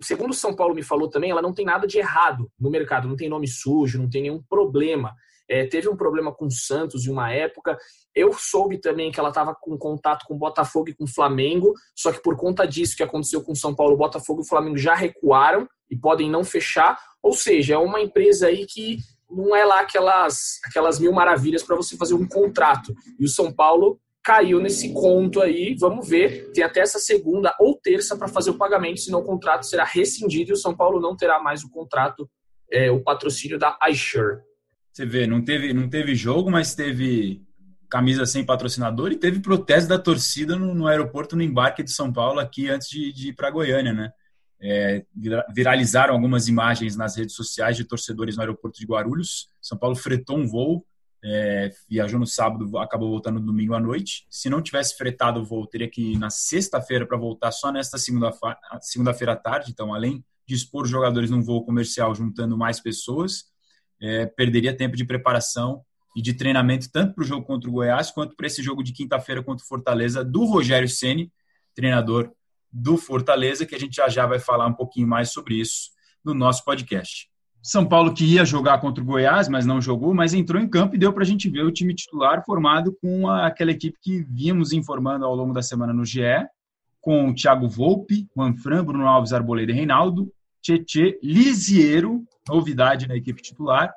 segundo 0.00 0.30
o 0.30 0.34
São 0.34 0.54
Paulo 0.54 0.74
me 0.74 0.82
falou 0.82 1.08
também, 1.08 1.30
ela 1.30 1.42
não 1.42 1.52
tem 1.52 1.64
nada 1.64 1.86
de 1.86 1.98
errado 1.98 2.50
no 2.58 2.70
mercado, 2.70 3.08
não 3.08 3.16
tem 3.16 3.28
nome 3.28 3.48
sujo, 3.48 4.00
não 4.00 4.08
tem 4.08 4.22
nenhum 4.22 4.42
problema. 4.42 5.14
É, 5.48 5.66
teve 5.66 5.88
um 5.88 5.96
problema 5.96 6.32
com 6.32 6.46
o 6.46 6.50
Santos 6.50 7.06
em 7.06 7.10
uma 7.10 7.30
época. 7.30 7.76
Eu 8.14 8.32
soube 8.32 8.78
também 8.78 9.10
que 9.12 9.20
ela 9.20 9.28
estava 9.28 9.54
com 9.54 9.76
contato 9.76 10.24
com 10.26 10.34
o 10.34 10.38
Botafogo 10.38 10.88
e 10.88 10.94
com 10.94 11.04
o 11.04 11.08
Flamengo, 11.08 11.74
só 11.94 12.12
que 12.12 12.22
por 12.22 12.36
conta 12.36 12.66
disso 12.66 12.96
que 12.96 13.02
aconteceu 13.02 13.42
com 13.42 13.52
o 13.52 13.56
São 13.56 13.74
Paulo, 13.74 13.94
o 13.94 13.98
Botafogo 13.98 14.40
e 14.40 14.44
o 14.44 14.48
Flamengo 14.48 14.78
já 14.78 14.94
recuaram 14.94 15.68
e 15.90 15.96
podem 15.96 16.30
não 16.30 16.44
fechar. 16.44 16.98
Ou 17.22 17.32
seja, 17.32 17.74
é 17.74 17.78
uma 17.78 18.00
empresa 18.00 18.46
aí 18.46 18.66
que 18.66 18.98
não 19.30 19.54
é 19.54 19.64
lá 19.64 19.80
aquelas, 19.80 20.60
aquelas 20.64 20.98
mil 20.98 21.12
maravilhas 21.12 21.62
para 21.62 21.76
você 21.76 21.96
fazer 21.96 22.14
um 22.14 22.26
contrato. 22.26 22.94
E 23.18 23.24
o 23.24 23.28
São 23.28 23.52
Paulo 23.52 24.00
caiu 24.24 24.58
nesse 24.58 24.92
conto 24.94 25.40
aí. 25.42 25.76
Vamos 25.78 26.08
ver. 26.08 26.50
Tem 26.52 26.64
até 26.64 26.80
essa 26.80 26.98
segunda 26.98 27.54
ou 27.60 27.78
terça 27.78 28.16
para 28.16 28.26
fazer 28.26 28.50
o 28.50 28.58
pagamento, 28.58 29.00
senão 29.00 29.20
o 29.20 29.24
contrato 29.24 29.66
será 29.66 29.84
rescindido 29.84 30.50
e 30.50 30.54
o 30.54 30.56
São 30.56 30.74
Paulo 30.74 30.98
não 30.98 31.14
terá 31.14 31.38
mais 31.38 31.62
o 31.62 31.70
contrato, 31.70 32.28
é, 32.72 32.90
o 32.90 33.02
patrocínio 33.02 33.58
da 33.58 33.78
iSure. 33.90 34.40
Você 34.90 35.04
vê, 35.04 35.26
não 35.26 35.44
teve, 35.44 35.74
não 35.74 35.88
teve 35.88 36.14
jogo, 36.14 36.50
mas 36.50 36.74
teve 36.74 37.42
camisa 37.90 38.24
sem 38.24 38.44
patrocinador 38.44 39.12
e 39.12 39.16
teve 39.16 39.40
protesto 39.40 39.88
da 39.88 39.98
torcida 39.98 40.56
no, 40.56 40.74
no 40.74 40.86
aeroporto, 40.86 41.36
no 41.36 41.42
embarque 41.42 41.82
de 41.82 41.92
São 41.92 42.12
Paulo, 42.12 42.40
aqui 42.40 42.68
antes 42.68 42.88
de, 42.88 43.12
de 43.12 43.28
ir 43.28 43.32
para 43.34 43.50
Goiânia, 43.50 43.92
né? 43.92 44.10
É, 44.66 45.04
viralizaram 45.54 46.14
algumas 46.14 46.48
imagens 46.48 46.96
nas 46.96 47.16
redes 47.16 47.34
sociais 47.34 47.76
de 47.76 47.84
torcedores 47.84 48.36
no 48.36 48.40
aeroporto 48.40 48.78
de 48.78 48.86
Guarulhos. 48.86 49.48
São 49.60 49.76
Paulo 49.76 49.94
fretou 49.94 50.38
um 50.38 50.48
voo 50.48 50.86
é, 51.24 51.70
viajou 51.88 52.20
no 52.20 52.26
sábado, 52.26 52.76
acabou 52.76 53.08
voltando 53.08 53.40
no 53.40 53.46
domingo 53.46 53.74
à 53.74 53.80
noite. 53.80 54.26
Se 54.28 54.50
não 54.50 54.60
tivesse 54.60 54.94
fretado 54.96 55.40
o 55.40 55.44
voo, 55.44 55.66
teria 55.66 55.88
que 55.88 56.12
ir 56.12 56.18
na 56.18 56.28
sexta-feira 56.28 57.06
para 57.06 57.16
voltar 57.16 57.50
só 57.50 57.72
nesta 57.72 57.96
segunda-feira 57.96 58.58
segunda 58.82 59.10
à 59.10 59.36
tarde. 59.36 59.70
Então, 59.70 59.94
além 59.94 60.22
de 60.46 60.54
expor 60.54 60.84
os 60.84 60.90
jogadores 60.90 61.30
num 61.30 61.42
voo 61.42 61.64
comercial 61.64 62.14
juntando 62.14 62.58
mais 62.58 62.78
pessoas, 62.78 63.44
é, 64.00 64.26
perderia 64.26 64.76
tempo 64.76 64.96
de 64.96 65.04
preparação 65.04 65.82
e 66.14 66.20
de 66.20 66.34
treinamento 66.34 66.92
tanto 66.92 67.14
para 67.14 67.22
o 67.22 67.26
jogo 67.26 67.46
contra 67.46 67.70
o 67.70 67.72
Goiás 67.72 68.10
quanto 68.10 68.36
para 68.36 68.46
esse 68.46 68.62
jogo 68.62 68.82
de 68.82 68.92
quinta-feira 68.92 69.42
contra 69.42 69.64
o 69.64 69.66
Fortaleza 69.66 70.22
do 70.22 70.44
Rogério 70.44 70.88
Ceni, 70.88 71.32
treinador 71.74 72.30
do 72.70 72.98
Fortaleza, 72.98 73.64
que 73.64 73.74
a 73.74 73.78
gente 73.78 73.96
já 73.96 74.08
já 74.10 74.26
vai 74.26 74.38
falar 74.38 74.66
um 74.66 74.74
pouquinho 74.74 75.08
mais 75.08 75.32
sobre 75.32 75.54
isso 75.54 75.90
no 76.22 76.34
nosso 76.34 76.64
podcast. 76.64 77.33
São 77.66 77.86
Paulo 77.86 78.12
que 78.12 78.26
ia 78.26 78.44
jogar 78.44 78.78
contra 78.78 79.02
o 79.02 79.06
Goiás, 79.06 79.48
mas 79.48 79.64
não 79.64 79.80
jogou, 79.80 80.12
mas 80.12 80.34
entrou 80.34 80.60
em 80.60 80.68
campo 80.68 80.94
e 80.94 80.98
deu 80.98 81.14
para 81.14 81.22
a 81.22 81.26
gente 81.26 81.48
ver 81.48 81.64
o 81.64 81.72
time 81.72 81.94
titular 81.94 82.44
formado 82.44 82.94
com 83.00 83.26
aquela 83.26 83.70
equipe 83.70 83.96
que 84.02 84.22
vimos 84.22 84.74
informando 84.74 85.24
ao 85.24 85.34
longo 85.34 85.54
da 85.54 85.62
semana 85.62 85.90
no 85.90 86.04
GE, 86.04 86.20
com 87.00 87.32
Thiago 87.34 87.66
Volpe, 87.66 88.28
Juan 88.36 88.52
Bruno 88.84 89.06
Alves, 89.06 89.32
Arboleda 89.32 89.72
e 89.72 89.74
Reinaldo, 89.74 90.30
Tietê, 90.60 91.18
Lisiero, 91.22 92.22
novidade 92.46 93.08
na 93.08 93.16
equipe 93.16 93.40
titular, 93.40 93.90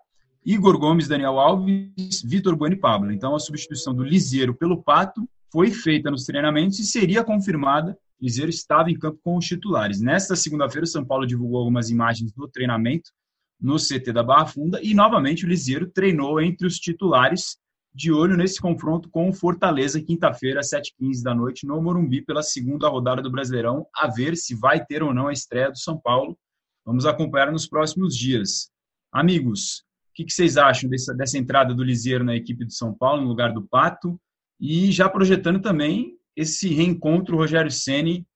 Igor 0.46 0.80
Gomes, 0.80 1.10
Daniel 1.10 1.38
Alves, 1.38 2.24
Vitor 2.24 2.56
Bueno 2.56 2.76
e 2.76 2.80
Pablo. 2.80 3.12
Então 3.12 3.36
a 3.36 3.40
substituição 3.40 3.94
do 3.94 4.02
Lisiero 4.02 4.56
pelo 4.56 4.82
Pato 4.82 5.28
foi 5.52 5.72
feita 5.72 6.10
nos 6.10 6.24
treinamentos 6.24 6.80
e 6.80 6.86
seria 6.86 7.22
confirmada. 7.22 7.98
Liseiro 8.22 8.50
estava 8.50 8.90
em 8.90 8.98
campo 8.98 9.20
com 9.22 9.36
os 9.36 9.46
titulares. 9.46 10.00
Nesta 10.00 10.38
segunda-feira, 10.38 10.86
o 10.86 10.88
São 10.88 11.04
Paulo 11.04 11.28
divulgou 11.28 11.60
algumas 11.60 11.90
imagens 11.90 12.32
do 12.32 12.48
treinamento 12.48 13.12
no 13.60 13.78
CT 13.78 14.12
da 14.14 14.24
Barra 14.24 14.46
Funda 14.46 14.80
e 14.84 14.94
novamente 14.94 15.46
o 15.46 15.50
Liseiro 15.50 15.88
treinou 15.88 16.40
entre 16.42 16.68
os 16.68 16.78
titulares 16.78 17.58
de 17.98 18.12
olho 18.12 18.38
nesse 18.38 18.62
confronto 18.62 19.10
com 19.10 19.28
o 19.28 19.34
Fortaleza, 19.34 20.00
quinta-feira, 20.00 20.60
às 20.60 20.70
7h15 20.70 21.24
da 21.24 21.34
noite, 21.34 21.66
no 21.66 21.82
Morumbi, 21.82 22.22
pela 22.22 22.44
segunda 22.44 22.88
rodada 22.88 23.24
do 23.24 23.32
Brasileirão, 23.32 23.88
a 23.96 24.08
ver 24.08 24.38
se 24.38 24.54
vai 24.54 24.86
ter 24.86 25.02
ou 25.02 25.12
não 25.12 25.28
a 25.28 25.34
estreia 25.34 25.72
do 25.72 25.80
São 25.80 26.00
Paulo. 26.00 26.38
Vamos 26.86 27.08
acompanhar 27.08 27.52
nos 27.52 27.68
próximos 27.68 28.16
dias. 28.16 28.70
Amigos, 29.12 29.84
o 30.12 30.14
que 30.14 30.30
vocês 30.30 30.58
acham 30.58 30.88
dessa, 30.88 31.12
dessa 31.16 31.40
entrada 31.40 31.74
do 31.74 31.84
Liseiro 31.84 32.24
na 32.24 32.36
equipe 32.36 32.66
do 32.66 32.72
São 32.72 32.94
Paulo, 32.94 33.24
no 33.24 33.28
lugar 33.28 33.52
do 33.52 33.68
Pato? 33.68 34.20
E 34.60 34.92
já 34.92 35.10
projetando 35.10 35.60
também 35.60 36.18
esse 36.36 36.70
reencontro 36.70 37.36
Rogério 37.36 37.72
Ceni 37.72 38.28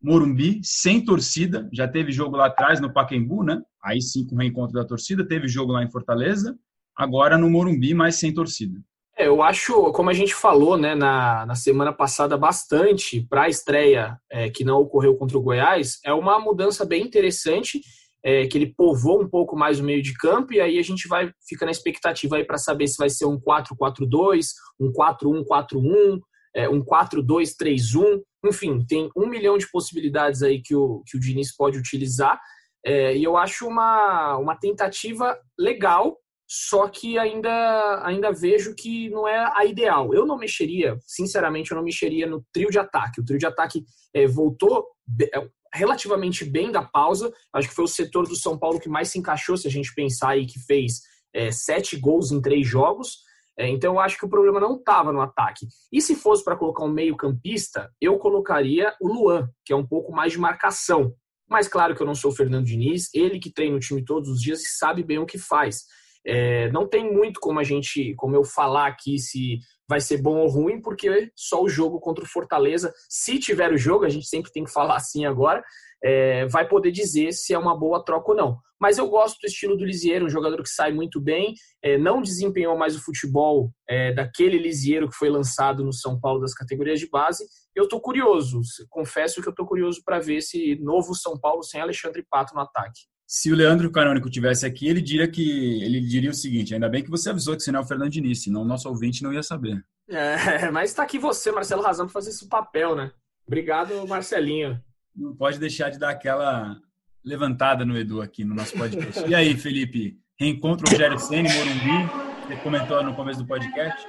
Morumbi, 0.00 0.60
sem 0.62 1.04
torcida. 1.04 1.68
Já 1.72 1.88
teve 1.88 2.12
jogo 2.12 2.36
lá 2.36 2.46
atrás 2.46 2.80
no 2.80 2.92
Pacaembu, 2.92 3.42
né? 3.42 3.60
Aí 3.82 4.00
sim 4.00 4.26
com 4.26 4.34
o 4.34 4.38
reencontro 4.38 4.74
da 4.74 4.84
torcida. 4.84 5.26
Teve 5.26 5.48
jogo 5.48 5.72
lá 5.72 5.82
em 5.82 5.90
Fortaleza. 5.90 6.56
Agora 6.96 7.38
no 7.38 7.48
Morumbi, 7.48 7.94
mas 7.94 8.16
sem 8.16 8.32
torcida. 8.32 8.80
É, 9.16 9.26
eu 9.26 9.42
acho, 9.42 9.92
como 9.92 10.08
a 10.08 10.14
gente 10.14 10.34
falou 10.34 10.78
né, 10.78 10.94
na, 10.94 11.44
na 11.44 11.54
semana 11.54 11.92
passada 11.92 12.36
bastante 12.38 13.20
para 13.28 13.42
a 13.42 13.48
estreia 13.48 14.18
é, 14.30 14.48
que 14.48 14.64
não 14.64 14.80
ocorreu 14.80 15.16
contra 15.16 15.36
o 15.36 15.42
Goiás, 15.42 15.98
é 16.04 16.12
uma 16.12 16.38
mudança 16.38 16.86
bem 16.86 17.02
interessante, 17.02 17.82
é, 18.24 18.46
que 18.46 18.56
ele 18.56 18.74
povoou 18.74 19.22
um 19.22 19.28
pouco 19.28 19.56
mais 19.56 19.78
o 19.78 19.84
meio 19.84 20.02
de 20.02 20.14
campo, 20.14 20.54
e 20.54 20.60
aí 20.60 20.78
a 20.78 20.82
gente 20.82 21.06
vai 21.08 21.32
fica 21.46 21.64
na 21.64 21.70
expectativa 21.70 22.36
aí 22.36 22.44
para 22.44 22.58
saber 22.58 22.86
se 22.86 22.96
vai 22.96 23.10
ser 23.10 23.26
um 23.26 23.38
4-4-2, 23.38 24.46
um 24.80 24.90
4-1-4-1, 24.90 26.18
é, 26.54 26.68
um 26.68 26.82
4-2-3-1, 26.82 28.22
enfim, 28.46 28.84
tem 28.86 29.10
um 29.16 29.26
milhão 29.26 29.58
de 29.58 29.70
possibilidades 29.70 30.42
aí 30.42 30.62
que 30.62 30.74
o, 30.74 31.02
que 31.06 31.16
o 31.16 31.20
Diniz 31.20 31.54
pode 31.54 31.78
utilizar. 31.78 32.40
É, 32.84 33.16
e 33.16 33.22
eu 33.22 33.36
acho 33.36 33.66
uma, 33.66 34.36
uma 34.36 34.56
tentativa 34.56 35.38
legal, 35.58 36.16
só 36.48 36.88
que 36.88 37.18
ainda, 37.18 38.02
ainda 38.04 38.32
vejo 38.32 38.74
que 38.74 39.08
não 39.10 39.28
é 39.28 39.52
a 39.54 39.64
ideal. 39.64 40.12
Eu 40.12 40.26
não 40.26 40.36
mexeria, 40.36 40.98
sinceramente, 41.06 41.70
eu 41.70 41.76
não 41.76 41.84
mexeria 41.84 42.26
no 42.26 42.44
trio 42.52 42.70
de 42.70 42.78
ataque. 42.78 43.20
O 43.20 43.24
trio 43.24 43.38
de 43.38 43.46
ataque 43.46 43.84
é, 44.14 44.26
voltou 44.26 44.86
é, 45.22 45.48
relativamente 45.72 46.44
bem 46.44 46.72
da 46.72 46.82
pausa. 46.82 47.32
Acho 47.52 47.68
que 47.68 47.74
foi 47.74 47.84
o 47.84 47.88
setor 47.88 48.26
do 48.26 48.34
São 48.34 48.58
Paulo 48.58 48.80
que 48.80 48.88
mais 48.88 49.08
se 49.08 49.18
encaixou, 49.18 49.56
se 49.56 49.68
a 49.68 49.70
gente 49.70 49.94
pensar 49.94 50.30
aí 50.30 50.46
que 50.46 50.58
fez 50.58 51.02
é, 51.32 51.52
sete 51.52 51.96
gols 51.96 52.32
em 52.32 52.40
três 52.40 52.66
jogos. 52.66 53.18
É, 53.56 53.68
então 53.68 53.94
eu 53.94 54.00
acho 54.00 54.18
que 54.18 54.24
o 54.24 54.28
problema 54.28 54.58
não 54.58 54.76
estava 54.76 55.12
no 55.12 55.20
ataque. 55.20 55.66
E 55.92 56.00
se 56.00 56.16
fosse 56.16 56.42
para 56.42 56.56
colocar 56.56 56.84
um 56.84 56.92
meio-campista, 56.92 57.92
eu 58.00 58.18
colocaria 58.18 58.94
o 59.00 59.06
Luan, 59.06 59.48
que 59.64 59.72
é 59.72 59.76
um 59.76 59.86
pouco 59.86 60.12
mais 60.12 60.32
de 60.32 60.38
marcação. 60.38 61.14
Mas 61.50 61.66
claro 61.66 61.96
que 61.96 62.02
eu 62.02 62.06
não 62.06 62.14
sou 62.14 62.30
o 62.30 62.34
Fernando 62.34 62.64
Diniz, 62.64 63.08
ele 63.12 63.40
que 63.40 63.50
treina 63.50 63.76
o 63.76 63.80
time 63.80 64.04
todos 64.04 64.28
os 64.28 64.40
dias 64.40 64.60
e 64.60 64.68
sabe 64.78 65.02
bem 65.02 65.18
o 65.18 65.26
que 65.26 65.36
faz. 65.36 65.84
É, 66.24 66.70
não 66.70 66.86
tem 66.88 67.12
muito 67.12 67.40
como 67.40 67.58
a 67.58 67.64
gente, 67.64 68.14
como 68.14 68.36
eu 68.36 68.44
falar 68.44 68.86
aqui 68.86 69.18
se 69.18 69.58
vai 69.90 70.00
ser 70.00 70.22
bom 70.22 70.36
ou 70.38 70.48
ruim, 70.48 70.80
porque 70.80 71.32
só 71.34 71.60
o 71.60 71.68
jogo 71.68 71.98
contra 71.98 72.22
o 72.22 72.28
Fortaleza, 72.28 72.94
se 73.08 73.40
tiver 73.40 73.72
o 73.72 73.76
jogo, 73.76 74.04
a 74.04 74.08
gente 74.08 74.28
sempre 74.28 74.52
tem 74.52 74.62
que 74.62 74.70
falar 74.70 74.94
assim 74.94 75.26
agora, 75.26 75.64
é, 76.02 76.46
vai 76.46 76.68
poder 76.68 76.92
dizer 76.92 77.32
se 77.32 77.52
é 77.52 77.58
uma 77.58 77.76
boa 77.76 78.04
troca 78.04 78.30
ou 78.30 78.36
não. 78.36 78.58
Mas 78.80 78.98
eu 78.98 79.08
gosto 79.08 79.40
do 79.40 79.48
estilo 79.48 79.76
do 79.76 79.84
Lisieiro, 79.84 80.26
um 80.26 80.30
jogador 80.30 80.62
que 80.62 80.68
sai 80.68 80.92
muito 80.92 81.20
bem, 81.20 81.54
é, 81.82 81.98
não 81.98 82.22
desempenhou 82.22 82.78
mais 82.78 82.94
o 82.94 83.02
futebol 83.02 83.72
é, 83.88 84.12
daquele 84.12 84.58
Lisieiro 84.58 85.08
que 85.08 85.16
foi 85.16 85.28
lançado 85.28 85.84
no 85.84 85.92
São 85.92 86.18
Paulo 86.20 86.40
das 86.40 86.54
categorias 86.54 87.00
de 87.00 87.10
base. 87.10 87.44
Eu 87.74 87.84
estou 87.84 88.00
curioso, 88.00 88.60
confesso 88.88 89.42
que 89.42 89.48
eu 89.48 89.52
estou 89.52 89.66
curioso 89.66 90.02
para 90.04 90.20
ver 90.20 90.36
esse 90.36 90.76
novo 90.76 91.16
São 91.16 91.36
Paulo 91.36 91.64
sem 91.64 91.80
Alexandre 91.80 92.24
Pato 92.30 92.54
no 92.54 92.60
ataque. 92.60 93.00
Se 93.30 93.52
o 93.52 93.54
Leandro 93.54 93.92
Canônico 93.92 94.28
tivesse 94.28 94.66
aqui, 94.66 94.88
ele 94.88 95.00
diria 95.00 95.30
que 95.30 95.84
ele 95.84 96.00
diria 96.00 96.30
o 96.30 96.34
seguinte: 96.34 96.74
ainda 96.74 96.88
bem 96.88 97.04
que 97.04 97.10
você 97.10 97.30
avisou 97.30 97.56
que 97.56 97.62
você 97.62 97.70
não 97.70 97.78
é 97.78 97.82
o 97.82 97.86
Fernando 97.86 98.10
Diniz, 98.10 98.42
senão 98.42 98.62
o 98.62 98.66
nosso 98.66 98.88
ouvinte 98.88 99.22
não 99.22 99.32
ia 99.32 99.42
saber. 99.42 99.84
É, 100.08 100.68
mas 100.72 100.90
está 100.90 101.04
aqui 101.04 101.18
você, 101.18 101.52
Marcelo 101.52 101.82
Razão, 101.82 102.06
para 102.06 102.14
fazer 102.14 102.30
esse 102.30 102.48
papel, 102.48 102.96
né? 102.96 103.12
Obrigado, 103.46 104.06
Marcelinho 104.08 104.82
não 105.14 105.34
pode 105.34 105.58
deixar 105.58 105.90
de 105.90 105.98
dar 105.98 106.10
aquela 106.10 106.76
levantada 107.24 107.84
no 107.84 107.96
Edu 107.96 108.22
aqui 108.22 108.44
no 108.44 108.54
nosso 108.54 108.76
podcast. 108.76 109.28
E 109.28 109.34
aí, 109.34 109.56
Felipe? 109.56 110.18
Reencontro 110.38 110.86
o 110.86 110.90
Rogério 110.90 111.18
Senna 111.18 111.50
Morumbi. 111.52 112.46
Você 112.46 112.56
comentou 112.56 113.02
no 113.04 113.14
começo 113.14 113.40
do 113.40 113.46
podcast. 113.46 114.06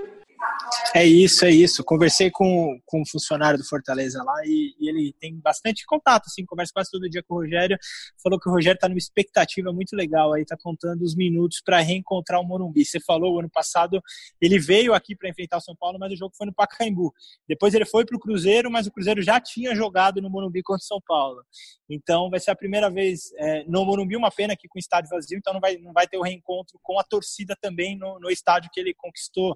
É 0.93 1.05
isso, 1.05 1.45
é 1.45 1.51
isso. 1.51 1.83
Conversei 1.83 2.29
com, 2.29 2.79
com 2.85 3.01
um 3.01 3.05
funcionário 3.05 3.57
do 3.57 3.65
Fortaleza 3.65 4.23
lá 4.23 4.33
e, 4.45 4.75
e, 4.79 4.89
ele 4.89 5.13
tem 5.19 5.37
bastante 5.39 5.85
contato, 5.85 6.27
assim, 6.27 6.45
conversa 6.45 6.71
quase 6.73 6.89
todo 6.91 7.09
dia 7.09 7.23
com 7.23 7.35
o 7.35 7.37
Rogério. 7.39 7.77
Falou 8.21 8.39
que 8.39 8.49
o 8.49 8.51
Rogério 8.51 8.77
está 8.77 8.87
numa 8.87 8.97
expectativa 8.97 9.71
muito 9.71 9.95
legal 9.95 10.33
aí, 10.33 10.45
tá 10.45 10.57
contando 10.61 11.01
os 11.01 11.15
minutos 11.15 11.61
para 11.63 11.79
reencontrar 11.79 12.39
o 12.39 12.43
Morumbi. 12.43 12.85
Você 12.85 12.99
falou, 12.99 13.39
ano 13.39 13.49
passado 13.49 14.01
ele 14.39 14.59
veio 14.59 14.93
aqui 14.93 15.15
para 15.15 15.29
enfrentar 15.29 15.57
o 15.57 15.61
São 15.61 15.75
Paulo, 15.75 15.97
mas 15.99 16.11
o 16.13 16.15
jogo 16.15 16.33
foi 16.37 16.47
no 16.47 16.53
Pacaembu. 16.53 17.13
Depois 17.47 17.73
ele 17.73 17.85
foi 17.85 18.05
para 18.05 18.15
o 18.15 18.19
Cruzeiro, 18.19 18.69
mas 18.71 18.87
o 18.87 18.91
Cruzeiro 18.91 19.21
já 19.21 19.39
tinha 19.39 19.75
jogado 19.75 20.21
no 20.21 20.29
Morumbi 20.29 20.61
contra 20.61 20.83
o 20.83 20.87
São 20.87 21.01
Paulo. 21.05 21.43
Então 21.89 22.29
vai 22.29 22.39
ser 22.39 22.51
a 22.51 22.55
primeira 22.55 22.89
vez 22.89 23.31
é, 23.37 23.63
no 23.65 23.85
Morumbi, 23.85 24.15
uma 24.15 24.31
pena 24.31 24.53
aqui 24.53 24.67
com 24.67 24.77
o 24.77 24.79
estádio 24.79 25.09
vazio, 25.09 25.37
então 25.37 25.53
não 25.53 25.59
vai, 25.59 25.77
não 25.77 25.91
vai 25.91 26.07
ter 26.07 26.17
o 26.17 26.21
reencontro 26.21 26.79
com 26.81 26.99
a 26.99 27.03
torcida 27.03 27.55
também 27.61 27.97
no, 27.97 28.19
no 28.19 28.29
estádio 28.29 28.69
que 28.73 28.79
ele 28.79 28.93
conquistou 28.93 29.55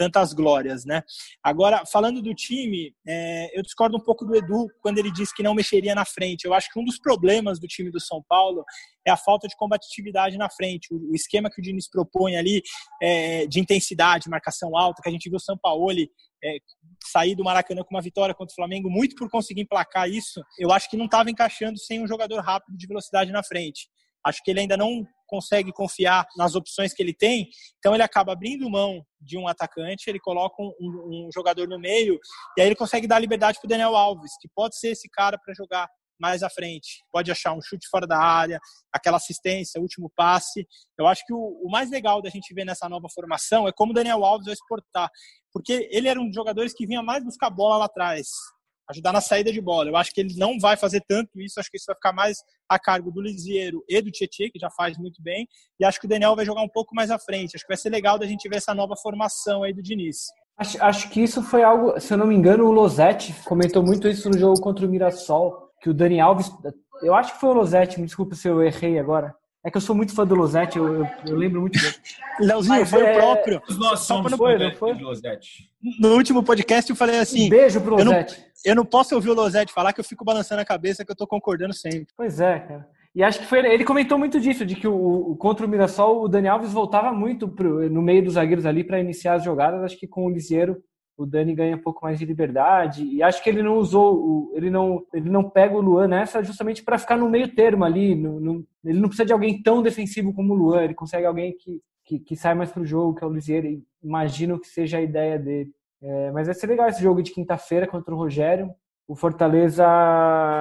tantas 0.00 0.32
glórias, 0.32 0.86
né? 0.86 1.02
Agora, 1.44 1.84
falando 1.84 2.22
do 2.22 2.34
time, 2.34 2.94
é, 3.06 3.58
eu 3.58 3.62
discordo 3.62 3.98
um 3.98 4.00
pouco 4.00 4.24
do 4.24 4.34
Edu 4.34 4.66
quando 4.80 4.96
ele 4.96 5.12
diz 5.12 5.30
que 5.30 5.42
não 5.42 5.52
mexeria 5.52 5.94
na 5.94 6.06
frente. 6.06 6.46
Eu 6.46 6.54
acho 6.54 6.72
que 6.72 6.80
um 6.80 6.84
dos 6.84 6.98
problemas 6.98 7.60
do 7.60 7.66
time 7.66 7.90
do 7.90 8.00
São 8.00 8.24
Paulo 8.26 8.64
é 9.06 9.10
a 9.10 9.16
falta 9.16 9.46
de 9.46 9.54
combatividade 9.56 10.38
na 10.38 10.48
frente. 10.48 10.88
O, 10.90 11.10
o 11.10 11.14
esquema 11.14 11.50
que 11.50 11.60
o 11.60 11.62
Diniz 11.62 11.86
propõe 11.86 12.34
ali 12.36 12.62
é, 13.02 13.46
de 13.46 13.60
intensidade, 13.60 14.30
marcação 14.30 14.74
alta, 14.74 15.02
que 15.02 15.08
a 15.10 15.12
gente 15.12 15.28
viu 15.28 15.36
o 15.36 15.40
São 15.40 15.58
Paulo 15.58 15.90
é, 16.42 16.56
sair 17.04 17.34
do 17.34 17.44
Maracanã 17.44 17.82
com 17.84 17.94
uma 17.94 18.00
vitória 18.00 18.34
contra 18.34 18.52
o 18.52 18.56
Flamengo, 18.56 18.88
muito 18.88 19.14
por 19.16 19.28
conseguir 19.28 19.60
emplacar 19.60 20.08
isso, 20.08 20.42
eu 20.58 20.72
acho 20.72 20.88
que 20.88 20.96
não 20.96 21.04
estava 21.04 21.30
encaixando 21.30 21.78
sem 21.78 22.02
um 22.02 22.08
jogador 22.08 22.40
rápido 22.40 22.74
de 22.74 22.86
velocidade 22.86 23.30
na 23.30 23.42
frente. 23.42 23.86
Acho 24.24 24.42
que 24.42 24.50
ele 24.50 24.60
ainda 24.60 24.76
não 24.76 25.06
consegue 25.26 25.72
confiar 25.72 26.26
nas 26.36 26.54
opções 26.56 26.92
que 26.92 27.02
ele 27.02 27.14
tem, 27.14 27.48
então 27.78 27.94
ele 27.94 28.02
acaba 28.02 28.32
abrindo 28.32 28.68
mão 28.68 29.04
de 29.20 29.38
um 29.38 29.46
atacante, 29.46 30.10
ele 30.10 30.18
coloca 30.18 30.60
um, 30.60 30.72
um 30.80 31.28
jogador 31.32 31.68
no 31.68 31.78
meio, 31.78 32.18
e 32.58 32.60
aí 32.60 32.66
ele 32.66 32.74
consegue 32.74 33.06
dar 33.06 33.20
liberdade 33.20 33.58
para 33.60 33.66
o 33.66 33.68
Daniel 33.68 33.94
Alves, 33.94 34.32
que 34.40 34.48
pode 34.54 34.76
ser 34.76 34.88
esse 34.88 35.08
cara 35.08 35.38
para 35.38 35.54
jogar 35.54 35.88
mais 36.20 36.42
à 36.42 36.50
frente. 36.50 37.02
Pode 37.10 37.30
achar 37.30 37.54
um 37.54 37.62
chute 37.62 37.88
fora 37.88 38.06
da 38.06 38.18
área, 38.18 38.60
aquela 38.92 39.16
assistência, 39.16 39.80
último 39.80 40.12
passe. 40.14 40.66
Eu 40.98 41.06
acho 41.06 41.24
que 41.24 41.32
o, 41.32 41.38
o, 41.64 41.70
mais 41.70 41.90
legal 41.90 42.20
da 42.20 42.28
gente 42.28 42.52
ver 42.52 42.66
nessa 42.66 42.88
nova 42.88 43.08
formação 43.08 43.66
é 43.66 43.72
como 43.72 43.92
o 43.92 43.94
Daniel 43.94 44.22
Alves 44.22 44.44
vai 44.44 44.52
exportar. 44.52 45.08
Porque 45.50 45.88
ele 45.90 46.08
era 46.08 46.20
um 46.20 46.26
dos 46.26 46.34
jogadores 46.34 46.74
que 46.74 46.86
vinha 46.86 47.02
mais 47.02 47.24
buscar 47.24 47.48
bola 47.48 47.78
lá 47.78 47.84
atrás 47.86 48.28
ajudar 48.90 49.12
na 49.12 49.20
saída 49.20 49.52
de 49.52 49.60
bola. 49.60 49.88
Eu 49.88 49.96
acho 49.96 50.12
que 50.12 50.20
ele 50.20 50.34
não 50.36 50.58
vai 50.58 50.76
fazer 50.76 51.02
tanto 51.06 51.40
isso, 51.40 51.58
acho 51.58 51.70
que 51.70 51.76
isso 51.76 51.86
vai 51.86 51.96
ficar 51.96 52.12
mais 52.12 52.38
a 52.68 52.78
cargo 52.78 53.10
do 53.10 53.20
Lisieiro 53.20 53.82
e 53.88 54.00
do 54.02 54.10
Tietchan, 54.10 54.50
que 54.52 54.58
já 54.58 54.70
faz 54.70 54.98
muito 54.98 55.22
bem, 55.22 55.48
e 55.78 55.84
acho 55.84 55.98
que 55.98 56.06
o 56.06 56.08
Daniel 56.08 56.36
vai 56.36 56.44
jogar 56.44 56.62
um 56.62 56.68
pouco 56.68 56.94
mais 56.94 57.10
à 57.10 57.18
frente. 57.18 57.56
Acho 57.56 57.64
que 57.64 57.70
vai 57.70 57.76
ser 57.76 57.90
legal 57.90 58.18
da 58.18 58.26
gente 58.26 58.48
ver 58.48 58.56
essa 58.56 58.74
nova 58.74 58.94
formação 58.96 59.62
aí 59.62 59.72
do 59.72 59.82
Diniz. 59.82 60.26
Acho, 60.56 60.82
acho 60.84 61.10
que 61.10 61.22
isso 61.22 61.42
foi 61.42 61.62
algo, 61.62 61.98
se 61.98 62.12
eu 62.12 62.18
não 62.18 62.26
me 62.26 62.34
engano, 62.34 62.66
o 62.66 62.70
Losetti 62.70 63.34
comentou 63.44 63.82
muito 63.82 64.06
isso 64.06 64.28
no 64.28 64.38
jogo 64.38 64.60
contra 64.60 64.84
o 64.84 64.88
Mirassol, 64.88 65.70
que 65.80 65.88
o 65.88 65.94
Dani 65.94 66.20
Alves, 66.20 66.50
eu 67.02 67.14
acho 67.14 67.32
que 67.32 67.40
foi 67.40 67.48
o 67.48 67.54
Losetti, 67.54 67.98
me 67.98 68.06
desculpa 68.06 68.34
se 68.34 68.46
eu 68.46 68.62
errei 68.62 68.98
agora, 68.98 69.34
É 69.64 69.70
que 69.70 69.76
eu 69.76 69.80
sou 69.80 69.94
muito 69.94 70.14
fã 70.14 70.26
do 70.26 70.34
Losetti, 70.34 70.78
eu, 70.78 70.94
eu, 71.00 71.06
eu 71.26 71.36
lembro 71.36 71.60
muito 71.60 71.78
dele. 71.78 71.94
Leozinho, 72.40 72.80
Mas 72.80 72.88
foi 72.90 73.02
é- 73.02 73.12
o 73.12 73.14
próprio. 73.16 73.62
Nós 73.78 74.00
somos 74.00 74.32
foi, 74.34 74.58
fãs 74.58 74.72
não 74.72 74.78
foi? 74.78 74.94
No 76.00 76.14
último 76.14 76.42
podcast 76.42 76.88
eu 76.90 76.96
falei 76.96 77.18
assim, 77.18 77.46
Um 77.46 77.50
beijo 77.50 77.80
pro 77.80 77.98
eu 77.98 78.04
Losetti. 78.04 78.42
eu 78.64 78.74
não 78.74 78.84
posso 78.86 79.14
ouvir 79.14 79.28
o 79.28 79.34
Losetti 79.34 79.72
falar 79.72 79.92
que 79.92 80.00
eu 80.00 80.04
fico 80.04 80.24
balançando 80.24 80.62
a 80.62 80.64
cabeça 80.64 81.04
que 81.04 81.12
eu 81.12 81.16
tô 81.16 81.26
concordando 81.26 81.74
sempre. 81.74 82.06
Pois 82.16 82.40
é, 82.40 82.58
cara. 82.60 82.88
E 83.14 83.22
acho 83.22 83.40
que 83.40 83.46
foi 83.46 83.58
ele 83.58 83.84
comentou 83.84 84.16
muito 84.16 84.40
disso, 84.40 84.64
de 84.64 84.74
que 84.76 84.86
o, 84.88 84.94
o- 85.32 85.36
contra 85.36 85.66
o 85.66 85.68
Mirassol 85.68 86.22
o 86.22 86.28
Dani 86.28 86.48
Alves 86.48 86.72
voltava 86.72 87.12
muito 87.12 87.46
pro- 87.48 87.90
no 87.90 88.00
meio 88.00 88.24
dos 88.24 88.34
zagueiros 88.34 88.64
ali 88.64 88.82
para 88.84 89.00
iniciar 89.00 89.34
as 89.34 89.44
jogadas. 89.44 89.82
Acho 89.82 89.98
que 89.98 90.06
com 90.06 90.24
o 90.26 90.30
Lisieiro 90.30 90.76
o 91.22 91.26
Dani 91.26 91.54
ganha 91.54 91.76
um 91.76 91.82
pouco 91.82 92.04
mais 92.04 92.18
de 92.18 92.24
liberdade. 92.24 93.04
E 93.04 93.22
acho 93.22 93.42
que 93.42 93.48
ele 93.50 93.62
não 93.62 93.76
usou, 93.78 94.50
ele 94.54 94.70
não 94.70 95.04
ele 95.12 95.28
não 95.30 95.48
pega 95.48 95.74
o 95.76 95.80
Luan 95.80 96.08
nessa 96.08 96.42
justamente 96.42 96.82
para 96.82 96.98
ficar 96.98 97.16
no 97.16 97.28
meio 97.28 97.54
termo 97.54 97.84
ali. 97.84 98.14
no- 98.14 98.40
no- 98.40 98.66
ele 98.84 98.98
não 99.00 99.08
precisa 99.08 99.26
de 99.26 99.32
alguém 99.32 99.62
tão 99.62 99.82
defensivo 99.82 100.32
como 100.34 100.52
o 100.54 100.56
Luan. 100.56 100.82
Ele 100.84 100.94
consegue 100.94 101.26
alguém 101.26 101.56
que, 101.56 101.80
que, 102.04 102.18
que 102.18 102.36
sai 102.36 102.54
mais 102.54 102.70
pro 102.72 102.84
jogo, 102.84 103.14
que 103.14 103.22
é 103.24 103.26
o 103.26 103.32
Lisieiro. 103.32 103.82
Imagino 104.02 104.58
que 104.58 104.66
seja 104.68 104.98
a 104.98 105.02
ideia 105.02 105.38
dele. 105.38 105.70
É, 106.02 106.30
mas 106.32 106.46
vai 106.46 106.54
ser 106.54 106.66
legal 106.66 106.88
esse 106.88 107.02
jogo 107.02 107.22
de 107.22 107.30
quinta-feira 107.32 107.86
contra 107.86 108.14
o 108.14 108.16
Rogério. 108.18 108.70
O 109.06 109.14
Fortaleza 109.14 109.84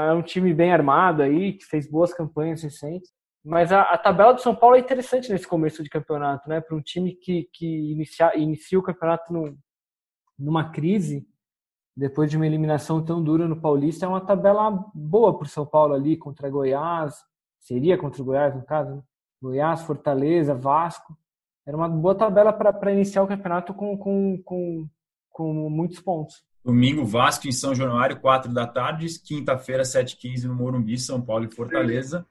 é 0.09 0.13
um 0.13 0.21
time 0.21 0.53
bem 0.53 0.71
armado 0.73 1.21
aí, 1.23 1.53
que 1.53 1.65
fez 1.65 1.89
boas 1.89 2.13
campanhas 2.13 2.61
recentes. 2.63 3.09
Mas 3.45 3.71
a, 3.71 3.81
a 3.83 3.97
tabela 3.97 4.33
do 4.33 4.41
São 4.41 4.53
Paulo 4.55 4.75
é 4.75 4.79
interessante 4.79 5.31
nesse 5.31 5.47
começo 5.47 5.81
de 5.81 5.89
campeonato, 5.89 6.49
né? 6.49 6.59
Para 6.59 6.75
um 6.75 6.81
time 6.81 7.13
que, 7.13 7.47
que 7.53 7.91
inicia, 7.93 8.37
inicia 8.37 8.77
o 8.77 8.83
campeonato 8.83 9.31
no- 9.31 9.55
numa 10.39 10.69
crise, 10.69 11.27
depois 11.95 12.29
de 12.29 12.37
uma 12.37 12.47
eliminação 12.47 13.03
tão 13.03 13.21
dura 13.21 13.47
no 13.47 13.59
Paulista, 13.59 14.05
é 14.05 14.09
uma 14.09 14.21
tabela 14.21 14.85
boa 14.93 15.37
para 15.37 15.45
o 15.45 15.49
São 15.49 15.65
Paulo 15.65 15.93
ali, 15.93 16.15
contra 16.15 16.49
Goiás. 16.49 17.15
Seria 17.59 17.97
contra 17.97 18.21
o 18.21 18.25
Goiás, 18.25 18.55
no 18.55 18.63
caso, 18.63 18.95
né? 18.95 19.01
Goiás, 19.41 19.81
Fortaleza, 19.81 20.55
Vasco. 20.55 21.17
Era 21.65 21.75
uma 21.75 21.89
boa 21.89 22.15
tabela 22.15 22.51
para 22.53 22.91
iniciar 22.91 23.23
o 23.23 23.27
campeonato 23.27 23.73
com, 23.73 23.97
com, 23.97 24.41
com, 24.43 24.87
com 25.29 25.69
muitos 25.69 25.99
pontos. 25.99 26.41
Domingo, 26.63 27.05
Vasco 27.05 27.47
em 27.47 27.51
São 27.51 27.73
Januário, 27.73 28.19
4 28.19 28.53
da 28.53 28.67
tarde. 28.67 29.07
Quinta-feira, 29.19 29.83
7h15 29.83 30.45
no 30.45 30.55
Morumbi, 30.55 30.97
São 30.97 31.21
Paulo 31.21 31.45
e 31.45 31.53
Fortaleza. 31.53 32.25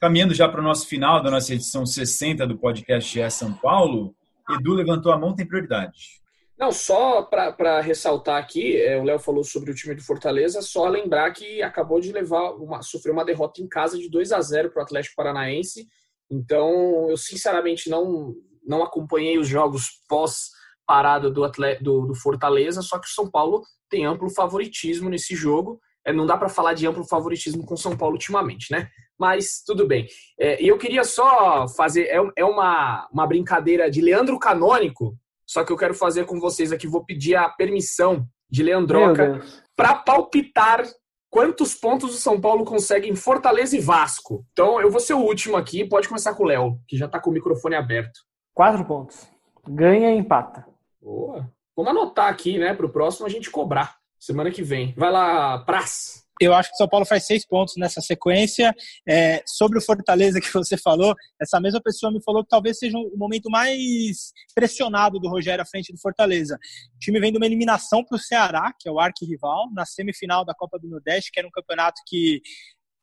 Caminhando 0.00 0.34
já 0.34 0.48
para 0.48 0.60
o 0.60 0.64
nosso 0.64 0.86
final 0.86 1.22
da 1.22 1.30
nossa 1.30 1.52
edição 1.52 1.84
60 1.84 2.46
do 2.46 2.56
podcast 2.56 3.12
GE 3.12 3.30
São 3.30 3.52
Paulo, 3.52 4.14
Edu 4.48 4.72
levantou 4.72 5.12
a 5.12 5.18
mão, 5.18 5.34
tem 5.34 5.46
prioridade. 5.46 6.20
Não, 6.60 6.70
só 6.70 7.22
para 7.22 7.80
ressaltar 7.80 8.36
aqui, 8.36 8.76
é, 8.76 9.00
o 9.00 9.02
Léo 9.02 9.18
falou 9.18 9.42
sobre 9.42 9.70
o 9.70 9.74
time 9.74 9.94
do 9.94 10.04
Fortaleza, 10.04 10.60
só 10.60 10.86
lembrar 10.86 11.30
que 11.32 11.62
acabou 11.62 11.98
de 11.98 12.12
levar 12.12 12.50
uma, 12.50 12.82
sofreu 12.82 13.14
uma 13.14 13.24
derrota 13.24 13.62
em 13.62 13.66
casa 13.66 13.96
de 13.96 14.10
2 14.10 14.30
a 14.30 14.42
0 14.42 14.70
para 14.70 14.80
o 14.80 14.82
Atlético 14.82 15.16
Paranaense. 15.16 15.88
Então, 16.30 17.08
eu 17.08 17.16
sinceramente 17.16 17.88
não, 17.88 18.34
não 18.62 18.82
acompanhei 18.82 19.38
os 19.38 19.48
jogos 19.48 20.02
pós 20.06 20.50
parada 20.86 21.30
do, 21.30 21.50
do, 21.80 22.06
do 22.08 22.14
Fortaleza, 22.14 22.82
só 22.82 22.98
que 22.98 23.08
o 23.08 23.10
São 23.10 23.30
Paulo 23.30 23.62
tem 23.88 24.04
amplo 24.04 24.28
favoritismo 24.28 25.08
nesse 25.08 25.34
jogo. 25.34 25.80
É, 26.04 26.12
não 26.12 26.26
dá 26.26 26.36
para 26.36 26.50
falar 26.50 26.74
de 26.74 26.86
amplo 26.86 27.04
favoritismo 27.04 27.64
com 27.64 27.72
o 27.72 27.78
São 27.78 27.96
Paulo 27.96 28.16
ultimamente, 28.16 28.70
né? 28.70 28.90
Mas 29.18 29.62
tudo 29.66 29.86
bem. 29.86 30.06
É, 30.38 30.62
e 30.62 30.68
eu 30.68 30.76
queria 30.76 31.04
só 31.04 31.66
fazer. 31.68 32.02
É, 32.02 32.18
é 32.36 32.44
uma, 32.44 33.08
uma 33.10 33.26
brincadeira 33.26 33.90
de 33.90 34.02
Leandro 34.02 34.38
Canônico, 34.38 35.16
só 35.50 35.64
que 35.64 35.72
eu 35.72 35.76
quero 35.76 35.94
fazer 35.94 36.26
com 36.26 36.38
vocês 36.38 36.70
aqui. 36.70 36.86
Vou 36.86 37.04
pedir 37.04 37.34
a 37.34 37.48
permissão 37.48 38.24
de 38.48 38.62
Leandroca 38.62 39.42
para 39.74 39.96
palpitar 39.96 40.84
quantos 41.28 41.74
pontos 41.74 42.14
o 42.14 42.18
São 42.18 42.40
Paulo 42.40 42.64
consegue 42.64 43.08
em 43.08 43.16
Fortaleza 43.16 43.76
e 43.76 43.80
Vasco. 43.80 44.46
Então 44.52 44.80
eu 44.80 44.92
vou 44.92 45.00
ser 45.00 45.14
o 45.14 45.18
último 45.24 45.56
aqui. 45.56 45.84
Pode 45.84 46.06
começar 46.06 46.34
com 46.34 46.44
o 46.44 46.46
Léo, 46.46 46.78
que 46.86 46.96
já 46.96 47.08
tá 47.08 47.18
com 47.18 47.30
o 47.30 47.32
microfone 47.32 47.74
aberto. 47.74 48.20
Quatro 48.54 48.84
pontos. 48.84 49.26
Ganha 49.68 50.14
e 50.14 50.18
empata. 50.18 50.64
Boa. 51.02 51.50
Vamos 51.76 51.90
anotar 51.90 52.28
aqui, 52.28 52.56
né, 52.56 52.72
para 52.72 52.86
o 52.86 52.90
próximo 52.92 53.26
a 53.26 53.28
gente 53.28 53.50
cobrar. 53.50 53.96
Semana 54.20 54.52
que 54.52 54.62
vem. 54.62 54.94
Vai 54.96 55.10
lá, 55.10 55.58
Praz. 55.64 56.29
Eu 56.40 56.54
acho 56.54 56.70
que 56.70 56.74
o 56.74 56.78
São 56.78 56.88
Paulo 56.88 57.04
faz 57.04 57.26
seis 57.26 57.46
pontos 57.46 57.74
nessa 57.76 58.00
sequência. 58.00 58.74
É, 59.06 59.42
sobre 59.46 59.78
o 59.78 59.82
Fortaleza 59.82 60.40
que 60.40 60.50
você 60.50 60.74
falou, 60.78 61.14
essa 61.38 61.60
mesma 61.60 61.82
pessoa 61.82 62.10
me 62.10 62.22
falou 62.22 62.42
que 62.42 62.48
talvez 62.48 62.78
seja 62.78 62.96
o 62.96 63.14
momento 63.14 63.50
mais 63.50 64.32
pressionado 64.54 65.20
do 65.20 65.28
Rogério 65.28 65.60
à 65.60 65.66
frente 65.66 65.92
do 65.92 66.00
Fortaleza. 66.00 66.58
O 66.94 66.98
time 66.98 67.20
vem 67.20 67.30
de 67.30 67.36
uma 67.36 67.44
eliminação 67.44 68.02
para 68.02 68.16
o 68.16 68.18
Ceará, 68.18 68.72
que 68.78 68.88
é 68.88 68.92
o 68.92 68.98
arquirrival, 68.98 69.70
na 69.74 69.84
semifinal 69.84 70.42
da 70.42 70.54
Copa 70.54 70.78
do 70.78 70.88
Nordeste, 70.88 71.30
que 71.30 71.38
era 71.38 71.46
um 71.46 71.52
campeonato 71.52 72.00
que 72.06 72.40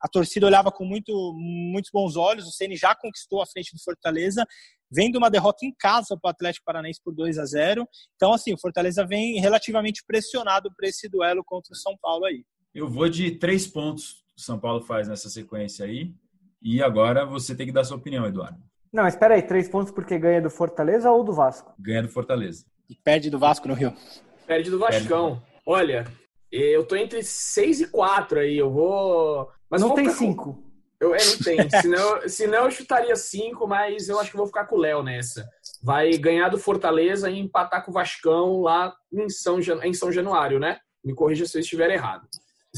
a 0.00 0.08
torcida 0.08 0.46
olhava 0.46 0.72
com 0.72 0.84
muito, 0.84 1.12
muitos 1.36 1.92
bons 1.92 2.16
olhos. 2.16 2.46
O 2.46 2.52
Ceni 2.52 2.76
já 2.76 2.92
conquistou 2.94 3.40
a 3.40 3.46
frente 3.46 3.72
do 3.72 3.82
Fortaleza, 3.82 4.44
vem 4.90 5.12
de 5.12 5.18
uma 5.18 5.30
derrota 5.30 5.64
em 5.64 5.72
casa 5.78 6.18
para 6.20 6.28
o 6.28 6.30
Atlético 6.30 6.64
Paranaense 6.64 7.00
por 7.04 7.14
2 7.14 7.38
a 7.38 7.44
0. 7.44 7.86
Então, 8.16 8.32
assim, 8.32 8.52
o 8.52 8.58
Fortaleza 8.58 9.06
vem 9.06 9.40
relativamente 9.40 10.02
pressionado 10.04 10.72
para 10.76 10.88
esse 10.88 11.08
duelo 11.08 11.44
contra 11.44 11.72
o 11.72 11.76
São 11.76 11.96
Paulo 12.00 12.24
aí. 12.24 12.44
Eu 12.74 12.88
vou 12.88 13.08
de 13.08 13.30
três 13.32 13.66
pontos 13.66 14.24
que 14.34 14.40
o 14.40 14.44
São 14.44 14.58
Paulo 14.58 14.80
faz 14.82 15.08
nessa 15.08 15.28
sequência 15.28 15.84
aí. 15.84 16.12
E 16.62 16.82
agora 16.82 17.24
você 17.24 17.54
tem 17.54 17.66
que 17.66 17.72
dar 17.72 17.84
sua 17.84 17.96
opinião, 17.96 18.26
Eduardo. 18.26 18.58
Não, 18.92 19.06
espera 19.06 19.34
aí, 19.34 19.42
três 19.42 19.68
pontos 19.68 19.92
porque 19.92 20.18
ganha 20.18 20.40
do 20.40 20.50
Fortaleza 20.50 21.10
ou 21.10 21.22
do 21.22 21.32
Vasco? 21.32 21.72
Ganha 21.78 22.02
do 22.02 22.08
Fortaleza. 22.08 22.64
E 22.88 22.94
perde 22.94 23.30
do 23.30 23.38
Vasco 23.38 23.68
no 23.68 23.74
Rio. 23.74 23.92
Perde 24.46 24.70
do 24.70 24.78
Vascão. 24.78 25.42
Olha, 25.66 26.06
eu 26.50 26.84
tô 26.86 26.96
entre 26.96 27.22
6 27.22 27.82
e 27.82 27.86
4 27.88 28.40
aí. 28.40 28.56
Eu 28.56 28.70
vou. 28.70 29.50
Mas 29.70 29.80
não 29.82 29.88
vou 29.88 29.96
tem 29.96 30.06
com- 30.06 30.12
cinco. 30.12 30.64
Eu, 31.00 31.14
é, 31.14 31.18
não 31.24 31.38
tem. 31.38 31.68
senão, 31.82 32.28
senão 32.28 32.64
eu 32.64 32.70
chutaria 32.70 33.14
5, 33.14 33.66
mas 33.68 34.08
eu 34.08 34.18
acho 34.18 34.30
que 34.30 34.36
vou 34.36 34.46
ficar 34.46 34.64
com 34.64 34.76
o 34.76 34.80
Léo 34.80 35.02
nessa. 35.02 35.46
Vai 35.82 36.10
ganhar 36.16 36.48
do 36.48 36.58
Fortaleza 36.58 37.30
e 37.30 37.38
empatar 37.38 37.84
com 37.84 37.90
o 37.90 37.94
Vascão 37.94 38.62
lá 38.62 38.92
em 39.12 39.28
São, 39.28 39.60
Jan- 39.60 39.84
em 39.84 39.92
São 39.92 40.10
Januário, 40.10 40.58
né? 40.58 40.78
Me 41.04 41.14
corrija 41.14 41.44
se 41.46 41.56
eu 41.56 41.60
estiver 41.60 41.90
errado. 41.90 42.26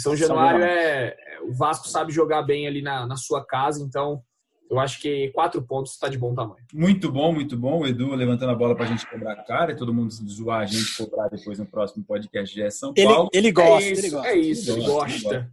São 0.00 0.16
Januário 0.16 0.62
é, 0.64 1.08
é- 1.08 1.40
O 1.42 1.52
Vasco 1.52 1.88
sabe 1.88 2.12
jogar 2.12 2.42
bem 2.42 2.66
ali 2.66 2.82
na, 2.82 3.06
na 3.06 3.16
sua 3.16 3.44
casa, 3.44 3.82
então 3.82 4.22
eu 4.70 4.78
acho 4.78 5.00
que 5.00 5.30
quatro 5.30 5.60
pontos 5.60 5.92
está 5.92 6.08
de 6.08 6.16
bom 6.16 6.32
tamanho. 6.32 6.64
Muito 6.72 7.10
bom, 7.10 7.32
muito 7.32 7.56
bom. 7.56 7.80
O 7.80 7.86
Edu 7.86 8.14
levantando 8.14 8.52
a 8.52 8.54
bola 8.54 8.76
para 8.76 8.84
a 8.84 8.88
gente 8.88 9.04
cobrar 9.04 9.32
a 9.32 9.42
cara 9.42 9.72
e 9.72 9.76
todo 9.76 9.92
mundo 9.92 10.12
zoar 10.12 10.60
a 10.60 10.66
gente 10.66 10.96
cobrar 10.96 11.28
depois 11.28 11.58
no 11.58 11.66
próximo 11.66 12.04
podcast 12.04 12.54
de 12.54 12.70
São 12.70 12.92
Ele, 12.96 13.08
Paulo. 13.12 13.28
ele 13.32 13.50
gosta, 13.50 13.82
é 13.82 13.90
isso, 13.90 14.00
ele 14.00 14.10
gosta. 14.10 14.28
é 14.28 14.36
isso, 14.38 14.70
ele 14.70 14.86
gosta, 14.86 15.22
gosta. 15.22 15.52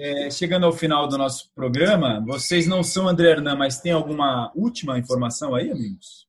É, 0.00 0.30
chegando 0.30 0.66
ao 0.66 0.72
final 0.72 1.08
do 1.08 1.18
nosso 1.18 1.50
programa, 1.54 2.22
vocês 2.24 2.68
não 2.68 2.84
são 2.84 3.08
André 3.08 3.30
Hernan, 3.30 3.56
mas 3.56 3.80
tem 3.80 3.90
alguma 3.90 4.52
última 4.54 4.96
informação 4.98 5.54
aí, 5.54 5.70
amigos? 5.70 6.28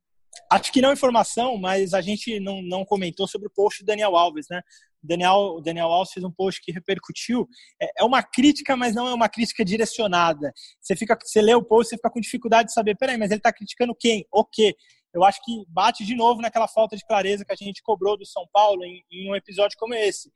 Acho 0.50 0.72
que 0.72 0.82
não 0.82 0.92
informação, 0.94 1.56
mas 1.58 1.94
a 1.94 2.02
gente 2.02 2.40
não, 2.40 2.62
não 2.62 2.84
comentou 2.84 3.28
sobre 3.28 3.48
o 3.48 3.52
post 3.52 3.84
do 3.84 3.86
Daniel 3.86 4.16
Alves, 4.16 4.48
né? 4.50 4.62
Daniel, 5.04 5.62
Daniel 5.64 5.88
Alves 5.88 6.14
fez 6.14 6.24
um 6.24 6.32
post 6.32 6.62
que 6.62 6.72
repercutiu. 6.72 7.48
É, 7.82 8.02
é 8.02 8.04
uma 8.04 8.22
crítica, 8.22 8.76
mas 8.76 8.96
não 8.96 9.08
é 9.08 9.14
uma 9.14 9.30
crítica 9.30 9.64
direcionada. 9.66 10.54
Você 10.80 10.96
fica, 10.96 11.18
você 11.22 11.42
lê 11.42 11.54
o 11.54 11.64
post, 11.64 11.90
você 11.90 11.96
fica 11.96 12.10
com 12.10 12.20
dificuldade 12.20 12.68
de 12.68 12.74
saber, 12.74 12.96
peraí, 12.98 13.18
mas 13.18 13.32
ele 13.32 13.40
está 13.40 13.52
criticando 13.52 13.96
quem? 13.98 14.26
O 14.32 14.46
quê? 14.46 14.76
Eu 15.14 15.24
acho 15.24 15.40
que 15.44 15.66
bate 15.68 16.06
de 16.06 16.16
novo 16.16 16.42
naquela 16.42 16.68
falta 16.68 16.96
de 16.96 17.06
clareza 17.06 17.44
que 17.44 17.52
a 17.52 17.56
gente 17.56 17.84
cobrou 17.84 18.18
do 18.18 18.26
São 18.26 18.48
Paulo 18.52 18.84
em, 18.84 19.04
em 19.12 19.30
um 19.30 19.36
episódio 19.36 19.78
como 19.78 19.94
esse. 19.94 20.32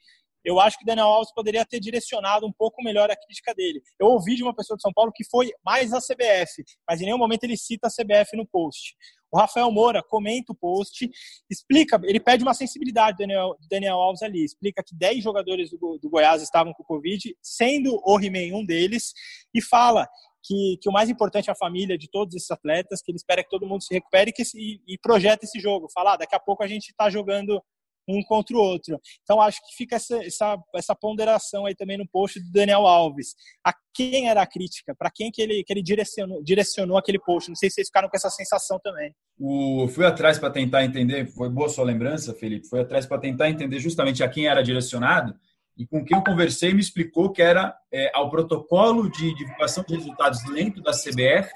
Eu 0.45 0.59
acho 0.59 0.77
que 0.77 0.85
Daniel 0.85 1.07
Alves 1.07 1.33
poderia 1.33 1.65
ter 1.65 1.79
direcionado 1.79 2.45
um 2.45 2.51
pouco 2.51 2.83
melhor 2.83 3.09
a 3.09 3.15
crítica 3.15 3.53
dele. 3.55 3.81
Eu 3.99 4.07
ouvi 4.07 4.35
de 4.35 4.43
uma 4.43 4.53
pessoa 4.53 4.77
de 4.77 4.83
São 4.83 4.93
Paulo 4.93 5.11
que 5.11 5.23
foi 5.23 5.51
mais 5.65 5.91
a 5.91 5.99
CBF, 5.99 6.63
mas 6.87 7.01
em 7.01 7.05
nenhum 7.05 7.17
momento 7.17 7.45
ele 7.45 7.57
cita 7.57 7.87
a 7.87 7.89
CBF 7.89 8.37
no 8.37 8.45
post. 8.45 8.95
O 9.31 9.37
Rafael 9.37 9.71
Moura 9.71 10.03
comenta 10.03 10.51
o 10.51 10.55
post, 10.55 11.09
explica, 11.49 11.99
ele 12.03 12.19
pede 12.19 12.43
uma 12.43 12.53
sensibilidade 12.53 13.17
do 13.17 13.19
Daniel, 13.19 13.55
Daniel 13.69 13.95
Alves 13.95 14.21
ali, 14.21 14.43
explica 14.43 14.83
que 14.83 14.95
10 14.95 15.23
jogadores 15.23 15.69
do, 15.71 15.99
do 16.01 16.09
Goiás 16.09 16.41
estavam 16.41 16.73
com 16.73 16.83
Covid, 16.83 17.35
sendo 17.41 17.99
o 18.05 18.19
He-Man 18.19 18.55
um 18.55 18.65
deles, 18.65 19.13
e 19.53 19.61
fala 19.61 20.07
que, 20.45 20.77
que 20.81 20.89
o 20.89 20.91
mais 20.91 21.09
importante 21.09 21.49
é 21.49 21.53
a 21.53 21.55
família 21.55 21.97
de 21.97 22.09
todos 22.09 22.35
esses 22.35 22.49
atletas, 22.51 23.01
que 23.01 23.11
ele 23.11 23.17
espera 23.17 23.43
que 23.43 23.49
todo 23.49 23.67
mundo 23.67 23.83
se 23.83 23.93
recupere 23.93 24.29
e, 24.29 24.33
que 24.33 24.43
e, 24.55 24.79
e 24.87 24.97
projeta 24.99 25.43
esse 25.43 25.59
jogo. 25.59 25.87
Fala, 25.93 26.13
ah, 26.13 26.17
daqui 26.17 26.35
a 26.35 26.39
pouco 26.39 26.63
a 26.63 26.67
gente 26.67 26.89
está 26.89 27.09
jogando 27.09 27.61
um 28.07 28.21
contra 28.23 28.55
o 28.55 28.59
outro. 28.59 28.99
Então 29.23 29.41
acho 29.41 29.59
que 29.59 29.75
fica 29.75 29.95
essa, 29.95 30.23
essa, 30.23 30.57
essa 30.75 30.95
ponderação 30.95 31.65
aí 31.65 31.75
também 31.75 31.97
no 31.97 32.07
post 32.07 32.39
do 32.39 32.51
Daniel 32.51 32.85
Alves. 32.85 33.35
A 33.65 33.73
quem 33.93 34.27
era 34.29 34.41
a 34.41 34.47
crítica? 34.47 34.93
Para 34.97 35.09
quem 35.09 35.31
que 35.31 35.41
ele, 35.41 35.63
que 35.63 35.71
ele 35.71 35.81
direcionou, 35.81 36.43
direcionou 36.43 36.97
aquele 36.97 37.19
post? 37.19 37.49
Não 37.49 37.55
sei 37.55 37.69
se 37.69 37.75
vocês 37.75 37.87
ficaram 37.87 38.09
com 38.09 38.17
essa 38.17 38.29
sensação 38.29 38.79
também. 38.83 39.13
O, 39.39 39.87
fui 39.87 40.05
atrás 40.05 40.37
para 40.37 40.49
tentar 40.49 40.83
entender, 40.83 41.27
foi 41.27 41.49
boa 41.49 41.69
sua 41.69 41.85
lembrança, 41.85 42.33
Felipe, 42.33 42.67
fui 42.67 42.79
atrás 42.79 43.05
para 43.05 43.19
tentar 43.19 43.49
entender 43.49 43.79
justamente 43.79 44.23
a 44.23 44.29
quem 44.29 44.47
era 44.47 44.61
direcionado 44.61 45.35
e 45.77 45.85
com 45.85 46.03
quem 46.05 46.17
eu 46.17 46.23
conversei 46.23 46.73
me 46.73 46.79
explicou 46.79 47.31
que 47.31 47.41
era 47.41 47.75
é, 47.91 48.09
ao 48.13 48.29
protocolo 48.29 49.09
de 49.09 49.33
divulgação 49.35 49.83
de 49.83 49.95
resultados 49.95 50.41
dentro 50.53 50.81
da 50.81 50.91
CBF 50.91 51.51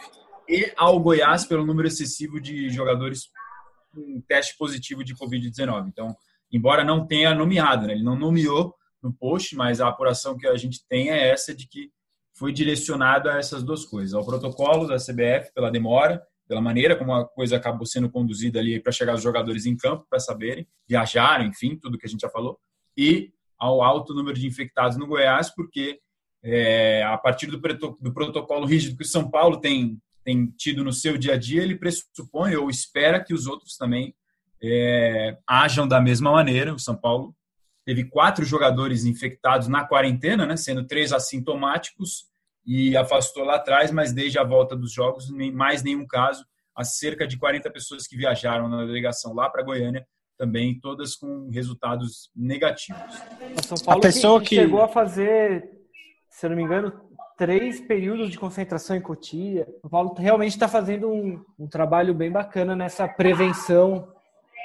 e 0.47 0.73
ao 0.75 0.99
Goiás 0.99 1.45
pelo 1.45 1.65
número 1.65 1.87
excessivo 1.87 2.39
de 2.39 2.69
jogadores 2.69 3.29
com 3.93 4.21
teste 4.27 4.57
positivo 4.57 5.03
de 5.03 5.15
Covid-19. 5.15 5.87
Então, 5.87 6.15
embora 6.51 6.83
não 6.83 7.05
tenha 7.05 7.33
nomeado, 7.33 7.87
né? 7.87 7.93
ele 7.93 8.03
não 8.03 8.17
nomeou 8.17 8.75
no 9.01 9.13
post, 9.13 9.55
mas 9.55 9.79
a 9.79 9.87
apuração 9.87 10.37
que 10.37 10.47
a 10.47 10.57
gente 10.57 10.85
tem 10.87 11.09
é 11.09 11.29
essa 11.29 11.55
de 11.55 11.67
que 11.67 11.91
foi 12.33 12.53
direcionado 12.53 13.29
a 13.29 13.37
essas 13.37 13.63
duas 13.63 13.85
coisas, 13.85 14.13
ao 14.13 14.25
protocolo 14.25 14.87
da 14.87 14.97
CBF 14.97 15.53
pela 15.53 15.69
demora, 15.69 16.21
pela 16.47 16.61
maneira 16.61 16.95
como 16.95 17.13
a 17.13 17.27
coisa 17.27 17.57
acabou 17.57 17.85
sendo 17.85 18.09
conduzida 18.09 18.59
ali 18.59 18.79
para 18.79 18.91
chegar 18.91 19.13
os 19.13 19.21
jogadores 19.21 19.65
em 19.65 19.77
campo 19.77 20.05
para 20.09 20.19
saberem, 20.19 20.67
viajaram, 20.87 21.45
enfim, 21.45 21.77
tudo 21.77 21.97
que 21.97 22.07
a 22.07 22.09
gente 22.09 22.21
já 22.21 22.29
falou, 22.29 22.57
e 22.97 23.31
ao 23.57 23.81
alto 23.83 24.13
número 24.13 24.39
de 24.39 24.47
infectados 24.47 24.97
no 24.97 25.05
Goiás, 25.05 25.53
porque 25.53 25.99
é, 26.43 27.03
a 27.03 27.17
partir 27.17 27.47
do, 27.47 27.57
do 27.57 28.13
protocolo 28.13 28.65
rígido 28.65 28.97
que 28.97 29.03
o 29.03 29.07
São 29.07 29.29
Paulo 29.29 29.59
tem, 29.59 30.01
tem 30.23 30.47
tido 30.57 30.83
no 30.83 30.93
seu 30.93 31.17
dia 31.17 31.33
a 31.33 31.37
dia, 31.37 31.61
ele 31.61 31.75
pressupõe 31.75 32.55
ou 32.55 32.69
espera 32.69 33.23
que 33.23 33.33
os 33.33 33.45
outros 33.45 33.75
também 33.75 34.15
é, 34.61 35.37
ajam 35.47 35.87
da 35.87 36.01
mesma 36.01 36.31
maneira. 36.31 36.73
O 36.73 36.79
São 36.79 36.95
Paulo 36.95 37.35
teve 37.85 38.03
quatro 38.05 38.45
jogadores 38.45 39.05
infectados 39.05 39.67
na 39.67 39.83
quarentena, 39.83 40.45
né, 40.45 40.55
sendo 40.55 40.85
três 40.85 41.11
assintomáticos 41.11 42.25
e 42.65 42.95
afastou 42.95 43.43
lá 43.43 43.55
atrás, 43.55 43.91
mas 43.91 44.13
desde 44.13 44.37
a 44.37 44.43
volta 44.43 44.75
dos 44.75 44.93
jogos, 44.93 45.31
nem 45.31 45.51
mais 45.51 45.81
nenhum 45.81 46.05
caso. 46.05 46.45
As 46.75 46.97
cerca 46.97 47.27
de 47.27 47.37
40 47.37 47.69
pessoas 47.71 48.07
que 48.07 48.15
viajaram 48.15 48.69
na 48.69 48.85
delegação 48.85 49.33
lá 49.33 49.49
para 49.49 49.63
Goiânia, 49.63 50.05
também 50.37 50.79
todas 50.79 51.15
com 51.15 51.49
resultados 51.49 52.29
negativos. 52.35 53.01
São 53.65 53.77
Paulo 53.83 53.99
a 53.99 54.01
pessoa 54.01 54.39
que, 54.39 54.55
chegou 54.55 54.81
a 54.81 54.87
fazer, 54.87 55.67
se 56.29 56.45
eu 56.45 56.51
não 56.51 56.57
me 56.57 56.63
engano, 56.63 56.93
três 57.37 57.81
períodos 57.81 58.29
de 58.29 58.37
concentração 58.37 58.95
em 58.95 59.01
Cotia. 59.01 59.67
O 59.79 59.81
São 59.81 59.89
Paulo 59.89 60.13
realmente 60.13 60.51
está 60.51 60.67
fazendo 60.67 61.09
um, 61.09 61.43
um 61.57 61.67
trabalho 61.67 62.13
bem 62.13 62.31
bacana 62.31 62.75
nessa 62.75 63.07
prevenção 63.07 64.07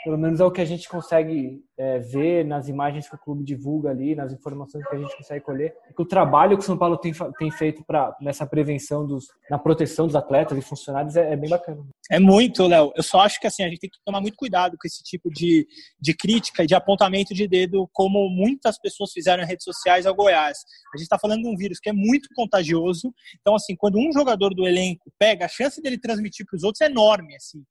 pelo 0.04 0.18
menos 0.18 0.38
é 0.38 0.44
o 0.44 0.50
que 0.50 0.60
a 0.60 0.64
gente 0.66 0.88
consegue 0.88 1.64
é, 1.78 1.98
ver 1.98 2.44
nas 2.44 2.68
imagens 2.68 3.08
que 3.08 3.14
o 3.14 3.18
clube 3.18 3.42
divulga 3.42 3.90
ali, 3.90 4.14
nas 4.14 4.32
informações 4.32 4.86
que 4.86 4.94
a 4.94 4.98
gente 4.98 5.16
consegue 5.16 5.42
colher, 5.42 5.74
que 5.96 6.02
o 6.02 6.06
trabalho 6.06 6.56
que 6.56 6.62
o 6.62 6.66
São 6.66 6.76
Paulo 6.76 6.98
tem, 6.98 7.12
tem 7.38 7.50
feito 7.50 7.82
para 7.84 8.14
nessa 8.20 8.46
prevenção 8.46 9.06
dos, 9.06 9.24
na 9.50 9.58
proteção 9.58 10.06
dos 10.06 10.14
atletas 10.14 10.56
e 10.58 10.60
funcionários 10.62 11.16
é, 11.16 11.32
é 11.32 11.36
bem 11.36 11.48
bacana. 11.48 11.82
É 12.10 12.20
muito, 12.20 12.66
Léo. 12.66 12.92
Eu 12.94 13.02
só 13.02 13.20
acho 13.20 13.40
que 13.40 13.46
assim 13.46 13.64
a 13.64 13.68
gente 13.68 13.80
tem 13.80 13.90
que 13.90 13.98
tomar 14.04 14.20
muito 14.20 14.36
cuidado 14.36 14.76
com 14.78 14.86
esse 14.86 15.02
tipo 15.02 15.30
de, 15.30 15.66
de 15.98 16.14
crítica 16.14 16.62
e 16.62 16.66
de 16.66 16.74
apontamento 16.74 17.32
de 17.32 17.48
dedo, 17.48 17.88
como 17.92 18.28
muitas 18.28 18.78
pessoas 18.78 19.10
fizeram 19.10 19.42
em 19.42 19.46
redes 19.46 19.64
sociais 19.64 20.04
ao 20.04 20.14
Goiás. 20.14 20.58
A 20.92 20.98
gente 20.98 21.04
está 21.04 21.18
falando 21.18 21.42
de 21.42 21.48
um 21.48 21.56
vírus 21.56 21.80
que 21.80 21.88
é 21.88 21.92
muito 21.94 22.28
contagioso. 22.34 23.12
Então, 23.40 23.54
assim, 23.54 23.74
quando 23.74 23.98
um 23.98 24.12
jogador 24.12 24.54
do 24.54 24.66
elenco 24.66 25.10
pega, 25.18 25.46
a 25.46 25.48
chance 25.48 25.80
dele 25.80 25.98
transmitir 25.98 26.44
para 26.46 26.56
os 26.56 26.62
outros 26.62 26.82
é 26.82 26.86
enorme, 26.86 27.34
assim. 27.36 27.64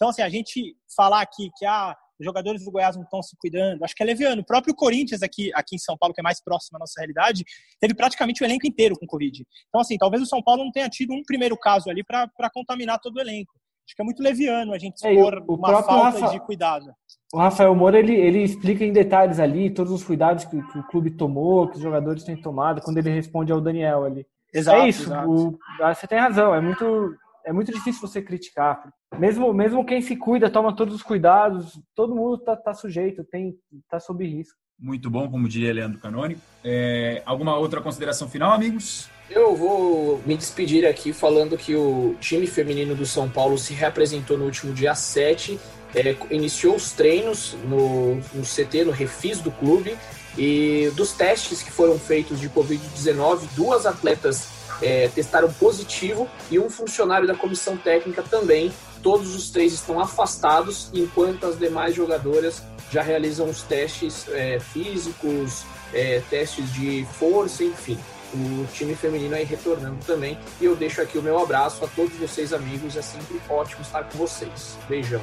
Então, 0.00 0.08
assim, 0.08 0.22
a 0.22 0.30
gente 0.30 0.74
falar 0.96 1.20
aqui 1.20 1.50
que 1.58 1.66
ah, 1.66 1.94
os 2.18 2.24
jogadores 2.24 2.64
do 2.64 2.70
Goiás 2.70 2.96
não 2.96 3.02
estão 3.02 3.22
se 3.22 3.36
cuidando, 3.36 3.84
acho 3.84 3.94
que 3.94 4.02
é 4.02 4.06
leviano. 4.06 4.40
O 4.40 4.46
próprio 4.46 4.74
Corinthians, 4.74 5.22
aqui, 5.22 5.50
aqui 5.54 5.76
em 5.76 5.78
São 5.78 5.94
Paulo, 5.94 6.14
que 6.14 6.22
é 6.22 6.24
mais 6.24 6.42
próximo 6.42 6.78
à 6.78 6.80
nossa 6.80 6.98
realidade, 6.98 7.44
teve 7.78 7.92
praticamente 7.92 8.42
o 8.42 8.46
elenco 8.46 8.66
inteiro 8.66 8.98
com 8.98 9.06
Covid. 9.06 9.44
Então, 9.68 9.82
assim, 9.82 9.98
talvez 9.98 10.22
o 10.22 10.26
São 10.26 10.42
Paulo 10.42 10.64
não 10.64 10.72
tenha 10.72 10.88
tido 10.88 11.12
um 11.12 11.22
primeiro 11.22 11.54
caso 11.54 11.90
ali 11.90 12.02
para 12.02 12.50
contaminar 12.50 12.98
todo 12.98 13.16
o 13.16 13.20
elenco. 13.20 13.52
Acho 13.86 13.94
que 13.94 14.00
é 14.00 14.04
muito 14.04 14.22
leviano 14.22 14.72
a 14.72 14.78
gente 14.78 14.94
expor 14.94 15.34
é, 15.34 15.52
uma 15.52 15.82
falta 15.82 16.20
Rafa, 16.20 16.28
de 16.28 16.40
cuidado. 16.46 16.86
O 17.34 17.38
Rafael 17.38 17.74
Moura, 17.74 17.98
ele, 17.98 18.14
ele 18.14 18.42
explica 18.42 18.82
em 18.82 18.94
detalhes 18.94 19.38
ali 19.38 19.68
todos 19.68 19.92
os 19.92 20.02
cuidados 20.02 20.46
que, 20.46 20.62
que 20.62 20.78
o 20.78 20.86
clube 20.86 21.10
tomou, 21.10 21.68
que 21.68 21.76
os 21.76 21.82
jogadores 21.82 22.24
têm 22.24 22.40
tomado, 22.40 22.80
quando 22.80 22.96
ele 22.96 23.10
responde 23.10 23.52
ao 23.52 23.60
Daniel 23.60 24.04
ali. 24.04 24.26
Exato, 24.54 24.78
é 24.78 24.88
isso, 24.88 25.12
o, 25.26 25.58
você 25.78 26.06
tem 26.06 26.18
razão, 26.18 26.54
é 26.54 26.60
muito 26.60 27.14
é 27.44 27.52
muito 27.52 27.72
difícil 27.72 28.00
você 28.00 28.22
criticar. 28.22 28.82
Mesmo, 29.18 29.52
mesmo 29.52 29.84
quem 29.84 30.00
se 30.00 30.16
cuida, 30.16 30.48
toma 30.48 30.74
todos 30.74 30.94
os 30.94 31.02
cuidados, 31.02 31.80
todo 31.94 32.14
mundo 32.14 32.36
está 32.36 32.56
tá 32.56 32.72
sujeito, 32.72 33.24
tem, 33.24 33.56
tá 33.88 33.98
sob 33.98 34.24
risco. 34.24 34.56
Muito 34.78 35.10
bom, 35.10 35.30
como 35.30 35.48
diria 35.48 35.74
Leandro 35.74 35.98
Canônico. 35.98 36.40
É, 36.64 37.22
alguma 37.26 37.56
outra 37.56 37.82
consideração 37.82 38.28
final, 38.28 38.52
amigos? 38.52 39.10
Eu 39.28 39.54
vou 39.54 40.22
me 40.24 40.36
despedir 40.36 40.86
aqui 40.86 41.12
falando 41.12 41.58
que 41.58 41.76
o 41.76 42.16
time 42.20 42.46
feminino 42.46 42.94
do 42.94 43.04
São 43.04 43.28
Paulo 43.28 43.58
se 43.58 43.74
reapresentou 43.74 44.38
no 44.38 44.46
último 44.46 44.72
dia 44.72 44.94
7, 44.94 45.60
é, 45.94 46.34
iniciou 46.34 46.76
os 46.76 46.92
treinos 46.92 47.56
no, 47.64 48.16
no 48.16 48.42
CT, 48.42 48.84
no 48.84 48.90
refis 48.90 49.40
do 49.40 49.50
clube, 49.50 49.96
e 50.38 50.90
dos 50.96 51.12
testes 51.12 51.62
que 51.62 51.70
foram 51.70 51.98
feitos 51.98 52.40
de 52.40 52.48
Covid-19, 52.48 53.48
duas 53.54 53.84
atletas 53.84 54.59
é, 54.82 55.08
testaram 55.08 55.52
positivo 55.52 56.28
e 56.50 56.58
um 56.58 56.70
funcionário 56.70 57.26
da 57.26 57.34
comissão 57.34 57.76
técnica 57.76 58.22
também. 58.22 58.72
Todos 59.02 59.34
os 59.34 59.50
três 59.50 59.72
estão 59.72 59.98
afastados, 59.98 60.90
enquanto 60.92 61.46
as 61.46 61.58
demais 61.58 61.94
jogadoras 61.94 62.62
já 62.90 63.02
realizam 63.02 63.48
os 63.48 63.62
testes 63.62 64.26
é, 64.28 64.58
físicos, 64.58 65.64
é, 65.92 66.20
testes 66.28 66.72
de 66.72 67.06
força, 67.18 67.64
enfim. 67.64 67.98
O 68.32 68.66
time 68.72 68.94
feminino 68.94 69.34
aí 69.34 69.44
retornando 69.44 69.98
também. 70.04 70.38
E 70.60 70.64
eu 70.64 70.76
deixo 70.76 71.00
aqui 71.00 71.18
o 71.18 71.22
meu 71.22 71.40
abraço 71.40 71.84
a 71.84 71.88
todos 71.88 72.16
vocês, 72.16 72.52
amigos. 72.52 72.96
É 72.96 73.02
sempre 73.02 73.40
ótimo 73.48 73.82
estar 73.82 74.04
com 74.04 74.18
vocês. 74.18 74.78
Beijão. 74.88 75.22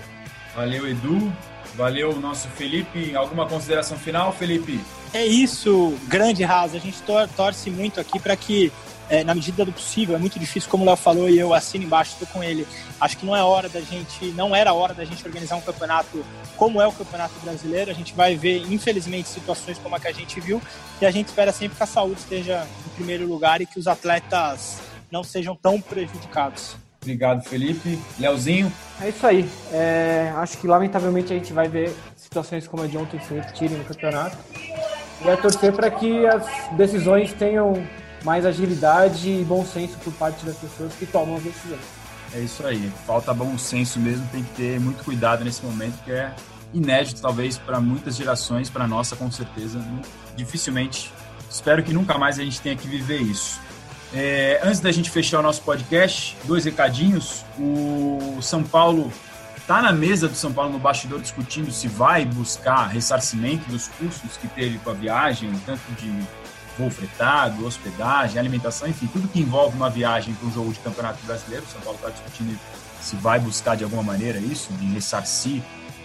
Valeu, 0.54 0.88
Edu. 0.88 1.32
Valeu, 1.76 2.20
nosso 2.20 2.48
Felipe. 2.50 3.16
Alguma 3.16 3.48
consideração 3.48 3.98
final, 3.98 4.34
Felipe? 4.34 4.82
É 5.14 5.26
isso, 5.26 5.98
grande 6.08 6.44
Rasa. 6.44 6.78
A 6.78 6.80
gente 6.80 7.02
torce 7.36 7.70
muito 7.70 8.00
aqui 8.00 8.20
para 8.20 8.36
que 8.36 8.72
é, 9.10 9.24
na 9.24 9.34
medida 9.34 9.64
do 9.64 9.72
possível. 9.72 10.16
É 10.16 10.20
muito 10.20 10.40
difícil, 10.40 10.70
como 10.70 10.84
o 10.84 10.86
Léo 10.86 10.96
falou, 10.96 11.30
e 11.30 11.38
eu 11.38 11.54
assino 11.54 11.84
embaixo, 11.84 12.14
estou 12.14 12.28
com 12.28 12.44
ele. 12.44 12.68
Acho 13.00 13.18
que 13.18 13.26
não 13.26 13.36
é 13.36 13.44
hora 13.44 13.70
da 13.70 13.82
gente, 13.82 14.26
não 14.32 14.56
era 14.56 14.74
hora 14.74 14.94
da 14.94 15.06
gente 15.06 15.26
organizar 15.26 15.56
um 15.56 15.62
campeonato 15.62 16.26
como 16.56 16.82
é 16.82 16.88
o 16.88 16.92
Campeonato 16.92 17.34
Brasileiro. 17.44 17.92
A 17.92 17.94
gente 17.94 18.14
vai 18.14 18.36
ver, 18.36 18.64
infelizmente, 18.72 19.30
situações 19.30 19.78
como 19.78 19.96
a 19.96 20.00
que 20.00 20.08
a 20.08 20.14
gente 20.14 20.40
viu, 20.40 20.62
e 21.02 21.06
a 21.06 21.12
gente 21.12 21.28
espera 21.28 21.52
sempre 21.52 21.78
que 21.78 21.84
a 21.84 21.88
saúde 21.88 22.20
esteja 22.20 22.68
em 22.86 22.90
primeiro 22.96 23.28
lugar 23.28 23.62
e 23.62 23.66
que 23.66 23.80
os 23.80 23.88
atletas 23.88 24.80
não 25.12 25.24
sejam 25.24 25.56
tão 25.56 25.80
prejudicados. 25.80 26.76
Obrigado, 27.02 27.42
Felipe. 27.44 27.98
Leozinho? 28.20 28.72
É 29.00 29.10
isso 29.10 29.26
aí. 29.26 29.50
É, 29.72 30.34
acho 30.36 30.58
que, 30.58 30.68
lamentavelmente, 30.68 31.32
a 31.32 31.38
gente 31.38 31.54
vai 31.54 31.70
ver 31.70 31.96
situações 32.18 32.68
como 32.68 32.84
a 32.84 32.88
de 32.88 32.98
ontem 32.98 33.18
se 33.22 33.34
repetirem 33.34 33.78
no 33.78 33.86
campeonato. 33.86 34.38
E 35.24 35.30
é 35.30 35.38
torcer 35.38 35.72
para 35.72 35.90
que 35.90 36.26
as 36.26 36.46
decisões 36.76 37.32
tenham 37.34 37.82
mais 38.28 38.46
agilidade 38.46 39.30
e 39.30 39.46
bom 39.46 39.66
senso 39.66 39.98
por 40.04 40.12
parte 40.16 40.46
das 40.46 40.58
pessoas 40.58 40.92
que 40.94 41.06
tomam 41.06 41.38
as 41.38 41.44
decisões. 41.44 41.80
É 42.36 42.40
isso 42.42 42.68
aí. 42.68 42.92
Falta 43.06 43.34
bom 43.34 43.58
senso 43.58 44.02
mesmo, 44.02 44.28
tem 44.34 44.44
que 44.44 44.54
ter 44.54 44.80
muito 44.82 45.02
cuidado 45.02 45.46
nesse 45.46 45.64
momento 45.64 46.04
que 46.04 46.12
é 46.12 46.36
inédito 46.74 47.22
talvez 47.22 47.58
para 47.58 47.80
muitas 47.80 48.18
gerações, 48.18 48.70
para 48.70 48.86
nossa 48.86 49.16
com 49.16 49.32
certeza, 49.32 49.80
dificilmente. 50.36 51.10
Espero 51.50 51.82
que 51.82 51.94
nunca 51.94 52.18
mais 52.18 52.38
a 52.38 52.44
gente 52.44 52.60
tenha 52.60 52.76
que 52.76 52.86
viver 52.86 53.22
isso. 53.22 53.62
É, 54.14 54.60
antes 54.62 54.82
da 54.82 54.92
gente 54.92 55.10
fechar 55.10 55.40
o 55.40 55.42
nosso 55.42 55.62
podcast, 55.62 56.36
dois 56.44 56.66
recadinhos. 56.66 57.46
O 57.58 58.40
São 58.42 58.62
Paulo 58.62 59.10
está 59.56 59.82
na 59.82 59.94
mesa 59.94 60.28
do 60.28 60.36
São 60.36 60.52
Paulo 60.52 60.74
no 60.74 60.80
bastidor 60.80 61.22
discutindo 61.22 61.72
se 61.72 61.88
vai 61.88 62.26
buscar 62.26 62.88
ressarcimento 62.88 63.70
dos 63.72 63.88
custos 63.88 64.36
que 64.36 64.50
teve 64.50 64.80
com 64.80 64.90
a 64.90 64.94
viagem, 64.94 65.50
tanto 65.66 65.82
de 65.94 66.12
voo 66.78 66.90
fretado, 66.90 67.66
hospedagem, 67.66 68.40
alimentação, 68.40 68.88
enfim, 68.88 69.08
tudo 69.08 69.28
que 69.28 69.40
envolve 69.40 69.76
uma 69.76 69.90
viagem 69.90 70.34
para 70.34 70.48
um 70.48 70.52
jogo 70.52 70.72
de 70.72 70.80
campeonato 70.80 71.26
brasileiro. 71.26 71.66
O 71.66 71.72
São 71.72 71.82
Paulo 71.82 71.98
está 71.98 72.10
discutindo 72.10 72.58
se 73.02 73.16
vai 73.16 73.40
buscar 73.40 73.76
de 73.76 73.84
alguma 73.84 74.04
maneira 74.04 74.38
isso, 74.38 74.72
de 74.74 74.86
ressarcir 74.88 75.62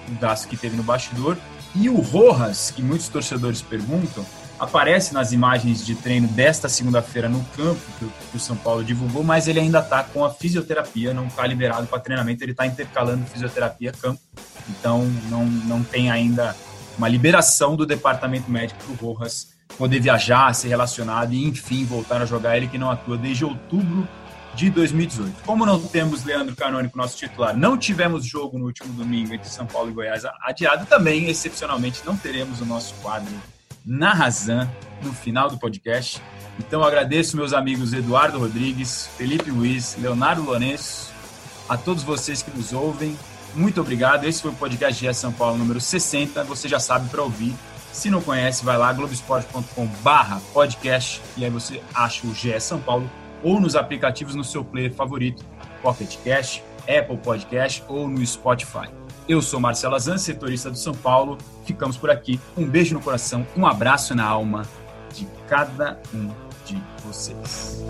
o 0.09 0.19
gasto 0.21 0.49
que 0.49 0.57
teve 0.57 0.77
no 0.77 0.83
bastidor. 0.83 1.37
E 1.75 1.89
o 1.89 2.01
Rojas, 2.01 2.71
que 2.71 2.83
muitos 2.83 3.09
torcedores 3.09 3.63
perguntam, 3.63 4.25
aparece 4.59 5.13
nas 5.13 5.33
imagens 5.33 5.85
de 5.85 5.95
treino 5.95 6.29
desta 6.29 6.69
segunda-feira 6.69 7.29
no 7.29 7.43
campo 7.57 7.81
que 7.99 8.37
o 8.37 8.39
São 8.39 8.57
Paulo 8.57 8.85
divulgou, 8.85 9.25
mas 9.25 9.49
ele 9.49 9.59
ainda 9.59 9.81
está 9.81 10.05
com 10.05 10.25
a 10.25 10.31
fisioterapia, 10.31 11.13
não 11.13 11.27
está 11.27 11.47
liberado 11.47 11.87
para 11.87 11.99
treinamento, 11.99 12.45
ele 12.45 12.53
está 12.53 12.67
intercalando 12.67 13.27
fisioterapia 13.27 13.93
campo, 13.93 14.21
então 14.69 15.05
não, 15.29 15.45
não 15.45 15.83
tem 15.83 16.11
ainda 16.11 16.55
uma 16.97 17.09
liberação 17.09 17.75
do 17.75 17.85
departamento 17.85 18.51
médico 18.51 18.81
para 18.85 18.93
o 18.93 19.13
Rojas 19.13 19.52
poder 19.79 20.01
viajar, 20.01 20.55
ser 20.55 20.69
relacionado 20.69 21.33
e, 21.33 21.45
enfim, 21.45 21.85
voltar 21.85 22.23
a 22.23 22.27
jogar 22.27 22.57
ele 22.57 22.69
que 22.69 22.79
não 22.79 22.91
atua 22.91 23.17
desde 23.17 23.45
outubro 23.45 24.07
de 24.55 24.71
2018. 24.71 25.43
Como 25.45 25.65
não 25.65 25.81
temos 25.81 26.25
Leandro 26.25 26.55
Canônico, 26.55 26.97
nosso 26.97 27.17
titular, 27.17 27.57
não 27.57 27.77
tivemos 27.77 28.25
jogo 28.25 28.59
no 28.59 28.67
último 28.67 28.93
domingo 28.93 29.35
entre 29.35 29.49
São 29.49 29.67
Paulo 29.67 29.91
e 29.91 29.93
Goiás 29.93 30.25
adiado, 30.43 30.87
também, 30.87 31.29
excepcionalmente, 31.29 32.03
não 32.05 32.17
teremos 32.17 32.61
o 32.61 32.65
nosso 32.65 32.95
quadro 32.97 33.33
na 33.85 34.13
Razão 34.13 34.71
no 35.03 35.13
final 35.13 35.49
do 35.49 35.59
podcast. 35.59 36.23
Então, 36.59 36.83
agradeço 36.83 37.37
meus 37.37 37.53
amigos 37.53 37.93
Eduardo 37.93 38.39
Rodrigues, 38.39 39.09
Felipe 39.17 39.51
Luiz, 39.51 39.97
Leonardo 39.99 40.43
Lourenço, 40.43 41.11
a 41.69 41.77
todos 41.77 42.03
vocês 42.03 42.43
que 42.43 42.57
nos 42.57 42.73
ouvem. 42.73 43.17
Muito 43.55 43.81
obrigado. 43.81 44.25
Esse 44.25 44.43
foi 44.43 44.51
o 44.51 44.55
podcast 44.55 45.05
GE 45.05 45.13
São 45.15 45.33
Paulo 45.33 45.59
número 45.59 45.81
60. 45.81 46.45
Você 46.45 46.69
já 46.69 46.79
sabe 46.79 47.09
para 47.09 47.23
ouvir 47.23 47.55
se 47.93 48.11
não 48.11 48.21
conhece, 48.21 48.65
vai 48.65 48.77
lá, 48.77 48.93
globesport.com 48.93 49.87
barra 50.03 50.41
podcast 50.53 51.21
e 51.37 51.45
aí 51.45 51.51
você 51.51 51.83
acha 51.95 52.27
o 52.27 52.35
GE 52.35 52.59
São 52.59 52.81
Paulo 52.81 53.09
ou 53.43 53.61
nos 53.61 53.77
aplicativos 53.77 54.35
no 54.35 54.43
seu 54.43 54.65
player 54.65 54.93
favorito, 54.93 55.45
Pocket 55.83 56.17
Cash, 56.25 56.63
Apple 56.83 57.19
Podcast 57.19 57.85
ou 57.89 58.09
no 58.09 58.25
Spotify. 58.25 58.89
Eu 59.29 59.41
sou 59.41 59.61
Marcelo 59.61 59.95
Azan, 59.95 60.19
setorista 60.19 60.71
do 60.71 60.77
São 60.77 60.95
Paulo. 60.95 61.39
Ficamos 61.65 61.97
por 61.97 62.11
aqui. 62.11 62.41
Um 62.57 62.67
beijo 62.67 62.95
no 62.95 63.01
coração, 63.01 63.47
um 63.57 63.67
abraço 63.67 64.15
na 64.15 64.25
alma 64.25 64.67
de 65.13 65.27
cada 65.49 66.01
um 66.13 66.31
de 66.65 66.83
vocês. 67.05 67.85